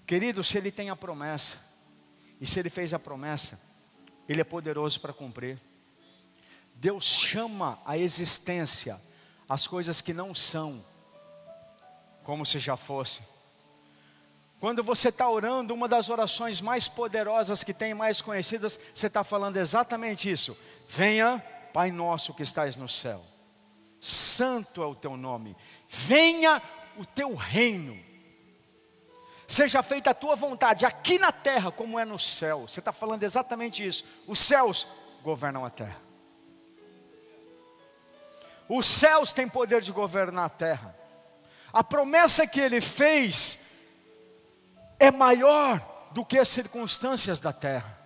Querido, 0.05 0.43
se 0.43 0.55
ele 0.55 0.69
tem 0.71 0.91
a 0.91 0.95
promessa, 0.95 1.57
e 2.39 2.45
se 2.45 2.59
ele 2.59 2.69
fez 2.69 2.93
a 2.93 2.99
promessa, 2.99 3.59
ele 4.29 4.39
é 4.39 4.43
poderoso 4.43 4.99
para 5.01 5.11
cumprir. 5.11 5.59
Deus 6.75 7.05
chama 7.05 7.79
a 7.83 7.97
existência 7.97 9.01
as 9.49 9.65
coisas 9.65 10.01
que 10.01 10.13
não 10.13 10.35
são, 10.35 10.85
como 12.23 12.45
se 12.45 12.59
já 12.59 12.77
fossem. 12.77 13.25
Quando 14.60 14.84
você 14.84 15.10
está 15.10 15.30
orando, 15.30 15.74
uma 15.74 15.88
das 15.88 16.10
orações 16.10 16.60
mais 16.62 16.88
poderosas 16.88 17.64
que 17.64 17.74
tem, 17.74 17.93
mais 17.93 18.22
conhecidas, 18.22 18.80
você 18.93 19.05
está 19.08 19.24
falando 19.24 19.58
exatamente 19.58 20.32
isso. 20.32 20.58
Venha 20.88 21.43
Pai 21.74 21.91
nosso 21.91 22.34
que 22.34 22.41
estás 22.41 22.76
no 22.76 22.88
céu, 22.88 23.24
santo 24.01 24.82
é 24.82 24.86
o 24.88 24.95
teu 24.95 25.16
nome, 25.16 25.55
venha 25.88 26.60
o 26.97 27.05
teu 27.05 27.36
reino, 27.36 27.95
seja 29.47 29.84
feita 29.84 30.10
a 30.10 30.14
tua 30.16 30.36
vontade, 30.36 30.88
aqui 30.88 31.20
na 31.20 31.32
terra 31.32 31.70
como 31.70 31.99
é 31.99 32.05
no 32.05 32.18
céu. 32.18 32.62
Você 32.62 32.80
está 32.80 32.91
falando 32.91 33.22
exatamente 33.22 33.86
isso. 33.86 34.03
Os 34.26 34.39
céus 34.39 34.88
governam 35.22 35.64
a 35.64 35.70
terra. 35.70 36.01
Os 38.68 38.88
céus 38.88 39.32
têm 39.32 39.47
poder 39.47 39.82
de 39.84 39.91
governar 39.91 40.45
a 40.45 40.49
terra. 40.49 40.97
A 41.72 41.84
promessa 41.84 42.47
que 42.47 42.60
ele 42.60 42.82
fez 42.82 43.66
é 45.00 45.12
maior 45.12 46.10
do 46.12 46.26
que 46.26 46.38
as 46.38 46.50
circunstâncias 46.50 47.39
da 47.39 47.54
terra. 47.54 47.98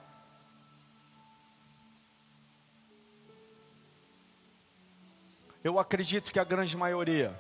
Eu 5.63 5.77
acredito 5.77 6.31
que 6.31 6.39
a 6.39 6.43
grande 6.43 6.75
maioria 6.75 7.39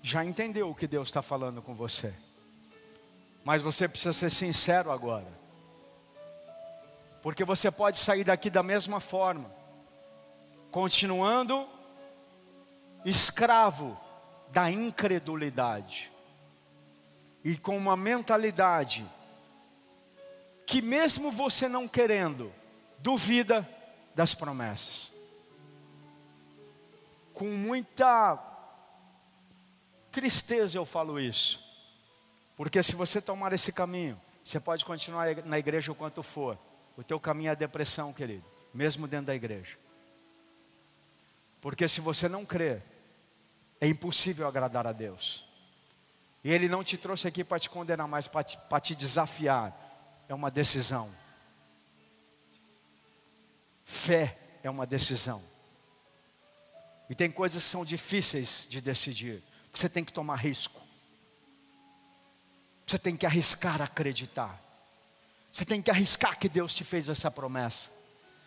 já 0.00 0.24
entendeu 0.24 0.70
o 0.70 0.74
que 0.74 0.86
Deus 0.86 1.08
está 1.08 1.20
falando 1.20 1.60
com 1.60 1.74
você. 1.74 2.14
Mas 3.44 3.60
você 3.60 3.88
precisa 3.88 4.12
ser 4.12 4.30
sincero 4.30 4.90
agora. 4.90 5.26
Porque 7.22 7.44
você 7.44 7.70
pode 7.70 7.98
sair 7.98 8.22
daqui 8.22 8.50
da 8.50 8.62
mesma 8.62 9.00
forma, 9.00 9.50
continuando 10.70 11.68
escravo 13.04 13.98
da 14.50 14.70
incredulidade 14.70 16.13
e 17.44 17.56
com 17.56 17.76
uma 17.76 17.96
mentalidade 17.96 19.06
que, 20.66 20.80
mesmo 20.80 21.30
você 21.30 21.68
não 21.68 21.86
querendo, 21.86 22.52
duvida 22.98 23.68
das 24.14 24.34
promessas 24.34 25.14
com 27.34 27.48
muita 27.48 28.38
tristeza 30.12 30.78
eu 30.78 30.86
falo 30.86 31.18
isso. 31.18 31.60
Porque 32.56 32.80
se 32.82 32.94
você 32.94 33.20
tomar 33.20 33.52
esse 33.52 33.72
caminho, 33.72 34.18
você 34.42 34.60
pode 34.60 34.84
continuar 34.84 35.44
na 35.44 35.58
igreja 35.58 35.90
o 35.90 35.94
quanto 35.94 36.22
for. 36.22 36.56
O 36.96 37.02
teu 37.02 37.18
caminho 37.18 37.48
é 37.48 37.50
a 37.50 37.56
depressão, 37.56 38.12
querido, 38.12 38.44
mesmo 38.72 39.08
dentro 39.08 39.26
da 39.26 39.34
igreja. 39.34 39.76
Porque 41.60 41.88
se 41.88 42.00
você 42.00 42.28
não 42.28 42.44
crer, 42.44 42.80
é 43.80 43.88
impossível 43.88 44.46
agradar 44.46 44.86
a 44.86 44.92
Deus. 44.92 45.44
E 46.44 46.52
Ele 46.52 46.68
não 46.68 46.84
te 46.84 46.98
trouxe 46.98 47.26
aqui 47.26 47.42
para 47.42 47.58
te 47.58 47.70
condenar, 47.70 48.06
mas 48.06 48.28
para 48.28 48.44
te, 48.44 48.58
te 48.82 48.94
desafiar. 48.94 49.80
É 50.28 50.34
uma 50.34 50.50
decisão. 50.50 51.10
Fé 53.84 54.38
é 54.62 54.68
uma 54.68 54.86
decisão. 54.86 55.42
E 57.08 57.14
tem 57.14 57.30
coisas 57.30 57.62
que 57.62 57.68
são 57.68 57.84
difíceis 57.84 58.66
de 58.68 58.80
decidir, 58.80 59.42
que 59.72 59.78
você 59.78 59.88
tem 59.88 60.04
que 60.04 60.12
tomar 60.12 60.36
risco. 60.36 60.82
Você 62.86 62.98
tem 62.98 63.16
que 63.16 63.24
arriscar 63.24 63.80
acreditar. 63.80 64.60
Você 65.50 65.64
tem 65.64 65.80
que 65.80 65.90
arriscar 65.90 66.38
que 66.38 66.48
Deus 66.48 66.74
te 66.74 66.84
fez 66.84 67.08
essa 67.08 67.30
promessa. 67.30 67.90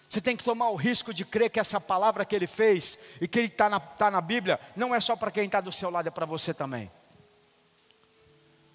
Você 0.07 0.21
tem 0.21 0.37
que 0.37 0.43
tomar 0.43 0.69
o 0.69 0.75
risco 0.75 1.13
de 1.13 1.25
crer 1.25 1.49
que 1.49 1.59
essa 1.59 1.81
palavra 1.81 2.25
que 2.25 2.35
ele 2.35 2.47
fez 2.47 2.97
e 3.19 3.27
que 3.27 3.39
ele 3.39 3.47
está 3.47 3.69
na, 3.69 3.79
tá 3.79 4.11
na 4.11 4.21
Bíblia, 4.21 4.59
não 4.75 4.93
é 4.93 4.99
só 4.99 5.15
para 5.15 5.31
quem 5.31 5.45
está 5.45 5.59
do 5.59 5.71
seu 5.71 5.89
lado, 5.89 6.07
é 6.07 6.11
para 6.11 6.25
você 6.25 6.53
também. 6.53 6.91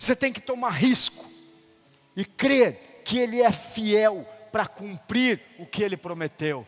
Você 0.03 0.17
tem 0.17 0.33
que 0.33 0.41
tomar 0.41 0.71
risco 0.71 1.25
e 2.17 2.25
crer 2.25 3.03
que 3.05 3.21
ele 3.21 3.41
é 3.41 3.53
fiel 3.53 4.29
para 4.51 4.67
cumprir 4.67 5.41
o 5.61 5.65
que 5.65 5.81
ele 5.81 5.97
prometeu. 5.97 6.67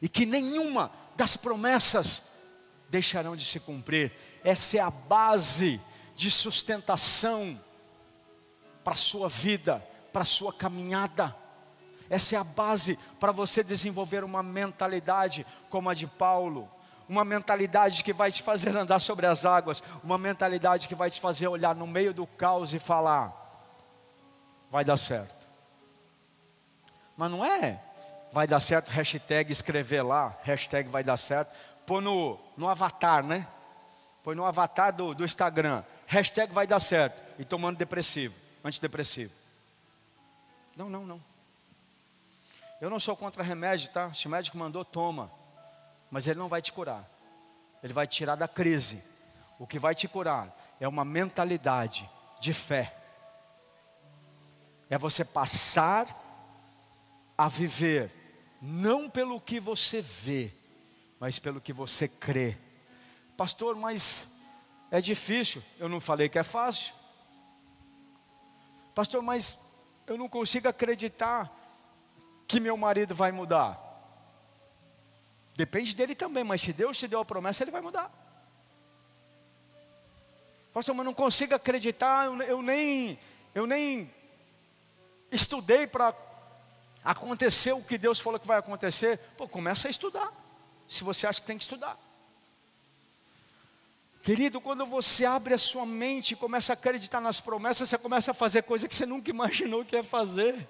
E 0.00 0.08
que 0.08 0.24
nenhuma 0.24 0.90
das 1.14 1.36
promessas 1.36 2.30
deixarão 2.88 3.36
de 3.36 3.44
se 3.44 3.60
cumprir. 3.60 4.10
Essa 4.42 4.78
é 4.78 4.80
a 4.80 4.88
base 4.88 5.78
de 6.16 6.30
sustentação 6.30 7.60
para 8.82 8.94
a 8.94 8.96
sua 8.96 9.28
vida, 9.28 9.86
para 10.10 10.22
a 10.22 10.24
sua 10.24 10.50
caminhada. 10.50 11.36
Essa 12.08 12.36
é 12.36 12.38
a 12.38 12.44
base 12.44 12.98
para 13.20 13.30
você 13.30 13.62
desenvolver 13.62 14.24
uma 14.24 14.42
mentalidade 14.42 15.44
como 15.68 15.90
a 15.90 15.92
de 15.92 16.06
Paulo, 16.06 16.66
uma 17.08 17.24
mentalidade 17.24 18.04
que 18.04 18.12
vai 18.12 18.30
te 18.30 18.42
fazer 18.42 18.76
andar 18.76 18.98
sobre 18.98 19.26
as 19.26 19.46
águas, 19.46 19.82
uma 20.04 20.18
mentalidade 20.18 20.86
que 20.86 20.94
vai 20.94 21.08
te 21.08 21.20
fazer 21.20 21.48
olhar 21.48 21.74
no 21.74 21.86
meio 21.86 22.12
do 22.12 22.26
caos 22.26 22.74
e 22.74 22.78
falar: 22.78 23.32
vai 24.70 24.84
dar 24.84 24.96
certo. 24.96 25.34
Mas 27.16 27.30
não 27.30 27.44
é, 27.44 27.80
vai 28.32 28.46
dar 28.46 28.60
certo, 28.60 28.88
hashtag 28.90 29.50
escrever 29.50 30.02
lá, 30.02 30.36
hashtag 30.42 30.88
vai 30.88 31.02
dar 31.02 31.16
certo, 31.16 31.52
pôr 31.86 32.00
no, 32.00 32.38
no 32.56 32.68
avatar, 32.68 33.24
né? 33.24 33.46
Põe 34.22 34.34
no 34.34 34.44
avatar 34.44 34.92
do, 34.92 35.14
do 35.14 35.24
Instagram, 35.24 35.82
hashtag 36.06 36.52
vai 36.52 36.66
dar 36.66 36.80
certo, 36.80 37.16
e 37.38 37.44
tomando 37.44 37.78
depressivo, 37.78 38.34
antidepressivo. 38.62 39.32
Não, 40.76 40.88
não, 40.88 41.06
não. 41.06 41.20
Eu 42.80 42.88
não 42.88 43.00
sou 43.00 43.16
contra 43.16 43.42
remédio, 43.42 43.90
tá? 43.90 44.12
Se 44.12 44.28
o 44.28 44.30
médico 44.30 44.56
mandou, 44.56 44.84
toma. 44.84 45.37
Mas 46.10 46.26
ele 46.26 46.38
não 46.38 46.48
vai 46.48 46.62
te 46.62 46.72
curar. 46.72 47.08
Ele 47.82 47.92
vai 47.92 48.06
te 48.06 48.16
tirar 48.16 48.34
da 48.34 48.48
crise. 48.48 49.02
O 49.58 49.66
que 49.66 49.78
vai 49.78 49.94
te 49.94 50.08
curar 50.08 50.54
é 50.80 50.86
uma 50.86 51.04
mentalidade 51.04 52.08
de 52.40 52.54
fé. 52.54 52.94
É 54.88 54.96
você 54.96 55.24
passar 55.24 56.06
a 57.36 57.48
viver 57.48 58.10
não 58.60 59.08
pelo 59.08 59.40
que 59.40 59.60
você 59.60 60.00
vê, 60.00 60.52
mas 61.20 61.38
pelo 61.38 61.60
que 61.60 61.72
você 61.72 62.08
crê. 62.08 62.56
Pastor, 63.36 63.76
mas 63.76 64.40
é 64.90 65.00
difícil. 65.00 65.62
Eu 65.78 65.88
não 65.88 66.00
falei 66.00 66.28
que 66.28 66.38
é 66.38 66.42
fácil. 66.42 66.94
Pastor, 68.94 69.22
mas 69.22 69.58
eu 70.06 70.16
não 70.16 70.28
consigo 70.28 70.68
acreditar 70.68 71.52
que 72.48 72.58
meu 72.58 72.76
marido 72.76 73.14
vai 73.14 73.30
mudar? 73.30 73.87
Depende 75.58 75.92
dele 75.96 76.14
também, 76.14 76.44
mas 76.44 76.60
se 76.60 76.72
Deus 76.72 76.96
te 76.96 77.08
deu 77.08 77.18
a 77.18 77.24
promessa, 77.24 77.64
ele 77.64 77.72
vai 77.72 77.80
mudar. 77.80 78.08
Pastor, 80.72 80.94
mas 80.94 81.04
não 81.04 81.12
consigo 81.12 81.52
acreditar, 81.52 82.26
eu, 82.26 82.62
nem, 82.62 83.18
eu 83.52 83.66
nem 83.66 84.08
estudei 85.32 85.84
para 85.84 86.14
acontecer 87.04 87.72
o 87.72 87.82
que 87.82 87.98
Deus 87.98 88.20
falou 88.20 88.38
que 88.38 88.46
vai 88.46 88.58
acontecer. 88.58 89.18
Pô, 89.36 89.48
começa 89.48 89.88
a 89.88 89.90
estudar, 89.90 90.32
se 90.86 91.02
você 91.02 91.26
acha 91.26 91.40
que 91.40 91.48
tem 91.48 91.58
que 91.58 91.64
estudar. 91.64 91.98
Querido, 94.22 94.60
quando 94.60 94.86
você 94.86 95.26
abre 95.26 95.54
a 95.54 95.58
sua 95.58 95.84
mente 95.84 96.34
e 96.34 96.36
começa 96.36 96.72
a 96.72 96.74
acreditar 96.74 97.20
nas 97.20 97.40
promessas, 97.40 97.88
você 97.88 97.98
começa 97.98 98.30
a 98.30 98.34
fazer 98.34 98.62
coisa 98.62 98.86
que 98.86 98.94
você 98.94 99.06
nunca 99.06 99.28
imaginou 99.28 99.84
que 99.84 99.96
ia 99.96 100.04
fazer 100.04 100.68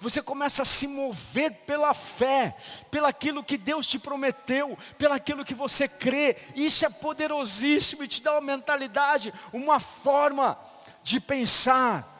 você 0.00 0.22
começa 0.22 0.62
a 0.62 0.64
se 0.64 0.86
mover 0.86 1.52
pela 1.66 1.92
fé, 1.92 2.56
pelaquilo 2.90 3.42
que 3.42 3.58
Deus 3.58 3.86
te 3.86 3.98
prometeu, 3.98 4.78
pelaquilo 4.96 5.44
que 5.44 5.54
você 5.54 5.88
crê. 5.88 6.36
Isso 6.54 6.86
é 6.86 6.90
poderosíssimo 6.90 8.04
e 8.04 8.08
te 8.08 8.22
dá 8.22 8.32
uma 8.32 8.40
mentalidade, 8.40 9.34
uma 9.52 9.80
forma 9.80 10.58
de 11.02 11.20
pensar 11.20 12.14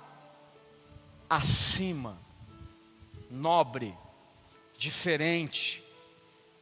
acima, 1.31 2.18
nobre, 3.31 3.95
diferente, 4.76 5.85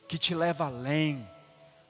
que 0.08 0.18
te 0.18 0.34
leva 0.34 0.66
além, 0.66 1.26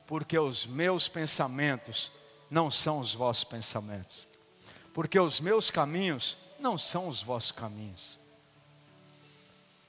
porque 0.07 0.39
os 0.39 0.67
meus 0.67 1.09
pensamentos 1.09 2.13
não 2.49 2.71
são 2.71 3.01
os 3.01 3.13
vossos 3.13 3.45
pensamentos, 3.45 4.29
porque 4.95 5.19
os 5.19 5.41
meus 5.41 5.69
caminhos 5.71 6.39
não 6.61 6.79
são 6.79 7.09
os 7.09 7.23
vossos 7.23 7.51
caminhos. 7.51 8.26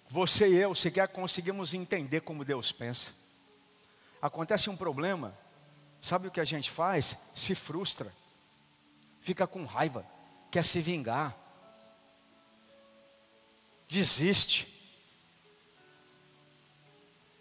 Você 0.09 0.47
e 0.47 0.55
eu 0.55 0.73
sequer 0.73 1.07
conseguimos 1.09 1.73
entender 1.73 2.21
como 2.21 2.45
Deus 2.45 2.71
pensa. 2.71 3.13
Acontece 4.21 4.69
um 4.69 4.77
problema, 4.77 5.37
sabe 6.01 6.27
o 6.27 6.31
que 6.31 6.39
a 6.39 6.45
gente 6.45 6.71
faz? 6.71 7.17
Se 7.35 7.53
frustra, 7.53 8.11
fica 9.21 9.45
com 9.45 9.65
raiva, 9.65 10.05
quer 10.49 10.63
se 10.63 10.81
vingar, 10.81 11.35
desiste. 13.87 14.75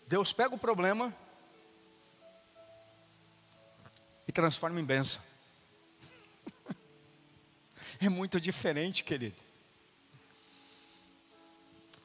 Deus 0.09 0.33
pega 0.33 0.55
o 0.55 0.59
problema 0.59 1.15
e 4.27 4.33
transforma 4.33 4.81
em 4.81 4.85
bênção. 4.85 5.21
É 7.99 8.11
muito 8.11 8.39
diferente, 8.39 9.03
querido. 9.03 9.46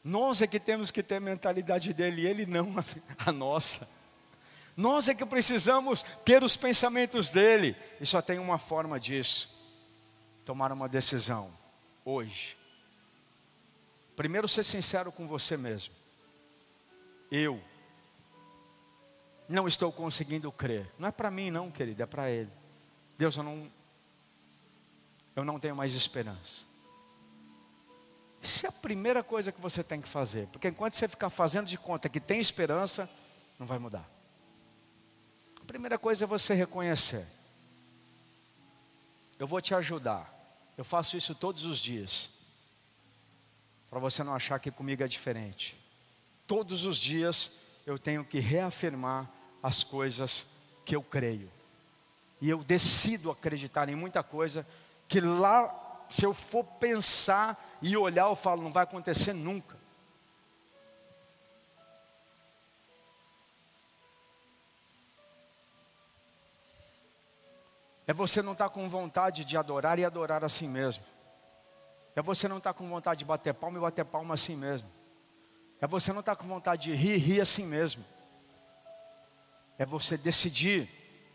Nós 0.03 0.41
é 0.41 0.47
que 0.47 0.59
temos 0.59 0.89
que 0.89 1.03
ter 1.03 1.15
a 1.15 1.19
mentalidade 1.19 1.93
dele, 1.93 2.25
ele 2.25 2.45
não 2.45 2.73
a 3.19 3.31
nossa. 3.31 3.87
Nós 4.75 5.07
é 5.07 5.13
que 5.13 5.25
precisamos 5.25 6.03
ter 6.25 6.43
os 6.43 6.55
pensamentos 6.55 7.29
dele. 7.29 7.75
E 7.99 8.05
só 8.05 8.21
tem 8.21 8.39
uma 8.39 8.57
forma 8.57 8.99
disso: 8.99 9.53
tomar 10.45 10.71
uma 10.71 10.89
decisão 10.89 11.51
hoje. 12.03 12.57
Primeiro, 14.15 14.47
ser 14.47 14.63
sincero 14.63 15.11
com 15.11 15.27
você 15.27 15.55
mesmo. 15.55 15.93
Eu 17.29 17.61
não 19.47 19.67
estou 19.67 19.91
conseguindo 19.91 20.51
crer. 20.51 20.89
Não 20.97 21.09
é 21.09 21.11
para 21.11 21.29
mim, 21.29 21.51
não, 21.51 21.69
querido, 21.69 22.01
é 22.03 22.05
para 22.05 22.29
ele. 22.29 22.51
Deus, 23.17 23.37
eu 23.37 23.43
não, 23.43 23.71
eu 25.35 25.45
não 25.45 25.59
tenho 25.59 25.75
mais 25.75 25.93
esperança. 25.93 26.65
Isso 28.41 28.65
é 28.65 28.69
a 28.69 28.71
primeira 28.71 29.23
coisa 29.23 29.51
que 29.51 29.61
você 29.61 29.83
tem 29.83 30.01
que 30.01 30.09
fazer, 30.09 30.47
porque 30.47 30.67
enquanto 30.67 30.95
você 30.95 31.07
ficar 31.07 31.29
fazendo 31.29 31.67
de 31.67 31.77
conta 31.77 32.09
que 32.09 32.19
tem 32.19 32.39
esperança, 32.39 33.09
não 33.59 33.67
vai 33.67 33.77
mudar. 33.77 34.09
A 35.61 35.65
primeira 35.65 35.99
coisa 35.99 36.25
é 36.25 36.27
você 36.27 36.53
reconhecer. 36.55 37.25
Eu 39.37 39.45
vou 39.45 39.61
te 39.61 39.75
ajudar. 39.75 40.31
Eu 40.75 40.83
faço 40.83 41.15
isso 41.15 41.35
todos 41.35 41.65
os 41.65 41.79
dias. 41.79 42.31
Para 43.89 43.99
você 43.99 44.23
não 44.23 44.33
achar 44.33 44.57
que 44.59 44.71
comigo 44.71 45.03
é 45.03 45.07
diferente. 45.07 45.77
Todos 46.47 46.85
os 46.85 46.97
dias 46.97 47.51
eu 47.85 47.99
tenho 47.99 48.25
que 48.25 48.39
reafirmar 48.39 49.29
as 49.61 49.83
coisas 49.83 50.47
que 50.83 50.95
eu 50.95 51.03
creio. 51.03 51.51
E 52.41 52.49
eu 52.49 52.63
decido 52.63 53.29
acreditar 53.29 53.87
em 53.89 53.95
muita 53.95 54.23
coisa 54.23 54.65
que 55.07 55.21
lá 55.21 56.05
se 56.09 56.25
eu 56.25 56.33
for 56.33 56.63
pensar 56.63 57.70
e 57.81 57.97
olhar, 57.97 58.27
eu 58.27 58.35
falo, 58.35 58.61
não 58.61 58.71
vai 58.71 58.83
acontecer 58.83 59.33
nunca. 59.33 59.81
É 68.05 68.13
você 68.13 68.41
não 68.41 68.51
estar 68.51 68.67
tá 68.67 68.73
com 68.73 68.89
vontade 68.89 69.45
de 69.45 69.55
adorar 69.55 69.97
e 69.97 70.03
adorar 70.03 70.43
assim 70.43 70.67
mesmo. 70.67 71.03
É 72.15 72.21
você 72.21 72.47
não 72.47 72.57
estar 72.57 72.73
tá 72.73 72.77
com 72.77 72.87
vontade 72.87 73.19
de 73.19 73.25
bater 73.25 73.53
palma 73.53 73.77
e 73.77 73.81
bater 73.81 74.03
palma 74.03 74.33
assim 74.33 74.55
mesmo. 74.55 74.89
É 75.79 75.87
você 75.87 76.11
não 76.11 76.19
estar 76.19 76.35
tá 76.35 76.41
com 76.41 76.47
vontade 76.47 76.83
de 76.83 76.93
rir 76.93 77.13
e 77.13 77.17
rir 77.17 77.41
assim 77.41 77.65
mesmo. 77.65 78.03
É 79.77 79.85
você 79.85 80.17
decidir 80.17 80.89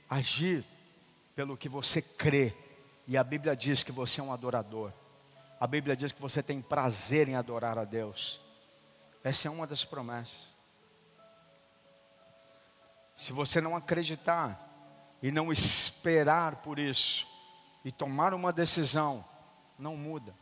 agir 0.09 0.65
pelo 1.35 1.57
que 1.57 1.69
você 1.69 2.01
crê 2.01 2.55
e 3.09 3.17
a 3.17 3.25
Bíblia 3.25 3.57
diz 3.57 3.83
que 3.83 3.91
você 3.91 4.21
é 4.21 4.25
um 4.25 4.33
adorador. 4.33 4.93
A 5.59 5.67
Bíblia 5.67 5.97
diz 5.97 6.13
que 6.13 6.21
você 6.21 6.43
tem 6.43 6.61
prazer 6.61 7.29
em 7.29 7.35
adorar 7.35 7.79
a 7.79 7.85
Deus. 7.85 8.41
Essa 9.25 9.49
é 9.49 9.51
uma 9.51 9.67
das 9.67 9.85
promessas. 9.85 10.57
Se 13.15 13.33
você 13.33 13.61
não 13.61 13.75
acreditar 13.75 14.63
e 15.23 15.33
não 15.33 15.51
esperar 15.51 16.57
por 16.57 16.79
isso 16.79 17.27
e 17.83 17.91
tomar 17.91 18.35
uma 18.35 18.53
decisão, 18.53 19.25
não 19.79 19.97
muda. 19.97 20.35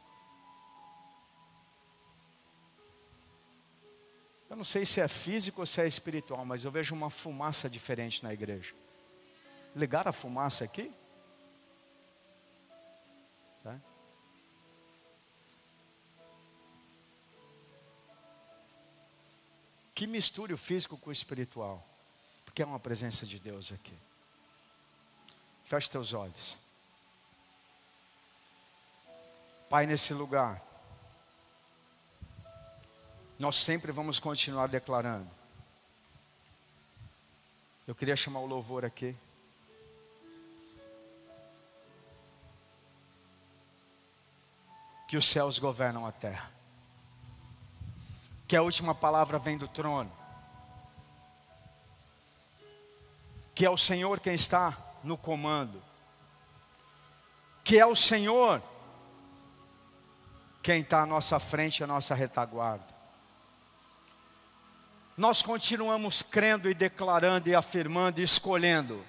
Eu 4.50 4.56
não 4.56 4.64
sei 4.64 4.84
se 4.84 5.00
é 5.00 5.06
físico 5.06 5.60
ou 5.60 5.66
se 5.66 5.80
é 5.80 5.86
espiritual, 5.86 6.44
mas 6.44 6.64
eu 6.64 6.70
vejo 6.70 6.94
uma 6.94 7.10
fumaça 7.10 7.70
diferente 7.70 8.22
na 8.22 8.32
igreja. 8.32 8.74
Ligar 9.74 10.06
a 10.06 10.12
fumaça 10.12 10.64
aqui? 10.64 10.92
Que 19.94 20.06
misture 20.06 20.52
o 20.52 20.58
físico 20.58 20.98
com 20.98 21.10
o 21.10 21.12
espiritual, 21.12 21.86
porque 22.44 22.62
é 22.62 22.66
uma 22.66 22.80
presença 22.80 23.24
de 23.24 23.38
Deus 23.38 23.72
aqui. 23.72 23.96
Feche 25.64 25.88
teus 25.88 26.12
olhos. 26.12 26.58
Pai, 29.70 29.86
nesse 29.86 30.12
lugar, 30.12 30.62
nós 33.38 33.56
sempre 33.56 33.92
vamos 33.92 34.18
continuar 34.18 34.66
declarando. 34.68 35.30
Eu 37.86 37.94
queria 37.94 38.16
chamar 38.16 38.40
o 38.40 38.46
louvor 38.46 38.84
aqui. 38.84 39.16
Que 45.08 45.16
os 45.16 45.26
céus 45.26 45.58
governam 45.58 46.06
a 46.06 46.12
terra. 46.12 46.50
Que 48.46 48.56
a 48.56 48.62
última 48.62 48.94
palavra 48.94 49.38
vem 49.38 49.56
do 49.56 49.68
trono. 49.68 50.12
Que 53.54 53.64
é 53.64 53.70
o 53.70 53.76
Senhor 53.76 54.20
quem 54.20 54.34
está 54.34 54.76
no 55.02 55.16
comando. 55.16 55.82
Que 57.62 57.78
é 57.78 57.86
o 57.86 57.94
Senhor 57.94 58.62
quem 60.62 60.80
está 60.80 61.02
à 61.02 61.06
nossa 61.06 61.38
frente, 61.38 61.84
à 61.84 61.86
nossa 61.86 62.14
retaguarda. 62.14 62.94
Nós 65.16 65.42
continuamos 65.42 66.22
crendo 66.22 66.68
e 66.68 66.74
declarando 66.74 67.48
e 67.48 67.54
afirmando 67.54 68.20
e 68.20 68.24
escolhendo. 68.24 69.04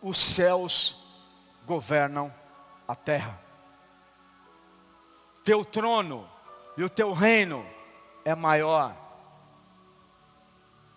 Os 0.00 0.18
céus 0.18 1.04
governam 1.66 2.32
a 2.88 2.94
terra. 2.94 3.49
Teu 5.44 5.64
trono 5.64 6.28
e 6.76 6.84
o 6.84 6.90
teu 6.90 7.12
reino 7.12 7.66
é 8.24 8.34
maior 8.34 9.00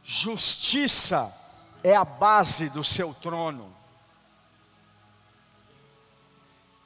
Justiça 0.04 1.34
é 1.82 1.96
a 1.96 2.04
base 2.04 2.70
do 2.70 2.84
seu 2.84 3.14
trono. 3.14 3.74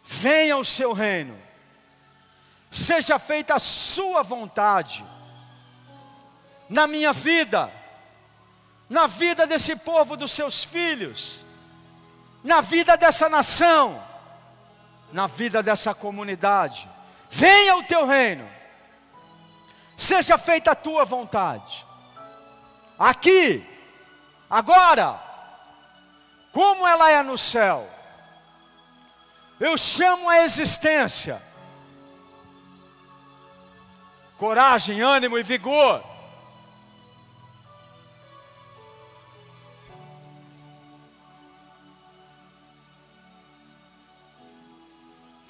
Venha 0.03 0.55
o 0.55 0.63
seu 0.63 0.93
reino, 0.93 1.37
seja 2.71 3.19
feita 3.19 3.55
a 3.55 3.59
sua 3.59 4.21
vontade, 4.21 5.03
na 6.69 6.87
minha 6.87 7.11
vida, 7.11 7.71
na 8.89 9.07
vida 9.07 9.45
desse 9.45 9.75
povo, 9.75 10.15
dos 10.15 10.31
seus 10.31 10.63
filhos, 10.63 11.43
na 12.43 12.61
vida 12.61 12.95
dessa 12.95 13.27
nação, 13.27 14.01
na 15.11 15.27
vida 15.27 15.61
dessa 15.61 15.93
comunidade. 15.93 16.87
Venha 17.29 17.77
o 17.77 17.83
teu 17.83 18.05
reino, 18.05 18.47
seja 19.95 20.37
feita 20.37 20.71
a 20.71 20.75
tua 20.75 21.05
vontade 21.05 21.87
aqui, 22.97 23.63
agora, 24.49 25.19
como 26.51 26.87
ela 26.87 27.11
é 27.11 27.21
no 27.21 27.37
céu. 27.37 27.87
Eu 29.59 29.77
chamo 29.77 30.29
a 30.29 30.41
existência, 30.43 31.41
coragem, 34.37 35.01
ânimo 35.01 35.37
e 35.37 35.43
vigor. 35.43 36.03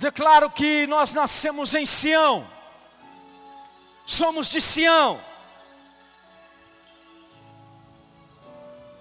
Declaro 0.07 0.49
que 0.49 0.87
nós 0.87 1.11
nascemos 1.11 1.75
em 1.75 1.85
Sião, 1.85 2.47
somos 4.05 4.49
de 4.49 4.61
Sião. 4.61 5.19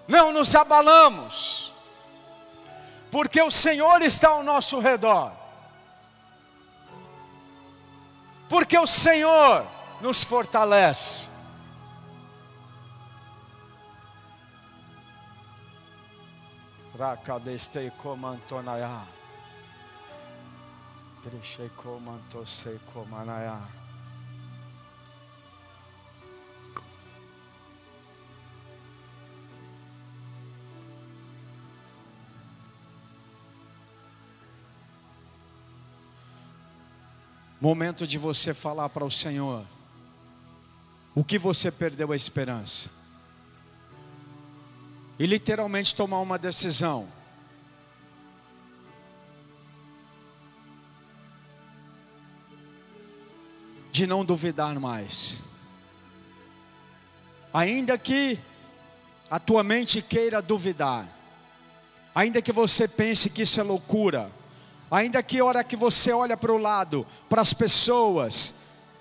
não 0.05 0.33
nos 0.33 0.53
abalamos, 0.53 1.71
porque 3.09 3.41
o 3.41 3.49
Senhor 3.49 4.01
está 4.01 4.27
ao 4.29 4.43
nosso 4.43 4.79
redor, 4.79 5.31
porque 8.49 8.77
o 8.77 8.85
Senhor 8.85 9.65
nos 10.01 10.25
fortalece. 10.25 11.27
Rakadestei 16.99 17.91
komantosei 17.91 18.41
komanaya. 18.49 19.16
Momento 37.59 38.05
de 38.05 38.17
você 38.17 38.53
falar 38.53 38.87
para 38.89 39.03
o 39.03 39.09
Senhor 39.09 39.65
o 41.15 41.23
que 41.23 41.39
você 41.39 41.71
perdeu 41.71 42.11
a 42.11 42.15
esperança. 42.15 42.91
E 45.17 45.25
literalmente 45.25 45.95
tomar 45.95 46.19
uma 46.19 46.37
decisão. 46.37 47.16
De 53.97 54.05
não 54.05 54.23
duvidar 54.23 54.79
mais. 54.79 55.41
Ainda 57.51 57.97
que 57.97 58.39
a 59.27 59.39
tua 59.39 59.63
mente 59.63 60.03
queira 60.03 60.39
duvidar, 60.39 61.07
ainda 62.13 62.39
que 62.39 62.51
você 62.51 62.87
pense 62.87 63.27
que 63.27 63.41
isso 63.41 63.59
é 63.59 63.63
loucura, 63.63 64.31
Ainda 64.89 65.21
que 65.21 65.41
hora 65.41 65.63
que 65.63 65.75
você 65.75 66.13
olha 66.13 66.37
para 66.37 66.51
o 66.51 66.57
lado, 66.57 67.05
para 67.27 67.41
as 67.41 67.53
pessoas, 67.53 68.53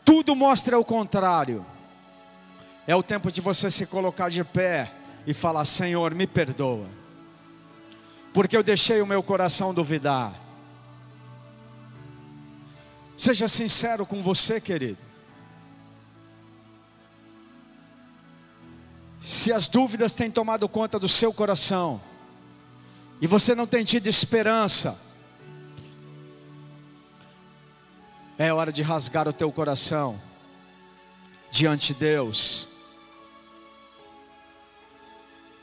tudo 0.05 0.35
mostra 0.35 0.79
o 0.79 0.85
contrário. 0.85 1.65
É 2.87 2.97
o 2.97 3.03
tempo 3.03 3.31
de 3.31 3.41
você 3.41 3.71
se 3.71 3.87
colocar 3.87 4.29
de 4.29 4.43
pé 4.43 4.91
e 5.27 5.33
falar: 5.33 5.65
Senhor, 5.65 6.13
me 6.13 6.27
perdoa, 6.27 6.87
porque 8.33 8.57
eu 8.57 8.63
deixei 8.63 9.01
o 9.01 9.07
meu 9.07 9.23
coração 9.23 9.73
duvidar. 9.73 10.46
Seja 13.17 13.49
sincero 13.49 14.05
com 14.05 14.23
você, 14.23 14.61
querido. 14.61 14.99
Se 19.19 19.53
as 19.53 19.67
dúvidas 19.67 20.12
têm 20.12 20.31
tomado 20.31 20.69
conta 20.69 20.99
do 20.99 21.09
seu 21.09 21.33
coração, 21.33 22.01
e 23.21 23.27
você 23.27 23.55
não 23.55 23.67
tem 23.67 23.83
tido 23.83 24.07
esperança, 24.07 24.99
É 28.39 28.53
hora 28.53 28.71
de 28.71 28.83
rasgar 28.83 29.27
o 29.27 29.33
teu 29.33 29.51
coração 29.51 30.21
diante 31.51 31.95
de 31.95 32.01
Deus 32.01 32.69